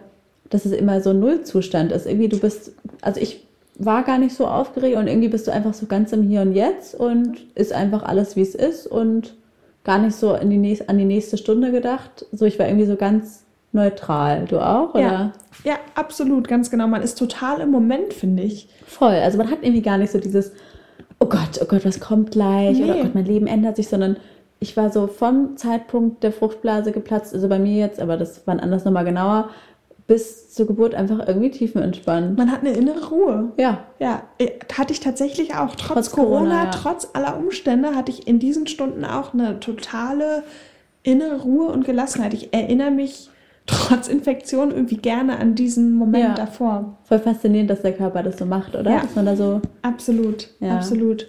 dass 0.49 0.65
es 0.65 0.71
immer 0.71 1.01
so 1.01 1.11
ein 1.11 1.19
Nullzustand 1.19 1.91
ist. 1.91 2.05
Irgendwie 2.05 2.29
du 2.29 2.39
bist, 2.39 2.71
also 3.01 3.19
ich 3.19 3.45
war 3.77 4.03
gar 4.03 4.17
nicht 4.17 4.35
so 4.35 4.45
aufgeregt 4.45 4.97
und 4.97 5.07
irgendwie 5.07 5.29
bist 5.29 5.47
du 5.47 5.51
einfach 5.51 5.73
so 5.73 5.87
ganz 5.87 6.11
im 6.13 6.23
Hier 6.23 6.41
und 6.41 6.53
Jetzt 6.53 6.95
und 6.95 7.37
ist 7.55 7.73
einfach 7.73 8.03
alles, 8.03 8.35
wie 8.35 8.41
es 8.41 8.55
ist 8.55 8.85
und 8.87 9.35
gar 9.83 9.97
nicht 9.97 10.15
so 10.15 10.35
in 10.35 10.49
die 10.49 10.57
nächste, 10.57 10.89
an 10.89 10.97
die 10.97 11.05
nächste 11.05 11.37
Stunde 11.37 11.71
gedacht. 11.71 12.25
So, 12.31 12.45
ich 12.45 12.59
war 12.59 12.67
irgendwie 12.67 12.85
so 12.85 12.95
ganz 12.95 13.43
neutral. 13.71 14.45
Du 14.45 14.59
auch? 14.59 14.93
Oder? 14.93 15.01
ja, 15.01 15.31
ja, 15.63 15.75
absolut, 15.95 16.47
ganz 16.47 16.69
genau. 16.69 16.87
Man 16.87 17.01
ist 17.01 17.17
total 17.17 17.61
im 17.61 17.71
Moment, 17.71 18.13
finde 18.13 18.43
ich. 18.43 18.69
Voll. 18.85 19.15
Also 19.15 19.37
man 19.37 19.49
hat 19.49 19.59
irgendwie 19.63 19.81
gar 19.81 19.97
nicht 19.97 20.11
so 20.11 20.19
dieses, 20.19 20.51
oh 21.19 21.25
Gott, 21.25 21.59
oh 21.61 21.65
Gott, 21.65 21.83
was 21.83 21.99
kommt 21.99 22.31
gleich? 22.31 22.77
Oder 22.77 22.93
Nee. 22.93 22.99
oh 22.99 23.03
Gott, 23.03 23.15
mein 23.15 23.25
Leben 23.25 23.47
ändert 23.47 23.75
sich, 23.75 23.87
sondern 23.87 24.17
ich 24.59 24.77
war 24.77 24.91
so 24.91 25.07
vom 25.07 25.57
Zeitpunkt 25.57 26.23
der 26.23 26.31
Fruchtblase 26.31 26.91
geplatzt, 26.91 27.33
also 27.33 27.49
bei 27.49 27.59
mir 27.59 27.77
jetzt, 27.79 27.99
aber 27.99 28.15
das 28.15 28.47
war 28.47 28.57
anders 28.61 28.85
nochmal 28.85 29.03
genauer, 29.03 29.49
bis 30.07 30.53
zur 30.53 30.67
Geburt 30.67 30.93
einfach 30.95 31.25
irgendwie 31.27 31.49
tiefenentspannt. 31.51 32.37
Man 32.37 32.51
hat 32.51 32.59
eine 32.61 32.73
innere 32.73 33.07
Ruhe. 33.09 33.51
Ja, 33.57 33.85
Ja, 33.99 34.23
äh, 34.37 34.47
hatte 34.77 34.91
ich 34.93 34.99
tatsächlich 34.99 35.55
auch. 35.55 35.75
Trotz, 35.75 35.93
Trotz 36.07 36.11
Corona, 36.11 36.37
Corona, 36.39 36.63
ja. 36.65 36.69
trotz 36.71 37.07
aller 37.13 37.37
Umstände, 37.37 37.95
hatte 37.95 38.11
ich 38.11 38.27
in 38.27 38.39
diesen 38.39 38.67
Stunden 38.67 39.05
auch 39.05 39.33
eine 39.33 39.59
totale 39.59 40.43
innere 41.03 41.41
Ruhe 41.41 41.67
und 41.67 41.85
Gelassenheit. 41.85 42.33
Ich 42.33 42.53
erinnere 42.53 42.91
mich 42.91 43.29
trotz 43.65 44.09
Infektion 44.09 44.71
irgendwie 44.71 44.97
gerne 44.97 45.39
an 45.39 45.55
diesen 45.55 45.93
Moment 45.93 46.23
Ja. 46.25 46.33
davor. 46.33 46.97
voll 47.03 47.19
faszinierend, 47.19 47.69
dass 47.69 47.81
der 47.81 47.93
Körper 47.93 48.21
das 48.23 48.37
so 48.37 48.45
macht, 48.45 48.75
oder? 48.75 48.91
Ja. 48.91 48.99
Dass 49.01 49.15
man 49.15 49.25
da 49.25 49.35
so, 49.37 49.61
Absolut, 49.83 50.49
Ja. 50.59 50.75
absolut. 50.75 51.27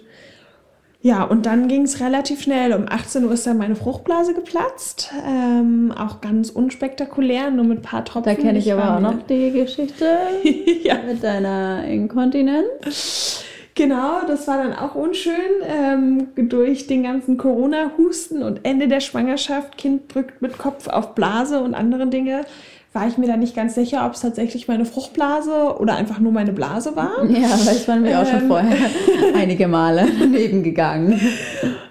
Ja, 1.05 1.23
und 1.23 1.45
dann 1.45 1.67
ging 1.67 1.83
es 1.83 1.99
relativ 1.99 2.41
schnell. 2.41 2.73
Um 2.73 2.87
18 2.89 3.25
Uhr 3.25 3.33
ist 3.33 3.45
dann 3.45 3.59
meine 3.59 3.75
Fruchtblase 3.75 4.33
geplatzt. 4.33 5.11
Ähm, 5.23 5.93
auch 5.95 6.19
ganz 6.19 6.49
unspektakulär, 6.49 7.51
nur 7.51 7.63
mit 7.63 7.77
ein 7.77 7.81
paar 7.83 8.03
Tropfen. 8.03 8.35
da 8.35 8.41
kenne 8.41 8.57
ich 8.57 8.73
aber 8.73 8.81
war 8.81 8.97
auch 8.97 9.01
noch 9.01 9.21
die 9.29 9.51
Geschichte 9.51 10.17
ja, 10.83 10.95
mit 11.05 11.21
deiner 11.21 11.85
Inkontinenz. 11.85 13.43
Genau, 13.75 14.21
das 14.25 14.47
war 14.47 14.57
dann 14.57 14.73
auch 14.73 14.95
unschön. 14.95 15.33
Ähm, 15.67 16.29
durch 16.49 16.87
den 16.87 17.03
ganzen 17.03 17.37
Corona-Husten 17.37 18.41
und 18.41 18.61
Ende 18.63 18.87
der 18.87 18.99
Schwangerschaft, 18.99 19.77
Kind 19.77 20.11
drückt 20.11 20.41
mit 20.41 20.57
Kopf 20.57 20.87
auf 20.87 21.13
Blase 21.13 21.59
und 21.59 21.75
andere 21.75 22.07
Dinge, 22.07 22.45
war 22.95 23.07
ich 23.07 23.17
mir 23.17 23.27
da 23.27 23.35
nicht 23.37 23.55
ganz 23.55 23.75
sicher, 23.75 24.05
ob 24.05 24.13
es 24.13 24.21
tatsächlich 24.21 24.67
meine 24.67 24.85
Fruchtblase 24.85 25.77
oder 25.77 25.95
einfach 25.95 26.19
nur 26.19 26.31
meine 26.31 26.53
Blase 26.53 26.95
war. 26.95 27.23
Ja, 27.29 27.49
weil 27.49 27.75
es 27.75 27.87
waren 27.87 28.01
mir 28.01 28.19
auch 28.19 28.25
schon 28.25 28.43
Ähm. 28.43 28.47
vorher 28.47 28.77
einige 29.35 29.67
Male 29.67 30.07
daneben 30.19 30.63
gegangen. 30.63 31.19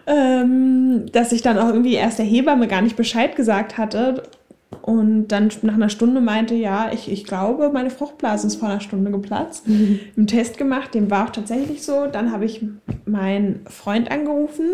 Ähm, 0.06 1.06
dass 1.12 1.32
ich 1.32 1.42
dann 1.42 1.58
auch 1.58 1.68
irgendwie 1.68 1.94
erst 1.94 2.18
der 2.18 2.26
Hebamme 2.26 2.66
gar 2.68 2.82
nicht 2.82 2.96
Bescheid 2.96 3.36
gesagt 3.36 3.76
hatte. 3.78 4.22
Und 4.82 5.28
dann 5.28 5.48
nach 5.62 5.74
einer 5.74 5.88
Stunde 5.88 6.20
meinte, 6.20 6.54
ja, 6.54 6.90
ich, 6.92 7.10
ich 7.10 7.24
glaube, 7.24 7.70
meine 7.72 7.90
Fruchtblase 7.90 8.46
ist 8.46 8.56
vor 8.56 8.68
einer 8.68 8.80
Stunde 8.80 9.10
geplatzt. 9.10 9.64
Einen 9.66 10.26
Test 10.26 10.58
gemacht, 10.58 10.94
dem 10.94 11.10
war 11.10 11.26
auch 11.26 11.30
tatsächlich 11.30 11.82
so. 11.82 12.06
Dann 12.10 12.32
habe 12.32 12.44
ich 12.44 12.60
meinen 13.06 13.64
Freund 13.66 14.10
angerufen. 14.10 14.66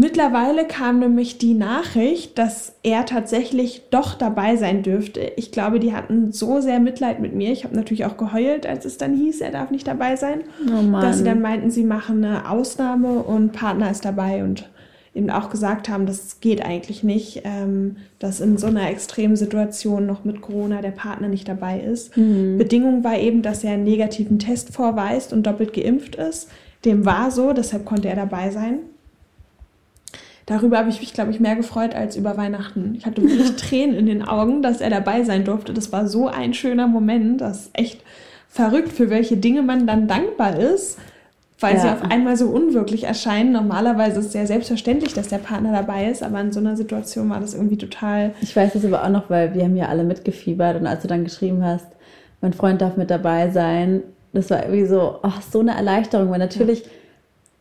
Mittlerweile 0.00 0.64
kam 0.66 0.98
nämlich 0.98 1.36
die 1.36 1.52
Nachricht, 1.52 2.38
dass 2.38 2.72
er 2.82 3.04
tatsächlich 3.04 3.82
doch 3.90 4.14
dabei 4.14 4.56
sein 4.56 4.82
dürfte. 4.82 5.20
Ich 5.36 5.52
glaube, 5.52 5.78
die 5.78 5.92
hatten 5.92 6.32
so 6.32 6.62
sehr 6.62 6.80
Mitleid 6.80 7.20
mit 7.20 7.34
mir. 7.34 7.52
Ich 7.52 7.64
habe 7.64 7.76
natürlich 7.76 8.06
auch 8.06 8.16
geheult, 8.16 8.64
als 8.64 8.86
es 8.86 8.96
dann 8.96 9.14
hieß, 9.14 9.42
er 9.42 9.50
darf 9.50 9.70
nicht 9.70 9.86
dabei 9.86 10.16
sein 10.16 10.40
Oh 10.66 10.90
dass 11.02 11.18
sie 11.18 11.24
dann 11.24 11.42
meinten, 11.42 11.70
sie 11.70 11.84
machen 11.84 12.24
eine 12.24 12.48
Ausnahme 12.48 13.22
und 13.22 13.52
Partner 13.52 13.90
ist 13.90 14.06
dabei 14.06 14.42
und 14.42 14.70
eben 15.14 15.28
auch 15.28 15.50
gesagt 15.50 15.90
haben, 15.90 16.06
das 16.06 16.40
geht 16.40 16.64
eigentlich 16.64 17.04
nicht, 17.04 17.42
ähm, 17.44 17.96
dass 18.18 18.40
in 18.40 18.56
so 18.56 18.68
einer 18.68 18.88
extremen 18.88 19.36
Situation 19.36 20.06
noch 20.06 20.24
mit 20.24 20.40
Corona 20.40 20.80
der 20.80 20.92
Partner 20.92 21.28
nicht 21.28 21.46
dabei 21.46 21.78
ist. 21.78 22.14
Bedingung 22.56 23.04
war 23.04 23.18
eben, 23.18 23.42
dass 23.42 23.64
er 23.64 23.72
einen 23.72 23.84
negativen 23.84 24.38
Test 24.38 24.72
vorweist 24.72 25.34
und 25.34 25.46
doppelt 25.46 25.74
geimpft 25.74 26.16
ist. 26.16 26.48
Dem 26.86 27.04
war 27.04 27.30
so, 27.30 27.52
deshalb 27.52 27.84
konnte 27.84 28.08
er 28.08 28.16
dabei 28.16 28.50
sein. 28.50 28.78
Darüber 30.50 30.78
habe 30.78 30.90
ich 30.90 30.98
mich, 31.00 31.14
glaube 31.14 31.30
ich, 31.30 31.38
mehr 31.38 31.54
gefreut 31.54 31.94
als 31.94 32.16
über 32.16 32.36
Weihnachten. 32.36 32.94
Ich 32.98 33.06
hatte 33.06 33.22
wirklich 33.22 33.52
Tränen 33.56 33.94
in 33.94 34.06
den 34.06 34.22
Augen, 34.22 34.62
dass 34.62 34.80
er 34.80 34.90
dabei 34.90 35.22
sein 35.22 35.44
durfte. 35.44 35.72
Das 35.72 35.92
war 35.92 36.08
so 36.08 36.26
ein 36.26 36.54
schöner 36.54 36.88
Moment. 36.88 37.40
Das 37.40 37.60
ist 37.66 37.70
echt 37.72 38.00
verrückt, 38.48 38.90
für 38.90 39.10
welche 39.10 39.36
Dinge 39.36 39.62
man 39.62 39.86
dann 39.86 40.08
dankbar 40.08 40.58
ist, 40.58 40.98
weil 41.60 41.78
sie 41.78 41.86
Ja. 41.86 41.92
auf 41.94 42.10
einmal 42.10 42.36
so 42.36 42.46
unwirklich 42.48 43.04
erscheinen. 43.04 43.52
Normalerweise 43.52 44.18
ist 44.18 44.26
es 44.26 44.32
sehr 44.32 44.48
selbstverständlich, 44.48 45.14
dass 45.14 45.28
der 45.28 45.38
Partner 45.38 45.70
dabei 45.72 46.10
ist, 46.10 46.22
aber 46.24 46.40
in 46.40 46.50
so 46.50 46.58
einer 46.58 46.76
Situation 46.76 47.30
war 47.30 47.38
das 47.38 47.54
irgendwie 47.54 47.78
total. 47.78 48.32
Ich 48.40 48.56
weiß 48.56 48.74
es 48.74 48.84
aber 48.84 49.04
auch 49.04 49.08
noch, 49.10 49.30
weil 49.30 49.54
wir 49.54 49.62
haben 49.62 49.76
ja 49.76 49.86
alle 49.86 50.02
mitgefiebert 50.02 50.80
und 50.80 50.86
als 50.88 51.02
du 51.02 51.06
dann 51.08 51.22
geschrieben 51.22 51.64
hast, 51.64 51.86
mein 52.40 52.54
Freund 52.54 52.80
darf 52.82 52.96
mit 52.96 53.08
dabei 53.10 53.50
sein, 53.50 54.02
das 54.32 54.50
war 54.50 54.64
irgendwie 54.64 54.86
so, 54.86 55.18
ach, 55.22 55.42
so 55.42 55.60
eine 55.60 55.76
Erleichterung, 55.76 56.30
weil 56.30 56.38
natürlich, 56.40 56.82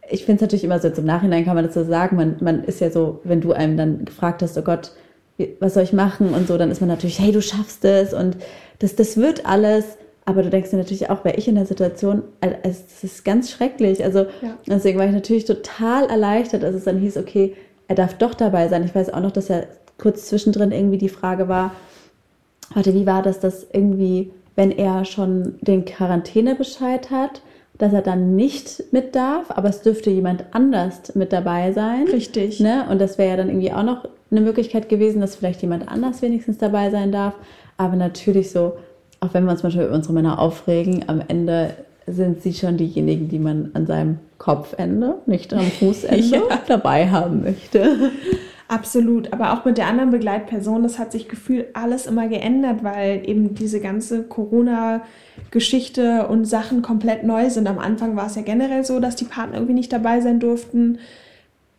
ich 0.10 0.26
finde 0.26 0.38
es 0.38 0.42
natürlich 0.42 0.64
immer 0.64 0.80
so, 0.80 0.88
jetzt 0.88 1.00
im 1.00 1.06
Nachhinein 1.06 1.46
kann 1.46 1.56
man 1.56 1.66
das 1.66 1.74
so 1.74 1.84
sagen, 1.84 2.16
man, 2.16 2.38
man 2.42 2.64
ist 2.64 2.82
ja 2.82 2.90
so, 2.90 3.22
wenn 3.24 3.42
du 3.42 3.54
einem 3.54 3.78
dann 3.78 4.06
gefragt 4.06 4.42
hast, 4.42 4.58
oh 4.58 4.62
Gott, 4.62 4.92
was 5.60 5.74
soll 5.74 5.84
ich 5.84 5.94
machen 5.94 6.34
und 6.34 6.48
so, 6.48 6.58
dann 6.58 6.72
ist 6.72 6.82
man 6.82 6.90
natürlich, 6.90 7.20
hey, 7.20 7.32
du 7.32 7.42
schaffst 7.42 7.86
es 7.86 8.14
und 8.14 8.38
das, 8.80 8.96
das 8.96 9.18
wird 9.18 9.46
alles. 9.46 9.86
Aber 10.26 10.44
du 10.44 10.50
denkst 10.50 10.70
dir 10.70 10.78
natürlich 10.78 11.10
auch, 11.10 11.24
wäre 11.26 11.38
ich 11.38 11.48
in 11.48 11.56
der 11.56 11.66
Situation, 11.66 12.22
es 12.62 13.04
ist 13.04 13.26
ganz 13.26 13.50
schrecklich. 13.50 14.04
Also 14.04 14.26
Ja. 14.42 14.58
deswegen 14.68 15.00
war 15.00 15.06
ich 15.08 15.12
natürlich 15.12 15.46
total 15.46 16.08
erleichtert, 16.10 16.64
als 16.64 16.76
es 16.76 16.84
dann 16.84 17.00
hieß, 17.00 17.18
okay, 17.18 17.56
er 17.88 17.96
darf 17.96 18.14
doch 18.16 18.36
dabei 18.36 18.68
sein. 18.68 18.84
Ich 18.84 18.94
weiß 18.94 19.12
auch 19.12 19.22
noch, 19.22 19.32
dass 19.32 19.48
ja 19.48 19.64
kurz 19.98 20.28
zwischendrin 20.28 20.72
irgendwie 20.72 21.00
die 21.00 21.10
Frage 21.10 21.48
war, 21.48 21.72
warte, 22.76 22.94
wie 22.94 23.08
war 23.08 23.24
das, 23.24 23.40
dass 23.40 23.66
irgendwie, 23.74 24.32
wenn 24.56 24.72
er 24.72 25.06
schon 25.06 25.56
den 25.62 25.86
Quarantänebescheid 25.86 27.10
hat, 27.10 27.42
dass 27.80 27.94
er 27.94 28.02
dann 28.02 28.36
nicht 28.36 28.84
mit 28.92 29.16
darf, 29.16 29.50
aber 29.50 29.70
es 29.70 29.82
dürfte 29.82 30.10
jemand 30.12 30.44
anders 30.52 31.16
mit 31.16 31.34
dabei 31.34 31.72
sein. 31.72 32.06
Richtig. 32.12 32.60
Ne? 32.60 32.86
Und 32.92 33.00
das 33.02 33.18
wäre 33.18 33.30
ja 33.32 33.38
dann 33.38 33.48
irgendwie 33.50 33.72
auch 33.72 33.84
noch 33.84 34.06
eine 34.30 34.42
Möglichkeit 34.42 34.90
gewesen, 34.90 35.22
dass 35.22 35.36
vielleicht 35.38 35.62
jemand 35.62 35.88
anders 35.90 36.22
wenigstens 36.22 36.58
dabei 36.60 36.92
sein 36.92 37.12
darf. 37.12 37.34
Aber 37.78 37.96
natürlich 37.96 38.52
so, 38.52 38.74
auch 39.22 39.34
wenn 39.34 39.46
wir 39.46 39.52
uns 39.52 39.64
manchmal 39.64 39.86
über 39.86 39.96
unsere 39.96 40.14
Männer 40.14 40.40
aufregen, 40.40 41.06
am 41.08 41.22
Ende 41.28 41.72
sind 42.06 42.42
sie 42.42 42.54
schon 42.54 42.76
diejenigen, 42.78 43.30
die 43.30 43.40
man 43.40 43.72
an 43.74 43.86
seinem 43.88 44.20
Kopfende, 44.40 45.16
nicht 45.26 45.54
am 45.54 45.62
Fußende, 45.80 46.18
Ja. 46.18 46.42
dabei 46.68 47.10
haben 47.10 47.44
möchte. 47.44 48.12
Absolut, 48.70 49.34
aber 49.34 49.54
auch 49.54 49.66
mit 49.66 49.80
der 49.80 49.88
anderen 49.88 50.12
Begleitperson, 50.12 50.84
das 50.84 51.00
hat 51.00 51.12
sich 51.12 51.28
gefühlt 51.28 51.76
alles 51.76 52.06
immer 52.06 52.28
geändert, 52.28 52.84
weil 52.84 53.28
eben 53.28 53.56
diese 53.56 53.80
ganze 53.80 54.22
Corona-Geschichte 54.22 56.28
und 56.28 56.46
Sachen 56.46 56.84
komplett 56.84 57.24
neu 57.24 57.50
sind. 57.50 57.68
Am 57.68 57.80
Anfang 57.80 58.16
war 58.16 58.28
es 58.28 58.36
ja 58.36 58.44
generell 58.44 58.86
so, 58.86 59.00
dass 59.00 59.16
die 59.16 59.26
Partner 59.26 59.56
irgendwie 59.56 59.74
nicht 59.74 59.92
dabei 59.92 60.22
sein 60.22 60.40
durften. 60.40 61.00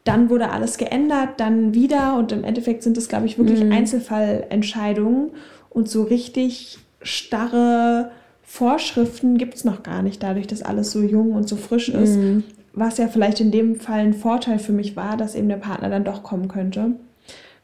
Dann 0.03 0.31
wurde 0.31 0.51
alles 0.51 0.79
geändert, 0.79 1.29
dann 1.37 1.75
wieder 1.75 2.17
und 2.17 2.33
im 2.33 2.43
Endeffekt 2.43 2.83
sind 2.83 2.97
es, 2.97 3.09
glaube 3.09 3.27
ich, 3.27 3.39
wirklich 3.39 3.63
mhm. 3.63 3.71
Einzelfallentscheidungen 3.71 5.31
und 5.69 5.89
so 5.89 6.03
richtig 6.03 6.81
starre 7.03 8.11
Vorschriften 8.43 9.39
gibt 9.39 9.55
es 9.55 9.65
noch 9.65 9.85
gar 9.85 10.03
nicht, 10.03 10.25
dadurch, 10.25 10.49
dass 10.49 10.63
alles 10.63 10.91
so 10.91 11.03
jung 11.03 11.35
und 11.35 11.49
so 11.49 11.55
frisch 11.55 11.89
ist. 11.89 12.17
Mhm. 12.17 12.43
Was 12.81 12.97
ja 12.97 13.09
vielleicht 13.09 13.41
in 13.41 13.51
dem 13.51 13.79
Fall 13.79 13.99
ein 14.01 14.15
Vorteil 14.15 14.59
für 14.59 14.73
mich 14.73 14.97
war, 14.97 15.19
dass 15.19 15.35
eben 15.35 15.51
der 15.51 15.57
Partner 15.57 15.91
dann 15.91 16.03
doch 16.03 16.23
kommen 16.23 16.49
könnte. 16.49 16.93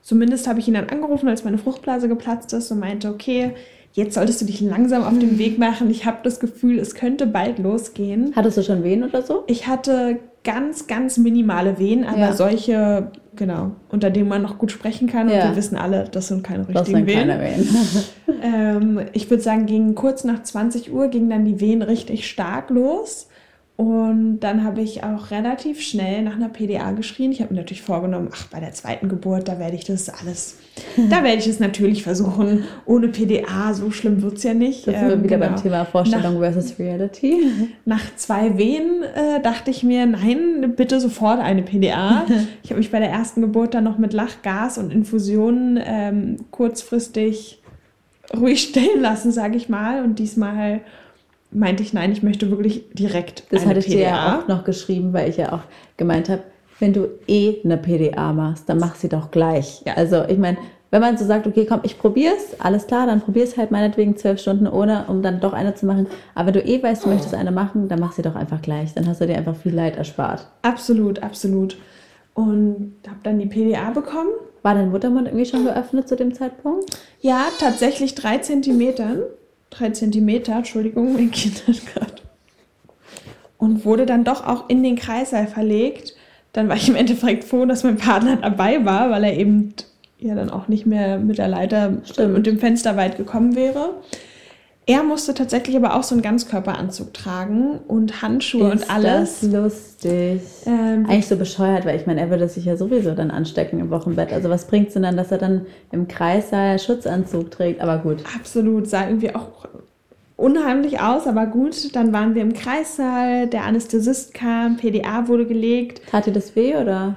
Zumindest 0.02 0.46
habe 0.46 0.60
ich 0.60 0.68
ihn 0.68 0.74
dann 0.74 0.90
angerufen, 0.90 1.26
als 1.26 1.42
meine 1.42 1.56
Fruchtblase 1.56 2.06
geplatzt 2.06 2.52
ist 2.52 2.70
und 2.70 2.80
meinte, 2.80 3.08
okay, 3.08 3.52
jetzt 3.94 4.14
solltest 4.14 4.42
du 4.42 4.44
dich 4.44 4.60
langsam 4.60 5.04
auf 5.04 5.18
den 5.18 5.38
Weg 5.38 5.58
machen. 5.58 5.88
Ich 5.88 6.04
habe 6.04 6.18
das 6.22 6.38
Gefühl, 6.38 6.78
es 6.78 6.94
könnte 6.94 7.26
bald 7.26 7.58
losgehen. 7.58 8.34
Hattest 8.36 8.58
du 8.58 8.62
schon 8.62 8.84
Wehen 8.84 9.04
oder 9.04 9.22
so? 9.22 9.44
Ich 9.46 9.66
hatte 9.66 10.18
ganz, 10.44 10.86
ganz 10.86 11.16
minimale 11.16 11.78
Wehen, 11.78 12.04
aber 12.04 12.18
ja. 12.18 12.32
solche, 12.34 13.10
genau, 13.36 13.70
unter 13.88 14.10
denen 14.10 14.28
man 14.28 14.42
noch 14.42 14.58
gut 14.58 14.70
sprechen 14.70 15.08
kann. 15.08 15.30
Ja. 15.30 15.36
Und 15.36 15.48
wir 15.48 15.56
wissen 15.56 15.78
alle, 15.78 16.04
das 16.12 16.28
sind 16.28 16.44
keine 16.44 16.68
richtigen 16.68 16.78
das 16.78 16.88
sind 16.88 17.06
Wehen. 17.06 17.26
Keine 17.26 17.40
Wehen. 17.40 17.68
ähm, 18.42 19.00
ich 19.14 19.30
würde 19.30 19.42
sagen, 19.42 19.64
gegen 19.64 19.94
kurz 19.94 20.24
nach 20.24 20.42
20 20.42 20.92
Uhr 20.92 21.08
gingen 21.08 21.30
dann 21.30 21.46
die 21.46 21.58
Wehen 21.58 21.80
richtig 21.80 22.28
stark 22.28 22.68
los. 22.68 23.28
Und 23.76 24.40
dann 24.40 24.64
habe 24.64 24.80
ich 24.80 25.04
auch 25.04 25.30
relativ 25.30 25.82
schnell 25.82 26.22
nach 26.22 26.36
einer 26.36 26.48
PDA 26.48 26.92
geschrien. 26.92 27.30
Ich 27.30 27.42
habe 27.42 27.52
mir 27.52 27.60
natürlich 27.60 27.82
vorgenommen, 27.82 28.30
ach, 28.32 28.46
bei 28.46 28.58
der 28.58 28.72
zweiten 28.72 29.06
Geburt, 29.10 29.48
da 29.48 29.58
werde 29.58 29.76
ich 29.76 29.84
das 29.84 30.08
alles, 30.08 30.56
da 31.10 31.22
werde 31.22 31.36
ich 31.36 31.46
es 31.46 31.60
natürlich 31.60 32.02
versuchen. 32.02 32.64
Ohne 32.86 33.08
PDA, 33.08 33.74
so 33.74 33.90
schlimm 33.90 34.22
wird 34.22 34.38
es 34.38 34.44
ja 34.44 34.54
nicht. 34.54 34.86
Das 34.86 34.94
sind 34.94 35.08
wir 35.08 35.14
ähm, 35.16 35.24
wieder 35.24 35.36
genau. 35.36 35.50
beim 35.50 35.62
Thema 35.62 35.84
Vorstellung 35.84 36.40
nach, 36.40 36.52
versus 36.52 36.78
Reality. 36.78 37.36
Nach 37.84 38.02
zwei 38.16 38.56
Wehen 38.56 39.02
äh, 39.02 39.42
dachte 39.42 39.70
ich 39.70 39.82
mir, 39.82 40.06
nein, 40.06 40.72
bitte 40.74 40.98
sofort 40.98 41.40
eine 41.40 41.62
PDA. 41.62 42.24
ich 42.62 42.70
habe 42.70 42.78
mich 42.78 42.90
bei 42.90 42.98
der 42.98 43.10
ersten 43.10 43.42
Geburt 43.42 43.74
dann 43.74 43.84
noch 43.84 43.98
mit 43.98 44.14
Lachgas 44.14 44.78
und 44.78 44.90
Infusionen 44.90 45.78
ähm, 45.84 46.36
kurzfristig 46.50 47.60
ruhig 48.34 48.62
stellen 48.62 49.02
lassen, 49.02 49.32
sage 49.32 49.58
ich 49.58 49.68
mal. 49.68 50.02
Und 50.02 50.18
diesmal 50.18 50.80
meinte 51.56 51.82
ich, 51.82 51.92
nein, 51.92 52.12
ich 52.12 52.22
möchte 52.22 52.50
wirklich 52.50 52.84
direkt 52.92 53.44
das 53.50 53.62
eine 53.62 53.70
hatte 53.70 53.80
ich 53.80 53.86
PDA. 53.86 53.96
dir 53.96 54.04
ja 54.04 54.38
auch 54.38 54.48
noch 54.48 54.64
geschrieben, 54.64 55.12
weil 55.12 55.28
ich 55.28 55.36
ja 55.36 55.52
auch 55.52 55.62
gemeint 55.96 56.28
habe, 56.28 56.42
wenn 56.78 56.92
du 56.92 57.08
eh 57.26 57.56
eine 57.64 57.78
PDA 57.78 58.32
machst, 58.32 58.68
dann 58.68 58.78
mach 58.78 58.94
sie 58.94 59.08
doch 59.08 59.30
gleich. 59.30 59.82
Ja. 59.86 59.94
Also 59.94 60.24
ich 60.28 60.38
meine, 60.38 60.58
wenn 60.90 61.00
man 61.00 61.16
so 61.16 61.24
sagt, 61.24 61.46
okay, 61.46 61.66
komm, 61.66 61.80
ich 61.82 61.98
probier's, 61.98 62.58
alles 62.60 62.86
klar, 62.86 63.06
dann 63.06 63.20
probier's 63.20 63.56
halt 63.56 63.70
meinetwegen 63.70 64.16
zwölf 64.16 64.40
Stunden 64.40 64.68
ohne, 64.68 65.06
um 65.08 65.22
dann 65.22 65.40
doch 65.40 65.52
eine 65.52 65.74
zu 65.74 65.86
machen. 65.86 66.06
Aber 66.34 66.48
wenn 66.48 66.54
du 66.54 66.68
eh 66.68 66.82
weißt, 66.82 67.04
du 67.04 67.08
möchtest 67.08 67.34
eine 67.34 67.50
machen, 67.50 67.88
dann 67.88 67.98
mach 67.98 68.12
sie 68.12 68.22
doch 68.22 68.36
einfach 68.36 68.62
gleich. 68.62 68.94
Dann 68.94 69.06
hast 69.08 69.20
du 69.20 69.26
dir 69.26 69.36
einfach 69.36 69.56
viel 69.56 69.74
Leid 69.74 69.96
erspart. 69.96 70.46
Absolut, 70.62 71.22
absolut. 71.22 71.76
Und 72.34 72.94
habe 73.08 73.18
dann 73.22 73.38
die 73.38 73.46
PDA 73.46 73.90
bekommen. 73.90 74.30
War 74.62 74.74
dein 74.74 74.90
Muttermund 74.90 75.26
irgendwie 75.28 75.46
schon 75.46 75.64
geöffnet 75.64 76.08
zu 76.08 76.16
dem 76.16 76.34
Zeitpunkt? 76.34 76.84
Ja, 77.20 77.46
tatsächlich 77.58 78.14
drei 78.14 78.38
Zentimeter 78.38 79.16
drei 79.70 79.90
Zentimeter, 79.90 80.56
Entschuldigung, 80.56 81.14
mein 81.14 81.30
Kind 81.30 81.66
hat 81.66 81.86
gerade. 81.86 82.22
Und 83.58 83.84
wurde 83.84 84.06
dann 84.06 84.24
doch 84.24 84.46
auch 84.46 84.68
in 84.68 84.82
den 84.82 84.96
Kreißsaal 84.96 85.46
verlegt. 85.46 86.14
Dann 86.52 86.68
war 86.68 86.76
ich 86.76 86.88
im 86.88 86.94
Endeffekt 86.94 87.44
froh, 87.44 87.64
dass 87.64 87.84
mein 87.84 87.96
Partner 87.96 88.36
dabei 88.36 88.84
war, 88.84 89.10
weil 89.10 89.24
er 89.24 89.36
eben 89.36 89.74
ja 90.18 90.34
dann 90.34 90.50
auch 90.50 90.68
nicht 90.68 90.86
mehr 90.86 91.18
mit 91.18 91.38
der 91.38 91.48
Leiter 91.48 91.98
Stimmt. 92.04 92.36
und 92.36 92.46
dem 92.46 92.58
Fenster 92.58 92.96
weit 92.96 93.16
gekommen 93.16 93.54
wäre. 93.56 93.94
Er 94.88 95.02
musste 95.02 95.34
tatsächlich 95.34 95.76
aber 95.76 95.96
auch 95.96 96.04
so 96.04 96.14
einen 96.14 96.22
Ganzkörperanzug 96.22 97.12
tragen 97.12 97.80
und 97.88 98.22
Handschuhe 98.22 98.72
ist 98.72 98.84
und 98.84 98.90
alles. 98.90 99.40
Das 99.40 99.52
lustig. 99.52 100.40
Ähm, 100.64 101.06
Eigentlich 101.08 101.26
so 101.26 101.36
bescheuert, 101.36 101.84
weil 101.84 101.98
ich 101.98 102.06
meine, 102.06 102.20
er 102.20 102.30
würde 102.30 102.48
sich 102.48 102.64
ja 102.64 102.76
sowieso 102.76 103.12
dann 103.14 103.32
anstecken 103.32 103.80
im 103.80 103.90
Wochenbett. 103.90 104.32
Also 104.32 104.48
was 104.48 104.68
bringt 104.68 104.88
es 104.88 104.94
denn 104.94 105.02
dann, 105.02 105.16
dass 105.16 105.32
er 105.32 105.38
dann 105.38 105.66
im 105.90 106.06
Kreissaal 106.06 106.78
Schutzanzug 106.78 107.50
trägt? 107.50 107.80
Aber 107.80 107.98
gut. 107.98 108.22
Absolut, 108.36 108.88
sah 108.88 109.08
irgendwie 109.08 109.34
auch 109.34 109.66
unheimlich 110.36 111.00
aus, 111.00 111.26
aber 111.26 111.46
gut. 111.46 111.96
Dann 111.96 112.12
waren 112.12 112.36
wir 112.36 112.42
im 112.42 112.52
Kreissaal, 112.52 113.48
der 113.48 113.64
Anästhesist 113.64 114.34
kam, 114.34 114.76
PDA 114.76 115.26
wurde 115.26 115.46
gelegt. 115.46 116.02
Tat 116.08 116.26
dir 116.26 116.32
das 116.32 116.54
weh 116.54 116.76
oder? 116.76 117.16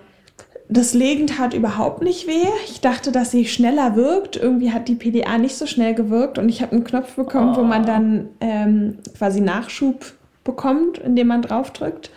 Das 0.72 0.94
Legen 0.94 1.26
tat 1.26 1.56
überhaupt 1.56 2.04
nicht 2.04 2.28
weh. 2.28 2.48
Ich 2.66 2.80
dachte, 2.80 3.12
dass 3.12 3.32
sie 3.32 3.46
schneller 3.46 3.96
wirkt. 3.96 4.36
Irgendwie 4.36 4.72
hat 4.72 4.88
die 4.88 4.94
PDA 4.94 5.40
nicht 5.40 5.56
so 5.56 5.66
schnell 5.66 5.96
gewirkt 5.96 6.38
und 6.38 6.48
ich 6.48 6.62
habe 6.62 6.74
einen 6.74 6.84
Knopf 6.84 7.16
bekommen, 7.16 7.54
oh. 7.56 7.62
wo 7.62 7.64
man 7.64 7.88
dann 7.88 8.30
ähm, 8.40 9.00
quasi 9.18 9.42
Nachschub 9.42 10.14
bekommt, 10.44 11.00
indem 11.00 11.28
man 11.28 11.42
draufdrückt. 11.42 12.12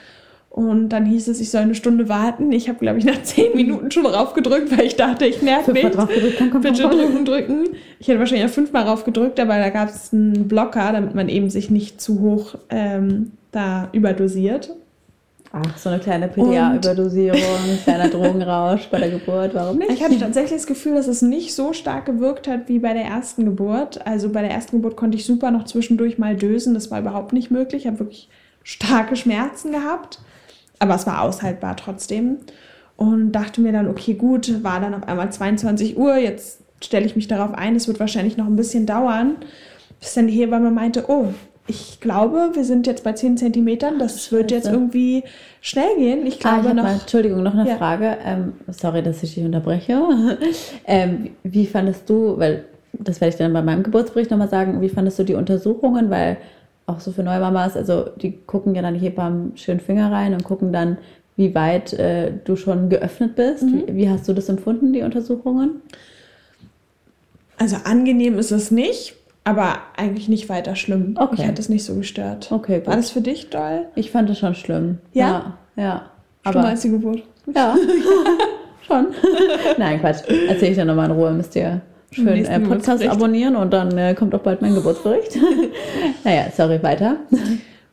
Und 0.51 0.91
dann 0.91 1.07
hieß 1.07 1.29
es, 1.29 1.41
ich 1.41 1.51
soll 1.51 1.62
eine 1.62 1.75
Stunde 1.75 2.11
warten. 2.11 2.53
Ich 2.53 2.69
habe, 2.69 2.79
glaube 2.79 2.99
ich, 2.99 3.07
nach 3.07 3.23
zehn 3.23 3.53
Minuten 3.57 3.91
schon 3.91 4.05
raufgedrückt, 4.05 4.77
weil 4.77 4.85
ich 4.85 4.97
dachte, 4.97 5.25
ich 5.25 5.41
nerv 5.41 5.67
mich. 5.69 5.83
Bitte 5.83 5.97
drücken, 5.97 7.25
drücken. 7.25 7.69
Ich 7.99 8.09
hätte 8.09 8.19
wahrscheinlich 8.19 8.47
auch 8.47 8.53
fünfmal 8.53 8.83
raufgedrückt, 8.83 9.41
aber 9.41 9.57
da 9.57 9.71
gab 9.71 9.88
es 9.88 10.12
einen 10.12 10.49
Blocker, 10.49 10.93
damit 10.93 11.15
man 11.15 11.31
eben 11.31 11.49
sich 11.49 11.71
nicht 11.71 12.03
zu 12.03 12.21
hoch 12.21 12.57
ähm, 12.69 13.33
da 13.51 13.88
überdosiert. 13.93 14.77
Ach, 15.55 15.77
so 15.77 15.91
eine 15.91 15.99
kleine 15.99 16.29
PDA-Überdosierung, 16.29 17.41
kleiner 17.85 18.09
Drogenrausch 18.09 18.88
bei 18.88 18.99
der 18.99 19.11
Geburt, 19.11 19.55
warum 19.55 19.77
nicht? 19.77 19.91
Ich 19.91 20.03
hatte 20.03 20.19
tatsächlich 20.19 20.61
das 20.61 20.67
Gefühl, 20.67 20.95
dass 20.95 21.09
es 21.09 21.21
nicht 21.21 21.55
so 21.55 21.75
stark 21.75 22.07
gewirkt 22.07 22.49
hat 22.49 22.71
wie 22.71 22.79
bei 22.79 22.95
der 22.95 23.05
ersten 23.05 23.45
Geburt. 23.45 24.07
Also 24.07 24.31
bei 24.31 24.41
der 24.41 24.51
ersten 24.51 24.77
Geburt 24.77 24.97
konnte 24.97 25.19
ich 25.19 25.27
super 25.27 25.51
noch 25.51 25.65
zwischendurch 25.65 26.17
mal 26.17 26.37
dösen, 26.37 26.73
das 26.73 26.91
war 26.91 27.01
überhaupt 27.01 27.35
nicht 27.35 27.51
möglich. 27.51 27.83
Ich 27.83 27.87
habe 27.87 27.99
wirklich 27.99 28.31
starke 28.62 29.15
Schmerzen 29.15 29.73
gehabt, 29.73 30.21
aber 30.79 30.95
es 30.95 31.07
war 31.07 31.21
aushaltbar 31.21 31.77
trotzdem. 31.77 32.38
Und 32.97 33.33
dachte 33.33 33.61
mir 33.61 33.73
dann, 33.73 33.88
okay, 33.88 34.15
gut, 34.15 34.62
war 34.62 34.81
dann 34.81 34.95
auf 34.95 35.07
einmal 35.07 35.31
22 35.31 35.99
Uhr, 35.99 36.17
jetzt 36.17 36.61
stelle 36.81 37.05
ich 37.05 37.15
mich 37.15 37.29
darauf 37.29 37.53
ein, 37.53 37.77
es 37.77 37.88
wird 37.88 38.01
wahrscheinlich 38.01 38.38
noch 38.38 38.47
ein 38.47 38.57
bisschen 38.57 38.87
dauern, 38.87 39.37
bis 40.01 40.15
dann 40.15 40.29
die 40.29 40.35
Hebamme 40.35 40.71
meinte, 40.71 41.05
oh, 41.09 41.35
ich 41.72 42.00
glaube, 42.00 42.50
wir 42.52 42.64
sind 42.64 42.87
jetzt 42.87 43.02
bei 43.02 43.14
10 43.14 43.38
Zentimetern. 43.38 43.98
Das 43.98 44.24
Scheiße. 44.24 44.37
wird 44.37 44.50
jetzt 44.50 44.68
irgendwie 44.68 45.24
schnell 45.62 45.96
gehen. 45.96 46.26
Ich 46.26 46.38
glaube 46.38 46.66
ah, 46.66 46.68
ich 46.68 46.74
noch. 46.74 46.82
Mal, 46.82 46.92
Entschuldigung, 47.00 47.42
noch 47.42 47.54
eine 47.54 47.66
ja. 47.66 47.76
Frage. 47.76 48.18
Ähm, 48.24 48.52
sorry, 48.68 49.02
dass 49.02 49.22
ich 49.22 49.35
dich 49.35 49.44
unterbreche. 49.44 50.02
ähm, 50.87 51.30
wie 51.42 51.66
fandest 51.66 52.11
du, 52.11 52.38
weil 52.38 52.64
das 52.92 53.22
werde 53.22 53.30
ich 53.30 53.38
dann 53.38 53.54
bei 53.54 53.62
meinem 53.62 53.82
Geburtsbericht 53.82 54.30
nochmal 54.30 54.50
sagen, 54.50 54.82
wie 54.82 54.90
fandest 54.90 55.18
du 55.18 55.24
die 55.24 55.35
Untersuchungen? 55.35 56.11
Weil 56.11 56.37
auch 56.85 57.00
so 57.00 57.11
für 57.11 57.22
Neumamas, 57.22 57.74
also 57.74 58.04
die 58.20 58.38
gucken 58.46 58.74
ja 58.74 58.82
dann 58.82 58.94
die 58.94 59.00
Hebammen 59.00 59.56
schön 59.56 59.80
Finger 59.80 60.12
rein 60.12 60.35
und 60.35 60.44
gucken 60.44 60.72
dann, 60.72 60.98
wie 61.37 61.54
weit 61.54 61.94
äh, 61.94 62.32
du 62.44 62.56
schon 62.56 62.90
geöffnet 62.90 63.35
bist. 63.35 63.62
Mhm. 63.62 63.85
Wie, 63.87 63.96
wie 63.96 64.11
hast 64.11 64.28
du 64.28 64.35
das 64.35 64.50
empfunden, 64.50 64.92
die 64.92 65.02
Untersuchungen? 65.02 65.80
Also 67.56 67.76
angenehm 67.85 68.38
ist 68.38 68.50
es 68.50 68.70
nicht 68.70 69.14
aber 69.44 69.78
eigentlich 69.96 70.28
nicht 70.28 70.48
weiter 70.48 70.76
schlimm. 70.76 71.16
Okay. 71.18 71.37
Mich 71.37 71.46
hat 71.46 71.59
das 71.59 71.68
nicht 71.68 71.85
so 71.85 71.94
gestört. 71.94 72.50
Okay, 72.52 72.78
gut. 72.78 72.87
War 72.87 72.96
das 72.96 73.11
für 73.11 73.20
dich 73.20 73.50
doll? 73.50 73.87
Ich 73.94 74.11
fand 74.11 74.31
es 74.31 74.38
schon 74.38 74.55
schlimm. 74.55 74.98
Ja? 75.12 75.59
Ja. 75.76 75.83
ja. 75.83 76.50
Schlimmer 76.50 76.68
als 76.68 76.83
die 76.83 76.90
Geburt? 76.90 77.22
Ja, 77.55 77.76
schon. 78.87 79.09
Nein, 79.78 80.00
Quatsch. 80.00 80.28
Erzähle 80.48 80.70
ich 80.70 80.76
dann 80.76 80.87
nochmal 80.87 81.11
in 81.11 81.16
Ruhe. 81.16 81.33
Müsst 81.33 81.57
ihr 81.57 81.81
schön 82.12 82.44
äh, 82.44 82.61
Podcast 82.61 83.05
abonnieren 83.07 83.57
und 83.57 83.72
dann 83.72 83.96
äh, 83.96 84.14
kommt 84.14 84.35
auch 84.35 84.40
bald 84.40 84.62
mein 84.62 84.74
Geburtsbericht. 84.74 85.38
naja, 86.24 86.46
sorry, 86.55 86.83
weiter. 86.83 87.16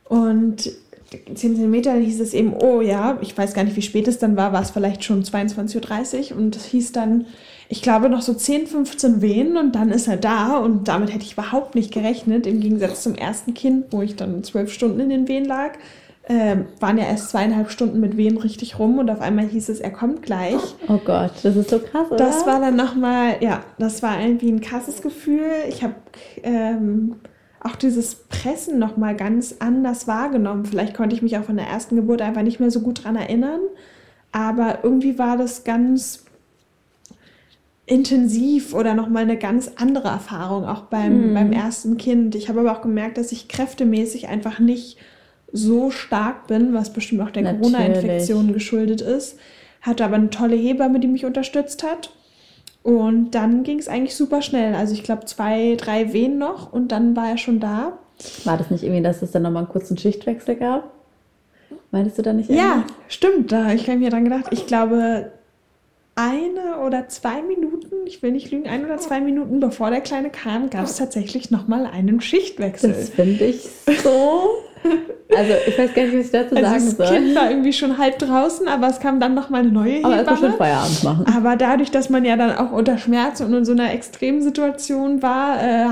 Und 0.05 0.71
10 1.12 1.35
Zentimeter 1.35 1.93
hieß 1.93 2.19
es 2.19 2.33
eben, 2.33 2.53
oh 2.53 2.81
ja, 2.81 3.17
ich 3.21 3.35
weiß 3.35 3.53
gar 3.53 3.63
nicht, 3.63 3.75
wie 3.75 3.81
spät 3.81 4.07
es 4.07 4.19
dann 4.19 4.38
war, 4.38 4.53
war 4.53 4.62
es 4.62 4.71
vielleicht 4.71 5.03
schon 5.03 5.23
22.30 5.23 6.32
Uhr 6.32 6.38
und 6.38 6.55
es 6.55 6.65
hieß 6.65 6.91
dann, 6.91 7.26
ich 7.72 7.84
glaube, 7.84 8.09
noch 8.09 8.24
so 8.24 8.34
10, 8.34 8.65
15 8.65 9.22
Wehen 9.22 9.55
und 9.55 9.76
dann 9.76 9.91
ist 9.91 10.07
er 10.07 10.17
da 10.17 10.57
und 10.57 10.88
damit 10.88 11.13
hätte 11.13 11.24
ich 11.24 11.34
überhaupt 11.34 11.76
nicht 11.76 11.93
gerechnet, 11.93 12.47
im 12.47 12.61
Gegensatz 12.61 13.03
zum 13.03 13.13
ersten 13.13 13.53
Kind, 13.53 13.86
wo 13.91 14.01
ich 14.01 14.15
dann 14.15 14.43
zwölf 14.43 14.74
Stunden 14.74 14.99
in 14.99 15.09
den 15.09 15.28
Wehen 15.28 15.45
lag. 15.45 15.74
Äh, 16.24 16.57
waren 16.80 16.97
ja 16.97 17.05
erst 17.05 17.30
zweieinhalb 17.30 17.70
Stunden 17.70 17.99
mit 17.99 18.17
Wehen 18.17 18.38
richtig 18.38 18.80
rum 18.80 18.97
und 18.97 19.09
auf 19.09 19.22
einmal 19.22 19.45
hieß 19.45 19.70
es, 19.70 19.80
er 19.80 19.91
kommt 19.91 20.24
gleich. 20.24 20.59
Oh 20.88 20.99
Gott, 21.03 21.32
das 21.43 21.55
ist 21.55 21.70
so 21.70 21.78
krass, 21.78 22.07
oder? 22.09 22.17
Das 22.17 22.45
war 22.47 22.59
dann 22.59 22.76
nochmal, 22.76 23.38
ja, 23.39 23.61
das 23.78 24.01
war 24.01 24.20
irgendwie 24.20 24.51
ein 24.51 24.61
krasses 24.61 25.03
Gefühl. 25.03 25.49
Ich 25.67 25.84
habe 25.84 25.95
ähm, 26.41 27.17
auch 27.61 27.76
dieses 27.76 28.15
Pressen 28.15 28.80
nochmal 28.80 29.15
ganz 29.15 29.57
anders 29.59 30.07
wahrgenommen. 30.07 30.65
Vielleicht 30.65 30.95
konnte 30.95 31.15
ich 31.15 31.22
mich 31.22 31.38
auch 31.38 31.43
von 31.43 31.57
der 31.57 31.67
ersten 31.67 31.95
Geburt 31.95 32.22
einfach 32.24 32.43
nicht 32.43 32.59
mehr 32.59 32.72
so 32.72 32.82
gut 32.82 33.03
dran 33.03 33.15
erinnern, 33.15 33.61
aber 34.32 34.80
irgendwie 34.84 35.20
war 35.20 35.38
das 35.38 35.63
ganz 35.63 36.26
intensiv 37.89 38.73
oder 38.73 38.93
nochmal 38.93 39.23
eine 39.23 39.37
ganz 39.37 39.71
andere 39.75 40.09
Erfahrung, 40.09 40.65
auch 40.65 40.83
beim, 40.83 41.29
mhm. 41.29 41.33
beim 41.33 41.51
ersten 41.51 41.97
Kind. 41.97 42.35
Ich 42.35 42.47
habe 42.47 42.59
aber 42.59 42.71
auch 42.71 42.81
gemerkt, 42.81 43.17
dass 43.17 43.31
ich 43.31 43.47
kräftemäßig 43.47 44.27
einfach 44.27 44.59
nicht 44.59 44.97
so 45.51 45.89
stark 45.89 46.45
bin, 46.45 46.73
was 46.73 46.93
bestimmt 46.93 47.21
auch 47.21 47.31
der 47.31 47.55
Corona-Infektion 47.55 48.53
geschuldet 48.53 49.01
ist, 49.01 49.39
hatte 49.81 50.05
aber 50.05 50.15
eine 50.15 50.29
tolle 50.29 50.55
Hebamme, 50.55 50.99
die 50.99 51.07
mich 51.07 51.25
unterstützt 51.25 51.83
hat. 51.83 52.11
Und 52.83 53.31
dann 53.31 53.63
ging 53.63 53.79
es 53.79 53.87
eigentlich 53.87 54.15
super 54.15 54.43
schnell. 54.43 54.75
Also 54.75 54.93
ich 54.93 55.03
glaube 55.03 55.25
zwei, 55.25 55.75
drei 55.75 56.13
Wehen 56.13 56.37
noch 56.37 56.71
und 56.71 56.91
dann 56.91 57.15
war 57.15 57.29
er 57.29 57.37
schon 57.37 57.59
da. 57.59 57.97
War 58.43 58.57
das 58.57 58.69
nicht 58.69 58.83
irgendwie, 58.83 59.01
dass 59.01 59.23
es 59.23 59.31
dann 59.31 59.41
nochmal 59.41 59.63
einen 59.63 59.71
kurzen 59.71 59.97
Schichtwechsel 59.97 60.55
gab? 60.55 60.91
Meintest 61.91 62.19
du 62.19 62.21
da 62.21 62.33
nicht? 62.33 62.49
Ja, 62.49 62.75
irgendwie? 62.75 62.93
stimmt. 63.07 63.51
Da 63.51 63.63
habe 63.65 63.75
ich 63.75 63.87
mir 63.87 64.09
dran 64.11 64.25
gedacht. 64.25 64.45
Ich 64.51 64.67
glaube, 64.67 65.31
eine 66.19 66.79
oder 66.85 67.07
zwei 67.07 67.41
Minuten, 67.41 67.68
ich 68.10 68.22
will 68.24 68.32
nicht 68.32 68.51
lügen, 68.51 68.68
ein 68.68 68.84
oder 68.86 68.97
zwei 68.97 69.22
Minuten 69.22 69.60
bevor 69.60 69.89
der 69.91 70.01
Kleine 70.01 70.30
kam, 70.30 70.70
gab 70.70 70.86
es 70.86 70.97
tatsächlich 70.97 71.51
nochmal 71.51 71.86
einen 71.86 72.20
Schichtwechsel. 72.22 72.89
Das 72.93 73.10
finde 73.10 73.45
ich 73.45 73.68
so. 74.03 74.49
Also 75.38 75.53
ich 75.68 75.78
weiß 75.78 75.93
gar 75.93 76.03
nicht, 76.03 76.18
was 76.18 76.26
ich 76.26 76.32
dazu 76.32 76.55
Also 76.55 76.70
sagen 76.70 76.86
das 76.97 77.07
soll. 77.10 77.18
Kind 77.18 77.36
war 77.36 77.51
irgendwie 77.51 77.74
schon 77.74 77.97
halb 77.99 78.18
draußen, 78.18 78.68
aber 78.68 78.88
es 78.88 78.99
kam 78.99 79.20
dann 79.20 79.36
nochmal 79.36 79.62
eine 79.62 79.72
neue 79.72 80.03
Aber 80.03 80.16
erstmal 80.16 80.38
schön 80.38 80.51
Hebamme. 80.53 80.57
Feierabend 80.57 81.03
machen. 81.03 81.26
Aber 81.38 81.55
dadurch, 81.55 81.91
dass 81.91 82.10
man 82.10 82.26
ja 82.26 82.36
dann 82.38 82.55
auch 82.55 82.72
unter 82.72 82.97
Schmerz 82.97 83.39
und 83.41 83.53
in 83.53 83.64
so 83.66 83.74
einer 83.74 83.93
extremen 83.93 84.41
Situation 84.41 85.22
war, 85.22 85.62
äh, 85.62 85.86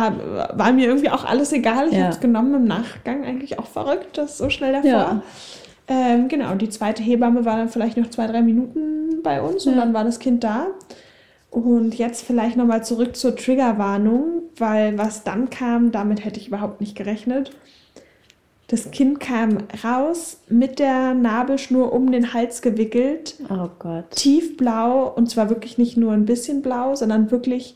war 0.58 0.72
mir 0.72 0.88
irgendwie 0.88 1.10
auch 1.12 1.24
alles 1.26 1.52
egal. 1.54 1.88
Ich 1.90 1.94
Ja. 1.98 2.04
habe 2.06 2.14
es 2.14 2.20
genommen 2.22 2.56
im 2.56 2.64
Nachgang 2.66 3.26
eigentlich 3.26 3.60
auch 3.60 3.68
verrückt, 3.68 4.18
das 4.18 4.38
so 4.40 4.50
schnell 4.50 4.72
davor. 4.72 4.90
Ja. 4.90 5.22
Ähm, 5.90 6.30
genau, 6.30 6.56
die 6.56 6.70
zweite 6.70 7.04
Hebamme 7.04 7.46
war 7.46 7.58
dann 7.58 7.70
vielleicht 7.70 7.98
noch 7.98 8.10
zwei, 8.10 8.26
drei 8.26 8.42
Minuten 8.42 9.22
bei 9.22 9.40
uns 9.42 9.68
und 9.68 9.76
Ja. 9.76 9.82
dann 9.82 9.94
war 9.94 10.04
das 10.06 10.18
Kind 10.18 10.44
da. 10.46 10.68
Und 11.64 11.96
jetzt 11.96 12.24
vielleicht 12.24 12.56
nochmal 12.56 12.84
zurück 12.84 13.16
zur 13.16 13.36
Triggerwarnung, 13.36 14.44
weil 14.58 14.96
was 15.00 15.24
dann 15.24 15.50
kam, 15.50 15.92
damit 15.92 16.24
hätte 16.24 16.40
ich 16.40 16.50
überhaupt 16.50 16.82
nicht 16.82 16.96
gerechnet. 16.96 17.50
Das 18.68 18.92
Kind 18.92 19.20
kam 19.20 19.58
raus 19.84 20.42
mit 20.50 20.78
der 20.78 21.16
Nabelschnur 21.16 21.94
um 21.94 22.12
den 22.12 22.34
Hals 22.34 22.62
gewickelt, 22.62 23.36
Oh 23.50 23.70
Gott. 23.80 24.12
tiefblau 24.12 25.08
und 25.16 25.32
zwar 25.32 25.50
wirklich 25.50 25.80
nicht 25.80 25.98
nur 25.98 26.12
ein 26.12 26.26
bisschen 26.26 26.62
blau, 26.62 26.94
sondern 26.94 27.32
wirklich 27.32 27.76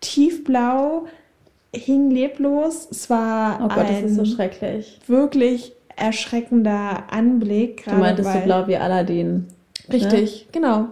tiefblau, 0.00 1.06
hing 1.74 2.10
leblos. 2.10 2.86
Es 2.90 3.08
war 3.08 3.60
Oh 3.64 3.68
Gott, 3.68 3.88
das 3.88 3.96
ein 3.96 4.04
ist 4.06 4.16
so 4.16 4.24
schrecklich. 4.26 4.98
wirklich 5.06 5.72
erschreckender 5.96 7.04
Anblick. 7.10 7.84
Du 7.86 7.94
meintest 7.94 8.30
so 8.30 8.38
blau 8.40 8.66
wie 8.66 8.76
Aladdin. 8.76 9.46
Richtig, 9.90 10.48
genau. 10.52 10.88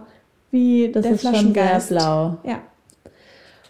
Wie 0.51 0.91
Das 0.93 1.03
der 1.03 1.13
ist 1.13 1.23
schon 1.23 1.33
sehr 1.33 1.41
Flaschengeist. 1.43 1.89
blau. 1.91 2.37
Ja. 2.45 2.59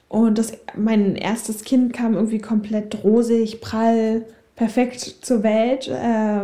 Und 0.08 0.38
das, 0.38 0.52
mein 0.76 1.14
erstes 1.14 1.62
Kind 1.62 1.92
kam 1.92 2.14
irgendwie 2.14 2.38
komplett 2.38 3.04
rosig, 3.04 3.60
prall, 3.60 4.22
perfekt 4.56 5.00
zur 5.22 5.42
Welt. 5.42 5.88
Äh, 5.88 6.40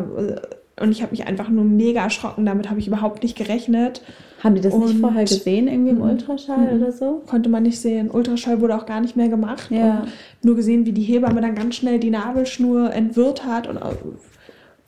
und 0.82 0.92
ich 0.92 1.02
habe 1.02 1.10
mich 1.12 1.26
einfach 1.26 1.48
nur 1.48 1.64
mega 1.64 2.02
erschrocken. 2.04 2.44
Damit 2.46 2.68
habe 2.70 2.78
ich 2.78 2.86
überhaupt 2.86 3.22
nicht 3.22 3.36
gerechnet. 3.36 4.02
Haben 4.44 4.54
die 4.54 4.60
das 4.60 4.74
nicht 4.74 4.94
Und- 4.94 5.00
vorher 5.00 5.24
gesehen, 5.24 5.66
irgendwie 5.66 5.90
im 5.90 5.96
Mhm. 5.96 6.02
Ultraschall 6.10 6.74
Mhm. 6.74 6.82
oder 6.82 6.92
so? 6.92 7.22
Konnte 7.26 7.48
man 7.48 7.62
nicht 7.64 7.80
sehen. 7.80 8.10
Ultraschall 8.10 8.60
wurde 8.60 8.76
auch 8.76 8.86
gar 8.86 9.00
nicht 9.00 9.16
mehr 9.16 9.28
gemacht. 9.28 9.68
Ja. 9.70 10.06
Nur 10.42 10.54
gesehen, 10.54 10.84
wie 10.86 10.92
die 10.92 11.02
Hebamme 11.02 11.40
dann 11.40 11.54
ganz 11.54 11.74
schnell 11.76 11.98
die 11.98 12.10
Nabelschnur 12.10 12.92
entwirrt 12.92 13.44
hat 13.46 13.66
und 13.66 13.78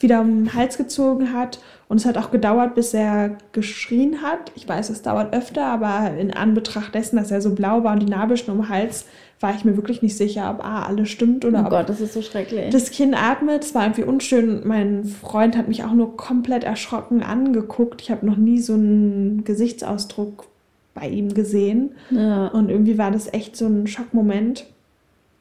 wieder 0.00 0.20
um 0.20 0.44
den 0.44 0.54
Hals 0.54 0.76
gezogen 0.76 1.32
hat. 1.32 1.58
Und 1.88 1.96
es 1.98 2.06
hat 2.06 2.18
auch 2.18 2.30
gedauert, 2.30 2.74
bis 2.74 2.92
er 2.94 3.36
geschrien 3.52 4.22
hat. 4.22 4.52
Ich 4.54 4.68
weiß, 4.68 4.90
es 4.90 5.02
dauert 5.02 5.34
öfter, 5.34 5.64
aber 5.64 6.12
in 6.18 6.32
Anbetracht 6.32 6.94
dessen, 6.94 7.16
dass 7.16 7.30
er 7.30 7.40
so 7.40 7.54
blau 7.54 7.82
war 7.82 7.94
und 7.94 8.02
die 8.02 8.10
Nabelschnur 8.10 8.54
um 8.56 8.62
den 8.62 8.68
Hals, 8.68 9.06
war 9.40 9.54
ich 9.54 9.64
mir 9.64 9.76
wirklich 9.76 10.02
nicht 10.02 10.16
sicher, 10.16 10.50
ob 10.50 10.64
A, 10.64 10.82
alles 10.82 11.08
stimmt 11.10 11.44
oder 11.44 11.60
Oh 11.60 11.64
ob 11.64 11.70
Gott, 11.70 11.88
das 11.88 12.00
ist 12.00 12.12
so 12.12 12.22
schrecklich. 12.22 12.70
das 12.70 12.90
Kind 12.90 13.14
atmet. 13.16 13.64
Es 13.64 13.74
war 13.74 13.84
irgendwie 13.84 14.02
unschön. 14.02 14.62
Mein 14.66 15.04
Freund 15.04 15.56
hat 15.56 15.68
mich 15.68 15.84
auch 15.84 15.92
nur 15.92 16.16
komplett 16.16 16.64
erschrocken 16.64 17.22
angeguckt. 17.22 18.02
Ich 18.02 18.10
habe 18.10 18.26
noch 18.26 18.36
nie 18.36 18.58
so 18.58 18.74
einen 18.74 19.44
Gesichtsausdruck 19.44 20.46
bei 20.94 21.08
ihm 21.08 21.32
gesehen. 21.34 21.92
ja. 22.10 22.48
Und 22.48 22.68
irgendwie 22.68 22.98
war 22.98 23.10
das 23.12 23.32
echt 23.32 23.56
so 23.56 23.66
ein 23.66 23.86
Schockmoment. 23.86 24.66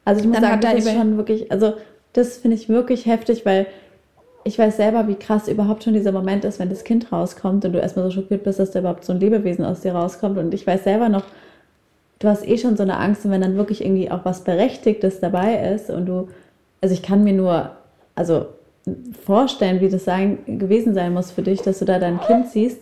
Also 0.04 0.20
ich 0.20 0.26
muss 0.28 0.36
Dann 0.40 0.44
sagen, 0.44 0.60
das 0.62 0.84
ist 0.86 0.92
schon 0.94 1.16
wirklich, 1.16 1.50
also 1.52 1.74
das 2.12 2.38
finde 2.38 2.56
ich 2.56 2.68
wirklich 2.68 3.04
heftig, 3.06 3.44
weil 3.44 3.66
ich 4.48 4.58
weiß 4.58 4.78
selber, 4.78 5.06
wie 5.08 5.14
krass 5.14 5.46
überhaupt 5.46 5.84
schon 5.84 5.92
dieser 5.92 6.10
Moment 6.10 6.42
ist, 6.46 6.58
wenn 6.58 6.70
das 6.70 6.82
Kind 6.82 7.12
rauskommt 7.12 7.66
und 7.66 7.72
du 7.72 7.78
erstmal 7.78 8.06
so 8.06 8.10
schockiert 8.10 8.44
bist, 8.44 8.58
dass 8.58 8.70
da 8.70 8.80
überhaupt 8.80 9.04
so 9.04 9.12
ein 9.12 9.20
Lebewesen 9.20 9.62
aus 9.62 9.82
dir 9.82 9.92
rauskommt. 9.92 10.38
Und 10.38 10.54
ich 10.54 10.66
weiß 10.66 10.84
selber 10.84 11.10
noch, 11.10 11.24
du 12.18 12.28
hast 12.28 12.48
eh 12.48 12.56
schon 12.56 12.74
so 12.76 12.82
eine 12.82 12.96
Angst 12.96 13.26
und 13.26 13.30
wenn 13.30 13.42
dann 13.42 13.56
wirklich 13.56 13.84
irgendwie 13.84 14.10
auch 14.10 14.24
was 14.24 14.44
Berechtigtes 14.44 15.20
dabei 15.20 15.72
ist 15.74 15.90
und 15.90 16.06
du, 16.06 16.28
also 16.80 16.94
ich 16.94 17.02
kann 17.02 17.24
mir 17.24 17.34
nur, 17.34 17.72
also 18.14 18.46
vorstellen, 19.22 19.82
wie 19.82 19.90
das 19.90 20.06
sein, 20.06 20.38
gewesen 20.46 20.94
sein 20.94 21.12
muss 21.12 21.30
für 21.30 21.42
dich, 21.42 21.60
dass 21.60 21.80
du 21.80 21.84
da 21.84 21.98
dein 21.98 22.18
Kind 22.18 22.48
siehst, 22.48 22.80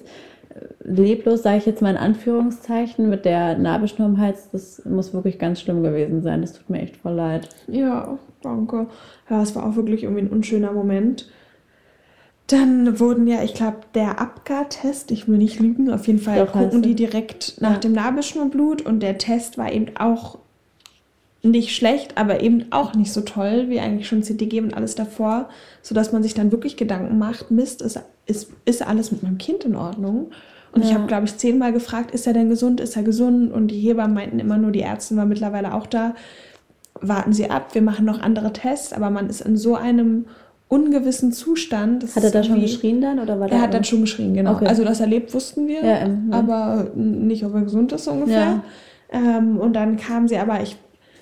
leblos, 0.84 1.42
sage 1.42 1.58
ich 1.58 1.66
jetzt 1.66 1.82
mal 1.82 1.90
in 1.90 1.96
Anführungszeichen, 1.96 3.10
mit 3.10 3.24
der 3.24 3.58
Nabelschnur 3.58 4.06
im 4.06 4.20
Hals, 4.20 4.50
das 4.52 4.84
muss 4.84 5.12
wirklich 5.12 5.40
ganz 5.40 5.60
schlimm 5.60 5.82
gewesen 5.82 6.22
sein. 6.22 6.42
Das 6.42 6.52
tut 6.52 6.70
mir 6.70 6.80
echt 6.80 6.96
voll 6.96 7.14
leid. 7.14 7.48
Ja, 7.66 8.16
danke. 8.40 8.86
Ja, 9.28 9.42
es 9.42 9.56
war 9.56 9.66
auch 9.66 9.74
wirklich 9.74 10.04
irgendwie 10.04 10.22
ein 10.22 10.30
unschöner 10.30 10.70
Moment. 10.70 11.28
Dann 12.46 13.00
wurden 13.00 13.26
ja, 13.26 13.42
ich 13.42 13.54
glaube, 13.54 13.78
der 13.94 14.20
Abgar-Test, 14.20 15.10
ich 15.10 15.26
will 15.26 15.38
nicht 15.38 15.58
lügen, 15.58 15.90
auf 15.90 16.06
jeden 16.06 16.20
Fall 16.20 16.44
Doch, 16.44 16.52
gucken 16.52 16.80
die 16.82 16.94
direkt 16.94 17.56
nach 17.60 17.74
Ja. 17.74 17.78
dem 17.78 17.92
Nabelschnurblut 17.92 18.82
und 18.82 19.00
der 19.00 19.18
Test 19.18 19.58
war 19.58 19.72
eben 19.72 19.96
auch 19.96 20.38
nicht 21.42 21.74
schlecht, 21.74 22.16
aber 22.16 22.42
eben 22.42 22.66
auch 22.70 22.94
nicht 22.94 23.12
so 23.12 23.20
toll 23.20 23.66
wie 23.68 23.80
eigentlich 23.80 24.08
schon 24.08 24.22
CTG 24.22 24.60
und 24.60 24.74
alles 24.74 24.94
davor, 24.94 25.48
sodass 25.82 26.12
man 26.12 26.22
sich 26.22 26.34
dann 26.34 26.52
wirklich 26.52 26.76
Gedanken 26.76 27.18
macht, 27.18 27.50
Mist, 27.50 27.82
ist, 27.82 28.00
ist, 28.26 28.50
ist 28.64 28.86
alles 28.86 29.12
mit 29.12 29.22
meinem 29.22 29.38
Kind 29.38 29.64
in 29.64 29.76
Ordnung? 29.76 30.30
Und 30.72 30.82
ich 30.82 30.90
Ja. 30.90 30.96
habe, 30.96 31.06
glaube 31.06 31.26
ich, 31.26 31.36
zehnmal 31.36 31.72
gefragt, 31.72 32.10
ist 32.12 32.26
er 32.26 32.32
denn 32.32 32.48
gesund, 32.48 32.80
ist 32.80 32.96
er 32.96 33.02
gesund? 33.02 33.52
Und 33.52 33.68
die 33.68 33.80
Hebammen 33.80 34.14
meinten 34.14 34.38
immer 34.38 34.56
nur, 34.58 34.72
die 34.72 34.82
Ärztin 34.82 35.16
war 35.16 35.26
mittlerweile 35.26 35.74
auch 35.74 35.86
da, 35.86 36.14
warten 37.00 37.32
Sie 37.32 37.48
ab, 37.50 37.74
wir 37.74 37.82
machen 37.82 38.04
noch 38.04 38.20
andere 38.20 38.52
Tests, 38.52 38.92
aber 38.92 39.10
man 39.10 39.28
ist 39.28 39.40
in 39.40 39.56
so 39.56 39.74
einem 39.74 40.26
ungewissen 40.68 41.32
Zustand. 41.32 42.02
das 42.02 42.16
Hat 42.16 42.24
er 42.24 42.30
da 42.30 42.42
schon 42.42 42.60
geschrien 42.60 43.00
dann 43.00 43.18
oder 43.20 43.38
war 43.38 43.50
Er 43.50 43.60
hat 43.60 43.74
dann 43.74 43.84
schon 43.84 44.00
geschrien, 44.00 44.34
genau. 44.34 44.52
Okay. 44.54 44.66
Also, 44.66 44.84
dass 44.84 45.00
er 45.00 45.06
lebt, 45.06 45.32
wussten 45.32 45.66
wir, 45.68 45.84
Ja, 45.84 45.98
ähm, 45.98 46.28
ja. 46.30 46.38
aber 46.38 46.88
nicht, 46.94 47.44
ob 47.44 47.54
er 47.54 47.60
gesund 47.62 47.92
ist 47.92 48.08
ungefähr. 48.08 48.62
Ähm, 49.12 49.58
und 49.58 49.74
dann 49.74 49.96
kam 49.96 50.26
sie 50.26 50.36
aber, 50.38 50.60
ich, 50.62 50.76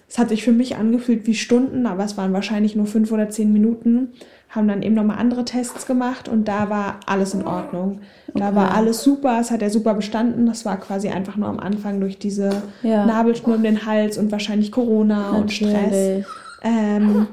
es 0.08 0.18
hat 0.18 0.30
sich 0.30 0.42
für 0.44 0.52
mich 0.52 0.76
angefühlt 0.76 1.26
wie 1.26 1.34
Stunden, 1.34 1.86
aber 1.86 2.04
es 2.04 2.16
waren 2.16 2.32
wahrscheinlich 2.32 2.74
nur 2.76 2.86
fünf 2.86 3.12
oder 3.12 3.28
zehn 3.28 3.52
Minuten. 3.52 4.08
Haben 4.48 4.68
dann 4.68 4.82
eben 4.82 4.94
nochmal 4.94 5.18
andere 5.18 5.44
Tests 5.44 5.84
gemacht 5.86 6.28
und 6.28 6.46
da 6.46 6.70
war 6.70 7.00
alles 7.06 7.34
in 7.34 7.44
Ordnung. 7.44 8.00
Da 8.34 8.46
Okay. 8.48 8.56
war 8.56 8.74
alles 8.74 9.02
super, 9.02 9.38
es 9.40 9.50
hat 9.50 9.60
er 9.62 9.68
super 9.70 9.94
bestanden. 9.94 10.46
Das 10.46 10.64
war 10.64 10.78
quasi 10.78 11.08
einfach 11.08 11.36
nur 11.36 11.48
am 11.48 11.58
Anfang 11.58 11.98
durch 12.00 12.18
diese 12.18 12.50
Ja. 12.82 13.04
Nabelschnur 13.04 13.56
um 13.56 13.62
den 13.64 13.84
Hals 13.84 14.16
und 14.16 14.30
wahrscheinlich 14.32 14.70
Corona 14.70 15.32
und 15.32 15.52
Stress. 15.52 15.72
Natürlich. 15.72 16.26
Ähm, 16.62 17.26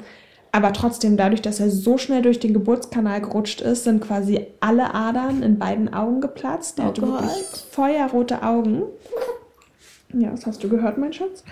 aber 0.51 0.73
trotzdem, 0.73 1.15
dadurch, 1.17 1.41
dass 1.41 1.59
er 1.59 1.69
so 1.69 1.97
schnell 1.97 2.21
durch 2.21 2.39
den 2.39 2.53
Geburtskanal 2.53 3.21
gerutscht 3.21 3.61
ist, 3.61 3.85
sind 3.85 4.01
quasi 4.01 4.47
alle 4.59 4.93
Adern 4.93 5.43
in 5.43 5.57
beiden 5.59 5.93
Augen 5.93 6.19
geplatzt. 6.21 6.79
Er 6.79 6.85
Oh 6.85 6.87
hatte 6.89 7.01
Gott. 7.01 7.11
wirklich 7.23 7.45
feuerrote 7.71 8.43
Augen. 8.43 8.83
Ja, 10.13 10.31
das 10.31 10.45
hast 10.45 10.63
du 10.63 10.67
gehört, 10.69 10.97
mein 10.97 11.13
Schatz. 11.13 11.43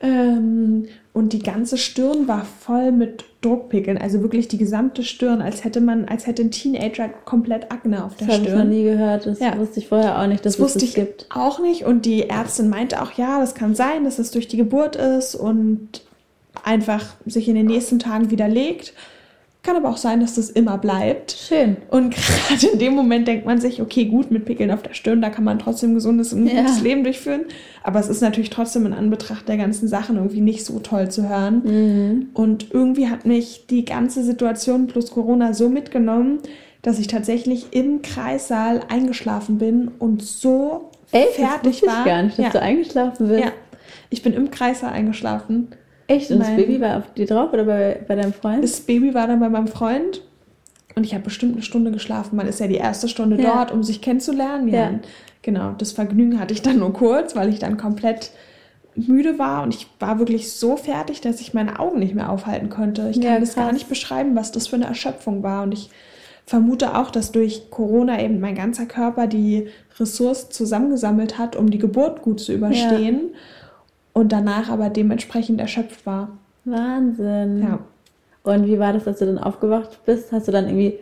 Ähm, 0.00 0.86
und 1.12 1.32
die 1.32 1.38
ganze 1.40 1.76
Stirn 1.76 2.26
war 2.26 2.44
voll 2.44 2.90
mit 2.90 3.24
Druckpickeln, 3.42 3.98
also 3.98 4.20
wirklich 4.22 4.48
die 4.48 4.56
gesamte 4.58 5.02
Stirn, 5.04 5.40
als 5.42 5.62
hätte 5.62 5.80
man, 5.80 6.06
als 6.06 6.26
hätte 6.26 6.42
ein 6.42 6.50
Teenager 6.50 7.08
komplett 7.08 7.70
Akne 7.70 8.04
auf 8.04 8.16
der 8.16 8.26
Das 8.28 8.36
habe 8.36 8.46
ich 8.46 8.52
noch 8.52 8.58
Stirn. 8.60 8.70
nie 8.70 8.82
gehört. 8.84 9.26
Das 9.26 9.38
Ja. 9.40 9.56
wusste 9.58 9.78
ich 9.78 9.88
vorher 9.88 10.20
auch 10.20 10.26
nicht, 10.26 10.44
dass 10.44 10.54
Das 10.56 10.58
es 10.58 10.60
wusste 10.74 10.78
das 10.80 10.88
ich 10.88 10.94
gibt. 10.94 11.26
auch 11.34 11.60
nicht. 11.60 11.84
Und 11.84 12.04
die 12.06 12.28
Ärztin 12.30 12.68
meinte 12.68 13.02
auch, 13.02 13.12
ja, 13.12 13.38
das 13.40 13.54
kann 13.54 13.74
sein, 13.74 14.04
dass 14.04 14.18
es 14.18 14.30
durch 14.32 14.48
die 14.48 14.56
Geburt 14.56 14.96
ist 14.96 15.34
und 15.34 16.02
einfach 16.64 17.14
sich 17.26 17.48
in 17.48 17.54
den 17.54 17.66
nächsten 17.66 17.98
Tagen 17.98 18.30
widerlegt. 18.30 18.94
Kann 19.64 19.76
aber 19.76 19.90
auch 19.90 19.96
sein, 19.96 20.18
dass 20.18 20.34
das 20.34 20.50
immer 20.50 20.76
bleibt. 20.76 21.30
Schön. 21.38 21.76
Und 21.88 22.16
gerade 22.48 22.66
in 22.72 22.78
dem 22.80 22.94
Moment 22.94 23.28
denkt 23.28 23.46
man 23.46 23.60
sich, 23.60 23.80
okay, 23.80 24.06
gut, 24.06 24.32
mit 24.32 24.44
Pickeln 24.44 24.72
auf 24.72 24.82
der 24.82 24.92
Stirn, 24.94 25.22
da 25.22 25.30
kann 25.30 25.44
man 25.44 25.60
trotzdem 25.60 25.92
ein 25.92 25.94
gesundes 25.94 26.32
und 26.32 26.48
Ja. 26.48 26.62
gutes 26.62 26.80
Leben 26.80 27.04
durchführen. 27.04 27.42
Aber 27.84 28.00
es 28.00 28.08
ist 28.08 28.22
natürlich 28.22 28.50
trotzdem 28.50 28.86
in 28.86 28.92
Anbetracht 28.92 29.46
der 29.48 29.56
ganzen 29.58 29.86
Sachen 29.86 30.16
irgendwie 30.16 30.40
nicht 30.40 30.64
so 30.64 30.80
toll 30.80 31.12
zu 31.12 31.28
hören. 31.28 31.62
Mhm. 31.64 32.28
Und 32.34 32.72
irgendwie 32.72 33.08
hat 33.08 33.24
mich 33.24 33.66
die 33.68 33.84
ganze 33.84 34.24
Situation 34.24 34.88
plus 34.88 35.12
Corona 35.12 35.54
so 35.54 35.68
mitgenommen, 35.68 36.40
dass 36.82 36.98
ich 36.98 37.06
tatsächlich 37.06 37.66
im 37.70 38.02
Kreissaal 38.02 38.80
eingeschlafen 38.88 39.58
bin 39.58 39.92
und 40.00 40.22
so 40.22 40.90
Echt? 41.12 41.34
fertig 41.34 41.82
das 41.82 41.88
war. 41.88 42.00
ich 42.00 42.04
gar 42.06 42.22
nicht, 42.24 42.36
dass 42.36 42.46
ja. 42.46 42.50
du 42.50 42.60
eingeschlafen 42.60 43.28
bist. 43.28 43.44
ja, 43.44 43.52
ich 44.10 44.24
bin 44.24 44.32
im 44.32 44.50
Kreissaal 44.50 44.92
eingeschlafen. 44.92 45.68
Echt? 46.06 46.30
Und 46.30 46.40
das 46.40 46.48
Baby 46.48 46.80
war 46.80 46.98
auf 46.98 47.14
dir 47.14 47.26
drauf 47.26 47.52
oder 47.52 47.64
bei, 47.64 48.00
bei 48.06 48.14
deinem 48.14 48.32
Freund? 48.32 48.62
Das 48.62 48.80
Baby 48.80 49.14
war 49.14 49.26
dann 49.26 49.40
bei 49.40 49.48
meinem 49.48 49.68
Freund 49.68 50.22
und 50.94 51.04
ich 51.04 51.14
habe 51.14 51.24
bestimmt 51.24 51.54
eine 51.54 51.62
Stunde 51.62 51.90
geschlafen. 51.90 52.36
Man 52.36 52.46
ist 52.46 52.60
ja 52.60 52.66
die 52.66 52.76
erste 52.76 53.08
Stunde 53.08 53.40
Ja. 53.40 53.56
dort, 53.56 53.72
um 53.72 53.82
sich 53.82 54.00
kennenzulernen. 54.00 54.68
Ja. 54.68 54.90
Ja. 54.90 55.00
Genau, 55.42 55.74
das 55.76 55.92
Vergnügen 55.92 56.38
hatte 56.38 56.54
ich 56.54 56.62
dann 56.62 56.78
nur 56.78 56.92
kurz, 56.92 57.34
weil 57.34 57.48
ich 57.48 57.58
dann 57.58 57.76
komplett 57.76 58.30
müde 58.94 59.38
war 59.38 59.62
und 59.62 59.74
ich 59.74 59.86
war 59.98 60.18
wirklich 60.18 60.52
so 60.52 60.76
fertig, 60.76 61.20
dass 61.22 61.40
ich 61.40 61.54
meine 61.54 61.80
Augen 61.80 61.98
nicht 61.98 62.14
mehr 62.14 62.30
aufhalten 62.30 62.68
konnte. 62.68 63.08
Ich 63.08 63.16
kann 63.20 63.34
Ja, 63.34 63.40
das 63.40 63.54
gar 63.54 63.72
nicht 63.72 63.88
beschreiben, 63.88 64.36
was 64.36 64.52
das 64.52 64.66
für 64.66 64.76
eine 64.76 64.84
Erschöpfung 64.84 65.42
war 65.42 65.62
und 65.62 65.72
ich 65.72 65.88
vermute 66.44 66.96
auch, 66.96 67.10
dass 67.10 67.32
durch 67.32 67.70
Corona 67.70 68.20
eben 68.20 68.40
mein 68.40 68.54
ganzer 68.54 68.84
Körper 68.86 69.26
die 69.26 69.68
Ressourcen 69.98 70.50
zusammengesammelt 70.50 71.38
hat, 71.38 71.56
um 71.56 71.70
die 71.70 71.78
Geburt 71.78 72.22
gut 72.22 72.40
zu 72.40 72.52
überstehen 72.52 73.30
ja. 73.32 73.38
Und 74.12 74.32
danach 74.32 74.70
aber 74.70 74.90
dementsprechend 74.90 75.60
erschöpft 75.60 76.06
war. 76.06 76.38
Wahnsinn. 76.64 77.62
Ja. 77.62 77.78
Und 78.44 78.66
wie 78.66 78.78
war 78.78 78.92
das, 78.92 79.06
als 79.06 79.18
du 79.20 79.26
dann 79.26 79.38
aufgewacht 79.38 80.00
bist? 80.04 80.32
Hast 80.32 80.48
du 80.48 80.52
dann 80.52 80.66
irgendwie 80.66 80.98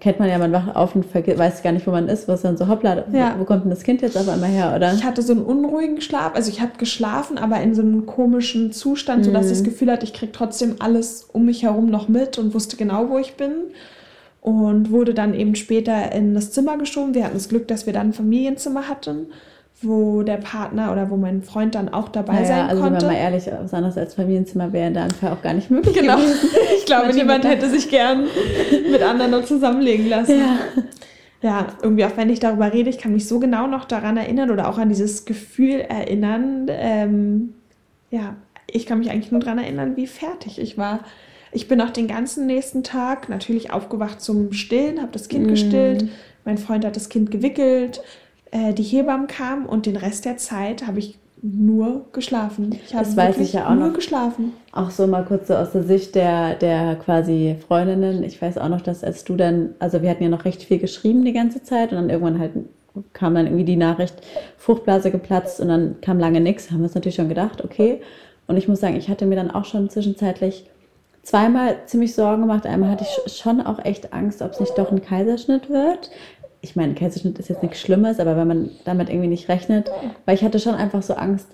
kennt 0.00 0.18
man 0.18 0.28
ja, 0.28 0.38
man 0.38 0.52
wacht 0.52 0.74
auf 0.76 0.94
und 0.94 1.14
weiß 1.14 1.62
gar 1.62 1.72
nicht, 1.72 1.86
wo 1.86 1.90
man 1.90 2.08
ist, 2.08 2.28
was 2.28 2.42
dann 2.42 2.56
so 2.56 2.68
hoppla, 2.68 3.04
ja. 3.12 3.36
wo, 3.38 3.44
kommt 3.44 3.64
denn 3.64 3.70
das 3.70 3.82
Kind 3.82 4.02
jetzt 4.02 4.16
auf 4.16 4.28
einmal 4.28 4.50
her, 4.50 4.74
oder? 4.76 4.92
Ich 4.92 5.04
hatte 5.04 5.22
so 5.22 5.32
einen 5.32 5.42
unruhigen 5.42 6.00
Schlaf, 6.00 6.34
also 6.34 6.50
ich 6.50 6.60
habe 6.60 6.72
geschlafen, 6.78 7.38
aber 7.38 7.60
in 7.60 7.74
so 7.74 7.82
einem 7.82 8.06
komischen 8.06 8.72
Zustand, 8.72 9.20
mhm. 9.20 9.24
sodass 9.24 9.46
ich 9.46 9.52
das 9.52 9.64
Gefühl 9.64 9.90
hatte, 9.90 10.04
ich 10.04 10.12
kriege 10.12 10.32
trotzdem 10.32 10.76
alles 10.78 11.28
um 11.32 11.44
mich 11.44 11.62
herum 11.62 11.90
noch 11.90 12.08
mit 12.08 12.38
und 12.38 12.54
wusste 12.54 12.76
genau, 12.76 13.08
wo 13.08 13.18
ich 13.18 13.34
bin. 13.34 13.52
Und 14.40 14.92
wurde 14.92 15.14
dann 15.14 15.34
eben 15.34 15.56
später 15.56 16.12
in 16.12 16.32
das 16.32 16.52
Zimmer 16.52 16.78
geschoben. 16.78 17.12
Wir 17.12 17.24
hatten 17.24 17.34
das 17.34 17.48
Glück, 17.48 17.66
dass 17.68 17.86
wir 17.86 17.92
dann 17.92 18.08
ein 18.08 18.12
Familienzimmer 18.12 18.88
hatten 18.88 19.26
wo 19.80 20.22
der 20.22 20.38
Partner 20.38 20.90
oder 20.90 21.08
wo 21.08 21.16
mein 21.16 21.42
Freund 21.42 21.74
dann 21.74 21.88
auch 21.88 22.08
dabei 22.08 22.34
naja, 22.34 22.46
sein 22.46 22.68
also 22.68 22.82
konnte. 22.82 22.96
Also 22.96 23.06
wenn 23.06 23.14
man 23.14 23.22
mal 23.22 23.32
ehrlich, 23.32 23.50
was 23.62 23.72
anderes 23.72 23.96
als 23.96 24.14
Familienzimmer 24.14 24.72
wäre 24.72 24.88
in 24.88 24.94
der 24.94 25.08
Fall 25.10 25.32
auch 25.32 25.42
gar 25.42 25.54
nicht 25.54 25.70
möglich 25.70 25.94
Genau. 25.94 26.16
Gewesen. 26.16 26.50
Ich 26.78 26.86
glaube, 26.86 27.14
niemand 27.14 27.44
hätte 27.44 27.68
sich 27.68 27.88
gern 27.88 28.26
mit 28.90 29.02
anderen 29.02 29.30
noch 29.30 29.44
zusammenlegen 29.44 30.08
lassen. 30.08 30.38
Ja. 30.38 30.58
ja, 31.42 31.66
irgendwie 31.82 32.04
auch 32.06 32.16
wenn 32.16 32.30
ich 32.30 32.40
darüber 32.40 32.72
rede, 32.72 32.90
ich 32.90 32.98
kann 32.98 33.12
mich 33.12 33.28
so 33.28 33.38
genau 33.38 33.66
noch 33.66 33.84
daran 33.84 34.16
erinnern 34.16 34.50
oder 34.50 34.68
auch 34.68 34.78
an 34.78 34.88
dieses 34.88 35.26
Gefühl 35.26 35.80
erinnern. 35.80 36.66
Ähm, 36.70 37.54
ja, 38.10 38.36
ich 38.66 38.86
kann 38.86 38.98
mich 38.98 39.10
eigentlich 39.10 39.30
nur 39.30 39.40
daran 39.40 39.58
erinnern, 39.58 39.96
wie 39.96 40.06
fertig 40.06 40.58
ich 40.58 40.76
war. 40.76 41.00
Ich 41.52 41.68
bin 41.68 41.80
auch 41.80 41.90
den 41.90 42.08
ganzen 42.08 42.46
nächsten 42.46 42.82
Tag 42.82 43.28
natürlich 43.28 43.70
aufgewacht 43.70 44.20
zum 44.20 44.52
Stillen, 44.52 45.00
habe 45.00 45.12
das 45.12 45.28
Kind 45.28 45.46
mm. 45.46 45.50
gestillt. 45.50 46.08
Mein 46.44 46.58
Freund 46.58 46.84
hat 46.84 46.96
das 46.96 47.08
Kind 47.08 47.30
gewickelt 47.30 48.02
äh, 48.50 48.72
die 48.72 48.82
Hebammen 48.82 49.26
kamen 49.26 49.66
und 49.66 49.86
den 49.86 49.96
Rest 49.96 50.24
der 50.24 50.36
Zeit 50.36 50.86
habe 50.86 50.98
ich 50.98 51.18
nur 51.42 52.06
geschlafen. 52.12 52.78
Ich 52.84 52.94
habe 52.94 53.16
wirklich 53.16 53.52
ja 53.52 53.72
nur 53.72 53.88
noch. 53.88 53.94
geschlafen. 53.94 54.52
Auch 54.72 54.90
so 54.90 55.06
mal 55.06 55.24
kurz 55.24 55.48
so 55.48 55.54
aus 55.54 55.72
der 55.72 55.84
Sicht 55.84 56.14
der, 56.14 56.54
der 56.54 56.96
quasi 56.96 57.56
Freundinnen. 57.66 58.24
Ich 58.24 58.40
weiß 58.40 58.58
auch 58.58 58.68
noch, 58.68 58.80
dass 58.80 59.04
als 59.04 59.24
du 59.24 59.36
dann, 59.36 59.74
also 59.78 60.02
wir 60.02 60.10
hatten 60.10 60.24
ja 60.24 60.28
noch 60.28 60.44
recht 60.44 60.62
viel 60.62 60.78
geschrieben 60.78 61.24
die 61.24 61.32
ganze 61.32 61.62
Zeit 61.62 61.92
und 61.92 61.96
dann 61.96 62.10
irgendwann 62.10 62.38
halt 62.38 62.52
kam 63.12 63.34
dann 63.34 63.46
irgendwie 63.46 63.64
die 63.64 63.76
Nachricht, 63.76 64.14
Fruchtblase 64.56 65.12
geplatzt 65.12 65.60
und 65.60 65.68
dann 65.68 66.00
kam 66.00 66.18
lange 66.18 66.40
nichts. 66.40 66.70
Haben 66.70 66.78
wir 66.78 66.84
uns 66.84 66.94
natürlich 66.94 67.14
schon 67.14 67.28
gedacht, 67.28 67.62
okay. 67.62 68.00
Und 68.48 68.56
ich 68.56 68.66
muss 68.66 68.80
sagen, 68.80 68.96
ich 68.96 69.08
hatte 69.08 69.26
mir 69.26 69.36
dann 69.36 69.50
auch 69.50 69.64
schon 69.64 69.88
zwischenzeitlich 69.88 70.64
zweimal 71.22 71.76
ziemlich 71.86 72.14
Sorgen 72.14 72.42
gemacht. 72.42 72.66
Einmal 72.66 72.90
hatte 72.90 73.04
ich 73.04 73.32
schon 73.32 73.60
auch 73.60 73.84
echt 73.84 74.12
Angst, 74.12 74.42
ob 74.42 74.52
es 74.52 74.60
nicht 74.60 74.76
doch 74.78 74.90
ein 74.90 75.02
Kaiserschnitt 75.02 75.68
wird 75.68 76.10
ich 76.60 76.76
meine, 76.76 76.94
Kaiserschnitt 76.94 77.38
ist 77.38 77.48
jetzt 77.48 77.62
nichts 77.62 77.80
Schlimmes, 77.80 78.18
aber 78.18 78.36
wenn 78.36 78.48
man 78.48 78.70
damit 78.84 79.08
irgendwie 79.08 79.28
nicht 79.28 79.48
rechnet, 79.48 79.90
weil 80.24 80.34
ich 80.34 80.42
hatte 80.42 80.58
schon 80.58 80.74
einfach 80.74 81.02
so 81.02 81.14
Angst. 81.14 81.48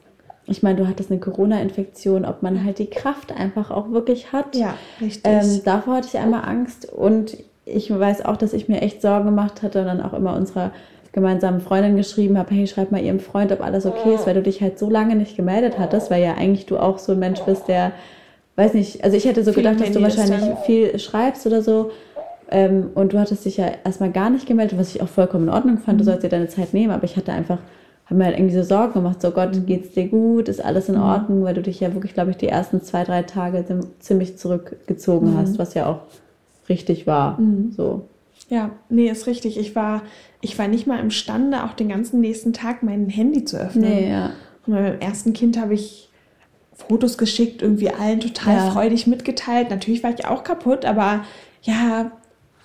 Ich 0.47 0.63
meine, 0.63 0.77
du 0.77 0.87
hattest 0.87 1.11
eine 1.11 1.21
Corona-Infektion, 1.21 2.25
ob 2.25 2.43
man 2.43 2.65
halt 2.65 2.79
die 2.79 2.87
Kraft 2.87 3.33
einfach 3.33 3.71
auch 3.71 3.91
wirklich 3.93 4.33
hat. 4.33 4.55
Ja, 4.55 4.75
richtig. 5.01 5.23
Ähm, 5.25 5.61
davor 5.65 5.97
hatte 5.97 6.09
ich 6.09 6.19
einmal 6.19 6.45
Angst 6.45 6.91
und 6.91 7.37
ich 7.65 7.91
weiß 7.91 8.25
auch, 8.25 8.37
dass 8.37 8.53
ich 8.53 8.69
mir 8.69 8.83
echt 8.83 9.01
Sorgen 9.01 9.25
gemacht 9.25 9.63
hatte 9.63 9.81
und 9.81 9.87
dann 9.87 10.03
auch 10.03 10.13
immer 10.13 10.37
unserer 10.37 10.73
gemeinsamen 11.13 11.61
Freundin 11.61 11.97
geschrieben 11.97 12.37
habe, 12.37 12.55
hey, 12.55 12.67
schreib 12.67 12.91
mal 12.91 13.03
ihrem 13.03 13.21
Freund, 13.21 13.53
ob 13.53 13.63
alles 13.63 13.87
okay 13.87 14.17
ist, 14.17 14.27
weil 14.27 14.35
du 14.35 14.43
dich 14.43 14.61
halt 14.61 14.79
so 14.79 14.91
lange 14.91 15.15
nicht 15.15 15.37
gemeldet 15.37 15.79
hattest, 15.79 16.11
weil 16.11 16.23
ja 16.23 16.35
eigentlich 16.35 16.67
du 16.67 16.77
auch 16.77 16.99
so 16.99 17.13
ein 17.13 17.21
Mensch 17.21 17.41
bist, 17.43 17.69
der, 17.69 17.93
weiß 18.57 18.75
nicht, 18.75 19.05
also 19.05 19.17
ich 19.17 19.25
hätte 19.25 19.45
so 19.45 19.53
viel 19.53 19.63
gedacht, 19.63 19.81
dass 19.81 19.93
du 19.93 20.03
wahrscheinlich 20.03 20.59
viel 20.67 20.99
schreibst 20.99 21.47
oder 21.47 21.63
so 21.63 21.93
ähm, 22.51 22.91
und 22.95 23.13
du 23.13 23.19
hattest 23.19 23.45
dich 23.45 23.57
ja 23.57 23.71
erstmal 23.85 24.11
gar 24.11 24.31
nicht 24.31 24.47
gemeldet, 24.47 24.79
was 24.79 24.95
ich 24.95 25.03
auch 25.03 25.09
vollkommen 25.09 25.49
in 25.49 25.55
Ordnung 25.55 25.79
fand. 25.79 26.01
Du 26.01 26.05
mhm. 26.05 26.07
sollst 26.07 26.25
dir 26.25 26.29
deine 26.29 26.49
Zeit 26.49 26.75
nehmen, 26.75 26.93
aber 26.93 27.05
ich 27.05 27.17
hatte 27.17 27.33
einfach, 27.33 27.59
habe 28.07 28.17
mir 28.17 28.27
halt 28.27 28.39
irgendwie 28.39 28.55
so 28.55 28.63
Sorgen 28.63 28.95
gemacht, 28.95 29.23
so 29.23 29.31
Gott, 29.31 29.55
mhm. 29.55 29.67
geht's 29.67 29.93
dir 29.93 30.09
gut, 30.09 30.49
ist 30.49 30.65
alles 30.65 30.89
in 30.89 30.97
mhm. 30.97 31.03
Ordnung, 31.03 31.45
weil 31.45 31.55
du 31.55 31.63
dich 31.63 31.81
ja 31.81 31.95
wirklich, 31.95 32.15
glaube 32.15 32.31
ich, 32.31 32.37
die 32.37 32.49
ersten 32.49 32.83
zwei, 32.83 33.05
drei 33.05 33.23
Tage 33.23 33.65
ziemlich 33.99 34.37
zurückgezogen 34.39 35.33
mhm. 35.33 35.39
hast, 35.39 35.59
was 35.59 35.75
ja 35.75 35.87
auch 35.87 36.01
richtig 36.69 37.07
war. 37.07 37.41
Mhm. 37.41 37.73
So. 37.77 38.09
Ja, 38.49 38.71
nee, 38.89 39.09
ist 39.09 39.27
richtig. 39.27 39.59
Ich 39.59 39.75
war, 39.75 40.03
ich 40.41 40.59
war 40.59 40.69
nicht 40.69 40.87
mal 40.87 41.01
imstande, 41.01 41.65
auch 41.65 41.73
den 41.73 41.89
ganzen 41.89 42.21
nächsten 42.21 42.53
Tag 42.53 42.83
mein 42.83 43.09
Handy 43.09 43.45
zu 43.45 43.57
öffnen. 43.57 43.89
Nee, 43.89 44.11
ja. 44.11 44.31
Und 44.67 44.75
beim 44.75 44.99
ersten 45.01 45.33
Kind 45.33 45.59
habe 45.59 45.75
ich 45.75 46.11
Fotos 46.75 47.19
geschickt, 47.19 47.63
irgendwie 47.63 47.91
allen 47.91 48.21
total 48.21 48.57
ja. 48.57 48.71
freudig 48.71 49.07
mitgeteilt. 49.07 49.71
Natürlich 49.71 50.03
war 50.03 50.13
ich 50.13 50.27
auch 50.27 50.45
kaputt, 50.45 50.85
aber 50.85 51.25
ja, 51.63 52.11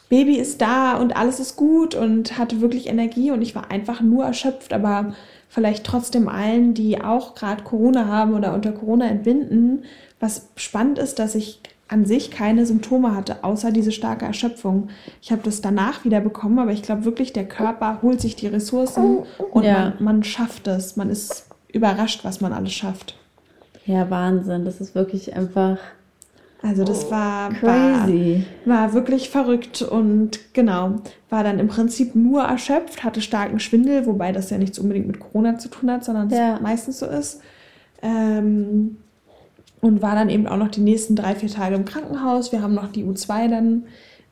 Baby 0.10 0.38
ist 0.38 0.62
da 0.62 0.98
und 0.98 1.16
alles 1.16 1.40
ist 1.40 1.56
gut 1.56 1.94
und 1.94 2.38
hatte 2.38 2.62
wirklich 2.62 2.88
Energie 2.88 3.32
und 3.32 3.42
ich 3.42 3.56
war 3.56 3.70
einfach 3.70 4.02
nur 4.02 4.26
erschöpft, 4.26 4.74
aber 4.74 5.14
vielleicht 5.48 5.86
trotzdem 5.86 6.28
allen, 6.28 6.74
die 6.74 7.02
auch 7.02 7.36
gerade 7.36 7.64
Corona 7.64 8.08
haben 8.08 8.34
oder 8.34 8.54
unter 8.54 8.72
Corona 8.72 9.08
entbinden, 9.08 9.84
was 10.20 10.50
spannend 10.56 10.98
ist, 10.98 11.20
dass 11.20 11.36
ich 11.36 11.62
an 11.88 12.06
sich 12.06 12.30
keine 12.30 12.66
Symptome 12.66 13.16
hatte, 13.16 13.44
außer 13.44 13.72
diese 13.72 13.92
starke 13.92 14.26
Erschöpfung. 14.26 14.90
Ich 15.22 15.32
habe 15.32 15.42
das 15.44 15.62
danach 15.62 16.06
wieder 16.06 16.22
bekommen, 16.22 16.60
aber 16.60 16.72
ich 16.72 16.84
glaube 16.84 17.04
wirklich, 17.04 17.34
der 17.34 17.48
Körper 17.48 18.00
holt 18.04 18.22
sich 18.22 18.36
die 18.36 18.48
Ressourcen 18.48 19.24
und 19.52 19.64
ja. 19.64 19.74
man, 19.74 19.94
man 20.00 20.24
schafft 20.24 20.68
es. 20.68 20.98
Man 20.98 21.10
ist 21.10 21.48
überrascht, 21.72 22.24
was 22.24 22.42
man 22.42 22.54
alles 22.54 22.74
schafft. 22.74 23.18
Ja, 23.86 24.10
Wahnsinn. 24.12 24.66
Das 24.66 24.82
ist 24.82 24.94
wirklich 24.94 25.36
einfach 25.36 25.80
also 26.62 26.84
das 26.84 27.06
oh, 27.06 27.12
war, 27.12 27.54
Crazy. 27.54 28.44
war, 28.66 28.78
war 28.78 28.94
wirklich 28.94 29.30
verrückt 29.30 29.82
und 29.82 30.54
genau, 30.54 30.96
war 31.30 31.44
dann 31.44 31.58
im 31.58 31.70
Prinzip 31.70 32.16
nur 32.16 32.44
erschöpft, 32.44 33.04
hatte 33.04 33.22
starken 33.22 33.60
Schwindel, 33.60 34.06
wobei 34.06 34.34
das 34.34 34.50
ja 34.50 34.58
nichts 34.58 34.78
unbedingt 34.78 35.08
mit 35.08 35.20
Corona 35.20 35.58
zu 35.58 35.70
tun 35.70 35.90
hat, 35.90 36.04
sondern 36.04 36.30
ja. 36.30 36.60
meistens 36.62 37.00
so 37.00 37.06
ist. 37.06 37.42
Ähm, 38.02 38.98
und 39.82 40.02
war 40.02 40.16
dann 40.16 40.30
eben 40.30 40.48
auch 40.48 40.58
noch 40.58 40.68
die 40.68 40.82
nächsten 40.82 41.16
drei, 41.16 41.36
vier 41.36 41.50
Tage 41.50 41.76
im 41.76 41.86
Krankenhaus. 41.86 42.52
Wir 42.52 42.62
haben 42.62 42.74
noch 42.74 42.92
die 42.92 43.06
U2 43.06 43.48
dann 43.48 43.84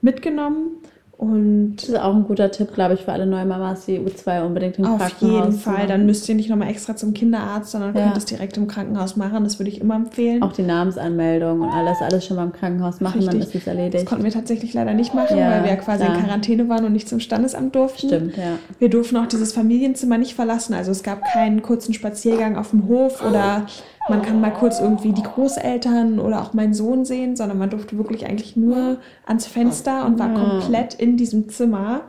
mitgenommen 0.01 0.71
und 1.17 1.77
das 1.77 1.89
ist 1.89 1.99
auch 1.99 2.15
ein 2.15 2.25
guter 2.25 2.51
Tipp, 2.51 2.75
glaube 2.75 2.93
ich, 2.93 3.01
für 3.01 3.11
alle 3.11 3.25
neuen 3.25 3.47
Mamas, 3.47 3.85
die 3.85 3.99
U2 3.99 4.45
unbedingt 4.45 4.77
im 4.77 4.85
auf 4.85 4.99
Krankenhaus 4.99 5.39
Auf 5.39 5.45
jeden 5.45 5.57
Fall. 5.57 5.87
Dann 5.87 6.05
müsst 6.05 6.29
ihr 6.29 6.35
nicht 6.35 6.47
nochmal 6.47 6.69
extra 6.69 6.95
zum 6.95 7.15
Kinderarzt, 7.15 7.71
sondern 7.71 7.95
ja. 7.95 8.03
könnt 8.03 8.17
es 8.17 8.25
direkt 8.25 8.55
im 8.57 8.67
Krankenhaus 8.67 9.15
machen. 9.15 9.43
Das 9.43 9.57
würde 9.57 9.71
ich 9.71 9.81
immer 9.81 9.95
empfehlen. 9.95 10.43
Auch 10.43 10.53
die 10.53 10.61
Namensanmeldung 10.61 11.61
und 11.61 11.69
alles, 11.69 11.97
alles 12.03 12.23
schon 12.23 12.37
mal 12.37 12.43
im 12.43 12.53
Krankenhaus 12.53 13.01
machen, 13.01 13.17
Richtig. 13.17 13.33
dann 13.33 13.41
ist 13.41 13.55
es 13.55 13.65
erledigt. 13.65 13.95
Das 13.95 14.05
konnten 14.05 14.25
wir 14.25 14.31
tatsächlich 14.31 14.75
leider 14.75 14.93
nicht 14.93 15.15
machen, 15.15 15.39
ja, 15.39 15.49
weil 15.49 15.63
wir 15.63 15.71
ja 15.71 15.77
quasi 15.77 16.05
klar. 16.05 16.19
in 16.19 16.23
Quarantäne 16.23 16.69
waren 16.69 16.85
und 16.85 16.93
nicht 16.93 17.09
zum 17.09 17.19
Standesamt 17.19 17.73
durften. 17.73 18.07
Stimmt, 18.09 18.37
ja. 18.37 18.59
Wir 18.77 18.89
durften 18.89 19.17
auch 19.17 19.25
dieses 19.25 19.53
Familienzimmer 19.53 20.19
nicht 20.19 20.35
verlassen. 20.35 20.75
Also 20.75 20.91
es 20.91 21.01
gab 21.01 21.23
keinen 21.33 21.63
kurzen 21.63 21.95
Spaziergang 21.95 22.57
auf 22.57 22.69
dem 22.69 22.87
Hof 22.87 23.25
oder 23.25 23.65
man 24.09 24.21
kann 24.21 24.39
mal 24.39 24.53
kurz 24.53 24.79
irgendwie 24.79 25.11
die 25.11 25.23
Großeltern 25.23 26.19
oder 26.19 26.41
auch 26.41 26.53
meinen 26.53 26.73
Sohn 26.73 27.05
sehen, 27.05 27.35
sondern 27.35 27.57
man 27.57 27.69
durfte 27.69 27.97
wirklich 27.97 28.25
eigentlich 28.25 28.55
nur 28.55 28.97
ans 29.25 29.47
Fenster 29.47 30.05
und 30.05 30.19
war 30.19 30.33
komplett 30.33 30.93
in 30.93 31.17
diesem 31.17 31.49
Zimmer. 31.49 32.01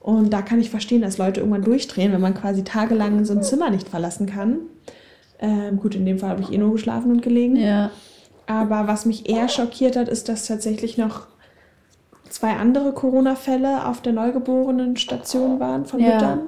Und 0.00 0.32
da 0.32 0.42
kann 0.42 0.60
ich 0.60 0.70
verstehen, 0.70 1.02
dass 1.02 1.18
Leute 1.18 1.40
irgendwann 1.40 1.64
durchdrehen, 1.64 2.12
wenn 2.12 2.20
man 2.20 2.34
quasi 2.34 2.62
tagelang 2.62 3.24
so 3.24 3.32
ein 3.32 3.42
Zimmer 3.42 3.70
nicht 3.70 3.88
verlassen 3.88 4.26
kann. 4.26 4.58
Ähm, 5.38 5.78
gut, 5.78 5.94
in 5.94 6.06
dem 6.06 6.18
Fall 6.18 6.30
habe 6.30 6.42
ich 6.42 6.52
eh 6.52 6.58
nur 6.58 6.72
geschlafen 6.72 7.10
und 7.10 7.22
gelegen. 7.22 7.56
Ja. 7.56 7.90
Aber 8.46 8.86
was 8.86 9.04
mich 9.04 9.28
eher 9.28 9.48
schockiert 9.48 9.96
hat, 9.96 10.08
ist, 10.08 10.28
dass 10.28 10.46
tatsächlich 10.46 10.96
noch 10.96 11.26
zwei 12.36 12.52
andere 12.52 12.92
Corona-Fälle 12.92 13.86
auf 13.86 14.02
der 14.02 14.12
Neugeborenenstation 14.12 15.58
waren 15.58 15.86
von 15.86 16.00
ja. 16.00 16.12
Müttern 16.12 16.40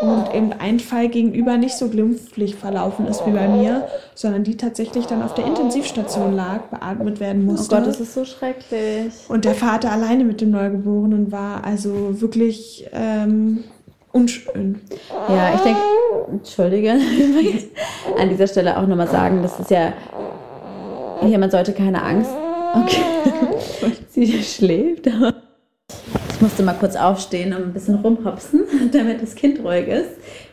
und 0.00 0.34
eben 0.34 0.52
ein 0.52 0.80
Fall 0.80 1.08
gegenüber 1.08 1.56
nicht 1.56 1.76
so 1.76 1.88
glimpflich 1.88 2.56
verlaufen 2.56 3.06
ist 3.06 3.24
wie 3.24 3.30
bei 3.30 3.46
mir, 3.46 3.86
sondern 4.16 4.42
die 4.42 4.56
tatsächlich 4.56 5.06
dann 5.06 5.22
auf 5.22 5.34
der 5.34 5.46
Intensivstation 5.46 6.34
lag, 6.34 6.62
beatmet 6.70 7.20
werden 7.20 7.46
musste. 7.46 7.72
Oh 7.72 7.78
Gott, 7.78 7.86
das 7.86 8.00
ist 8.00 8.14
so 8.14 8.24
schrecklich. 8.24 9.14
Und 9.28 9.44
der 9.44 9.54
Vater 9.54 9.92
alleine 9.92 10.24
mit 10.24 10.40
dem 10.40 10.50
Neugeborenen 10.50 11.30
war, 11.30 11.64
also 11.64 12.20
wirklich 12.20 12.88
ähm, 12.92 13.62
unschön. 14.10 14.80
Ja, 15.28 15.54
ich 15.54 15.60
denke, 15.60 15.80
entschuldige, 16.32 16.90
an 18.18 18.28
dieser 18.28 18.48
Stelle 18.48 18.76
auch 18.76 18.88
nochmal 18.88 19.08
sagen, 19.08 19.40
das 19.42 19.60
ist 19.60 19.70
ja, 19.70 19.92
hier, 21.20 21.38
man 21.38 21.50
sollte 21.52 21.72
keine 21.72 22.02
Angst. 22.02 22.32
Okay. 22.74 23.02
Sie 24.10 24.42
schläft. 24.42 25.06
Ich 25.06 26.40
musste 26.40 26.62
mal 26.62 26.74
kurz 26.74 26.94
aufstehen 26.94 27.52
und 27.52 27.62
ein 27.62 27.72
bisschen 27.72 27.96
rumhopsen, 27.96 28.62
damit 28.92 29.22
das 29.22 29.34
Kind 29.34 29.62
ruhig 29.64 29.88
ist. 29.88 30.10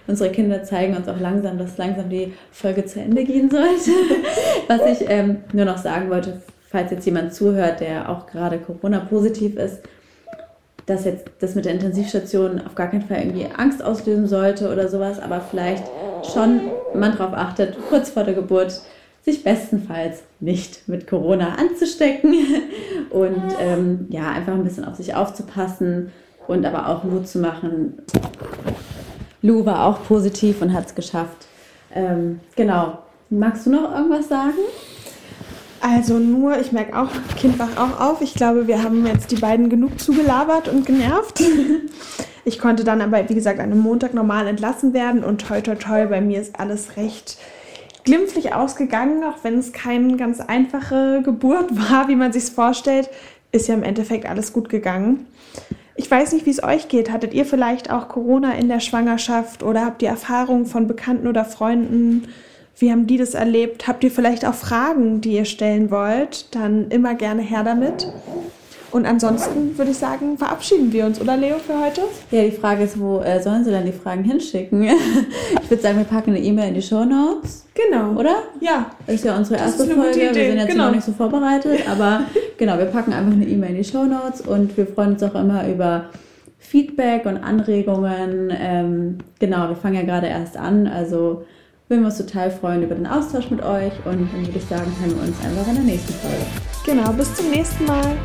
Unsere 0.08 0.32
Kinder 0.32 0.64
zeigen 0.64 0.96
uns 0.96 1.08
auch 1.08 1.20
langsam, 1.20 1.58
dass 1.58 1.78
langsam 1.78 2.10
die 2.10 2.34
Folge 2.52 2.86
zu 2.86 3.00
Ende 3.00 3.24
gehen 3.24 3.50
sollte. 3.50 3.92
Was 4.68 4.82
ich 5.02 5.10
ähm, 5.10 5.44
nur 5.54 5.66
noch 5.66 5.78
sagen 5.78 6.10
wollte, 6.10 6.42
falls 6.70 6.92
jetzt 6.92 7.06
jemand 7.06 7.34
zuhört, 7.34 7.80
der 7.80 8.10
auch 8.10 8.28
gerade 8.28 8.60
Corona-positiv 8.60 9.58
ist, 9.58 9.80
dass 10.86 11.06
jetzt 11.06 11.26
das 11.40 11.56
mit 11.56 11.66
der 11.66 11.74
Intensivstation 11.74 12.62
auf 12.66 12.76
gar 12.76 12.90
keinen 12.90 13.02
Fall 13.02 13.18
irgendwie 13.18 13.48
Angst 13.58 13.84
auslösen 13.84 14.28
sollte 14.28 14.72
oder 14.72 14.88
sowas, 14.88 15.20
aber 15.20 15.42
vielleicht 15.42 15.84
schon 16.34 16.62
man 16.94 17.18
darauf 17.18 17.34
achtet, 17.34 17.76
kurz 17.90 18.10
vor 18.10 18.24
der 18.24 18.36
Geburt 18.36 18.82
sich 19.26 19.44
bestenfalls 19.44 20.22
nicht 20.40 20.88
mit 20.88 21.08
Corona 21.08 21.56
anzustecken 21.56 22.36
und 23.10 23.44
ähm, 23.60 24.06
ja, 24.10 24.30
einfach 24.30 24.54
ein 24.54 24.64
bisschen 24.64 24.86
auf 24.86 24.96
sich 24.96 25.16
aufzupassen 25.16 26.12
und 26.48 26.64
aber 26.64 26.88
auch 26.90 27.04
Mut 27.04 27.28
zu 27.28 27.40
machen. 27.40 27.98
Lou 29.42 29.66
war 29.66 29.86
auch 29.86 30.04
positiv 30.04 30.62
und 30.62 30.74
hat 30.74 30.86
es 30.86 30.96
geschafft. 30.96 31.48
Ähm, 31.94 32.40
genau. 32.56 33.00
Magst 33.32 33.66
du 33.66 33.72
noch 33.72 33.92
irgendwas 33.92 34.30
sagen? 34.30 34.54
Also 35.82 36.20
nur, 36.20 36.60
ich 36.60 36.72
merke 36.72 36.98
auch, 36.98 37.10
Kind 37.38 37.58
wach 37.58 37.78
auch 37.78 38.00
auf. 38.00 38.22
Ich 38.22 38.36
glaube, 38.36 38.68
wir 38.68 38.84
haben 38.84 39.06
jetzt 39.06 39.32
die 39.32 39.36
beiden 39.36 39.70
genug 39.70 40.00
zugelabert 40.00 40.68
und 40.68 40.86
genervt. 40.86 41.42
Ich 42.48 42.60
konnte 42.60 42.84
dann 42.84 43.02
aber, 43.02 43.28
wie 43.28 43.34
gesagt, 43.34 43.60
an 43.60 43.72
einem 43.72 43.80
Montag 43.80 44.14
normal 44.14 44.46
entlassen 44.46 44.94
werden 44.94 45.24
und 45.24 45.42
toi 45.42 45.62
toi 45.62 45.74
toi, 45.74 46.06
bei 46.06 46.22
mir 46.22 46.40
ist 46.40 46.60
alles 46.60 46.96
recht 46.96 47.40
glimpflich 48.06 48.54
ausgegangen, 48.54 49.24
auch 49.24 49.44
wenn 49.44 49.58
es 49.58 49.74
keine 49.74 50.16
ganz 50.16 50.40
einfache 50.40 51.22
Geburt 51.24 51.76
war, 51.92 52.08
wie 52.08 52.16
man 52.16 52.32
sich 52.32 52.46
vorstellt, 52.46 53.10
ist 53.52 53.68
ja 53.68 53.74
im 53.74 53.84
Endeffekt 53.84 54.26
alles 54.26 54.54
gut 54.54 54.70
gegangen. 54.70 55.28
Ich 55.98 56.12
weiß 56.12 56.34
nicht, 56.34 56.46
wie 56.46 56.52
es 56.52 56.64
euch 56.64 56.90
geht. 56.90 57.12
Hattet 57.12 57.34
ihr 57.34 57.46
vielleicht 57.46 57.90
auch 57.90 58.10
Corona 58.10 58.54
in 58.54 58.68
der 58.68 58.82
Schwangerschaft 58.82 59.64
oder 59.64 59.86
habt 59.86 60.02
ihr 60.02 60.10
Erfahrungen 60.10 60.66
von 60.66 60.88
Bekannten 60.88 61.28
oder 61.28 61.46
Freunden? 61.46 62.28
Wie 62.78 62.92
haben 62.92 63.08
die 63.08 63.18
das 63.18 63.34
erlebt? 63.34 63.88
Habt 63.88 64.04
ihr 64.04 64.12
vielleicht 64.12 64.46
auch 64.46 64.54
Fragen, 64.54 65.22
die 65.22 65.34
ihr 65.34 65.46
stellen 65.46 65.92
wollt? 65.92 66.54
Dann 66.54 66.90
immer 66.90 67.16
gerne 67.16 67.42
her 67.42 67.64
damit. 67.64 68.12
Und 68.96 69.06
ansonsten 69.06 69.78
würde 69.78 69.92
ich 69.92 69.98
sagen, 69.98 70.38
verabschieden 70.38 70.94
wir 70.94 71.06
uns, 71.06 71.20
oder 71.20 71.36
Leo, 71.36 71.58
für 71.58 71.78
heute? 71.78 72.04
Ja, 72.32 72.44
die 72.44 72.52
Frage 72.52 72.86
ist, 72.86 72.98
wo 72.98 73.20
äh, 73.20 73.42
sollen 73.44 73.66
sie 73.66 73.72
dann 73.72 73.86
die 73.86 73.92
Fragen 73.92 74.24
hinschicken? 74.24 74.84
ich 75.64 75.70
würde 75.70 75.84
sagen, 75.84 75.98
wir 75.98 76.06
packen 76.06 76.30
eine 76.30 76.40
E-Mail 76.40 76.70
in 76.70 76.76
die 76.76 76.82
Show 76.82 77.04
Notes. 77.04 77.66
Genau. 77.74 78.18
Oder? 78.18 78.38
Ja. 78.62 78.92
Das 79.06 79.16
ist 79.16 79.26
ja 79.26 79.36
unsere 79.36 79.60
erste 79.60 79.84
Folge. 79.84 80.16
Wir 80.18 80.34
sind 80.34 80.60
jetzt 80.60 80.70
genau. 80.70 80.86
noch 80.86 80.94
nicht 80.94 81.04
so 81.04 81.12
vorbereitet, 81.12 81.82
aber 81.92 82.22
genau, 82.58 82.78
wir 82.78 82.86
packen 82.86 83.12
einfach 83.12 83.34
eine 83.34 83.46
E-Mail 83.46 83.72
in 83.72 83.76
die 83.76 83.84
Show 83.84 84.06
Notes 84.06 84.40
und 84.40 84.78
wir 84.78 84.88
freuen 84.88 85.16
uns 85.16 85.24
auch 85.24 85.36
immer 85.36 85.68
über 85.68 86.06
Feedback 86.58 87.26
und 87.26 87.36
Anregungen. 87.36 88.54
Ähm, 88.58 89.18
genau, 89.40 89.68
wir 89.68 89.76
fangen 89.76 89.96
ja 89.96 90.04
gerade 90.04 90.28
erst 90.28 90.56
an, 90.56 90.88
also 90.88 91.44
würden 91.90 92.00
wir 92.00 92.06
uns 92.06 92.18
total 92.18 92.50
freuen 92.50 92.82
über 92.82 92.96
den 92.96 93.08
Austausch 93.08 93.52
mit 93.52 93.62
euch 93.62 93.92
und 94.06 94.30
dann 94.32 94.46
würde 94.46 94.58
ich 94.58 94.64
sagen, 94.64 94.90
hören 95.02 95.18
wir 95.18 95.28
uns 95.28 95.38
einfach 95.44 95.68
in 95.68 95.76
der 95.76 95.84
nächsten 95.84 96.14
Folge. 96.14 96.46
Genau, 96.86 97.12
bis 97.12 97.36
zum 97.36 97.50
nächsten 97.52 97.84
Mal. 97.84 98.16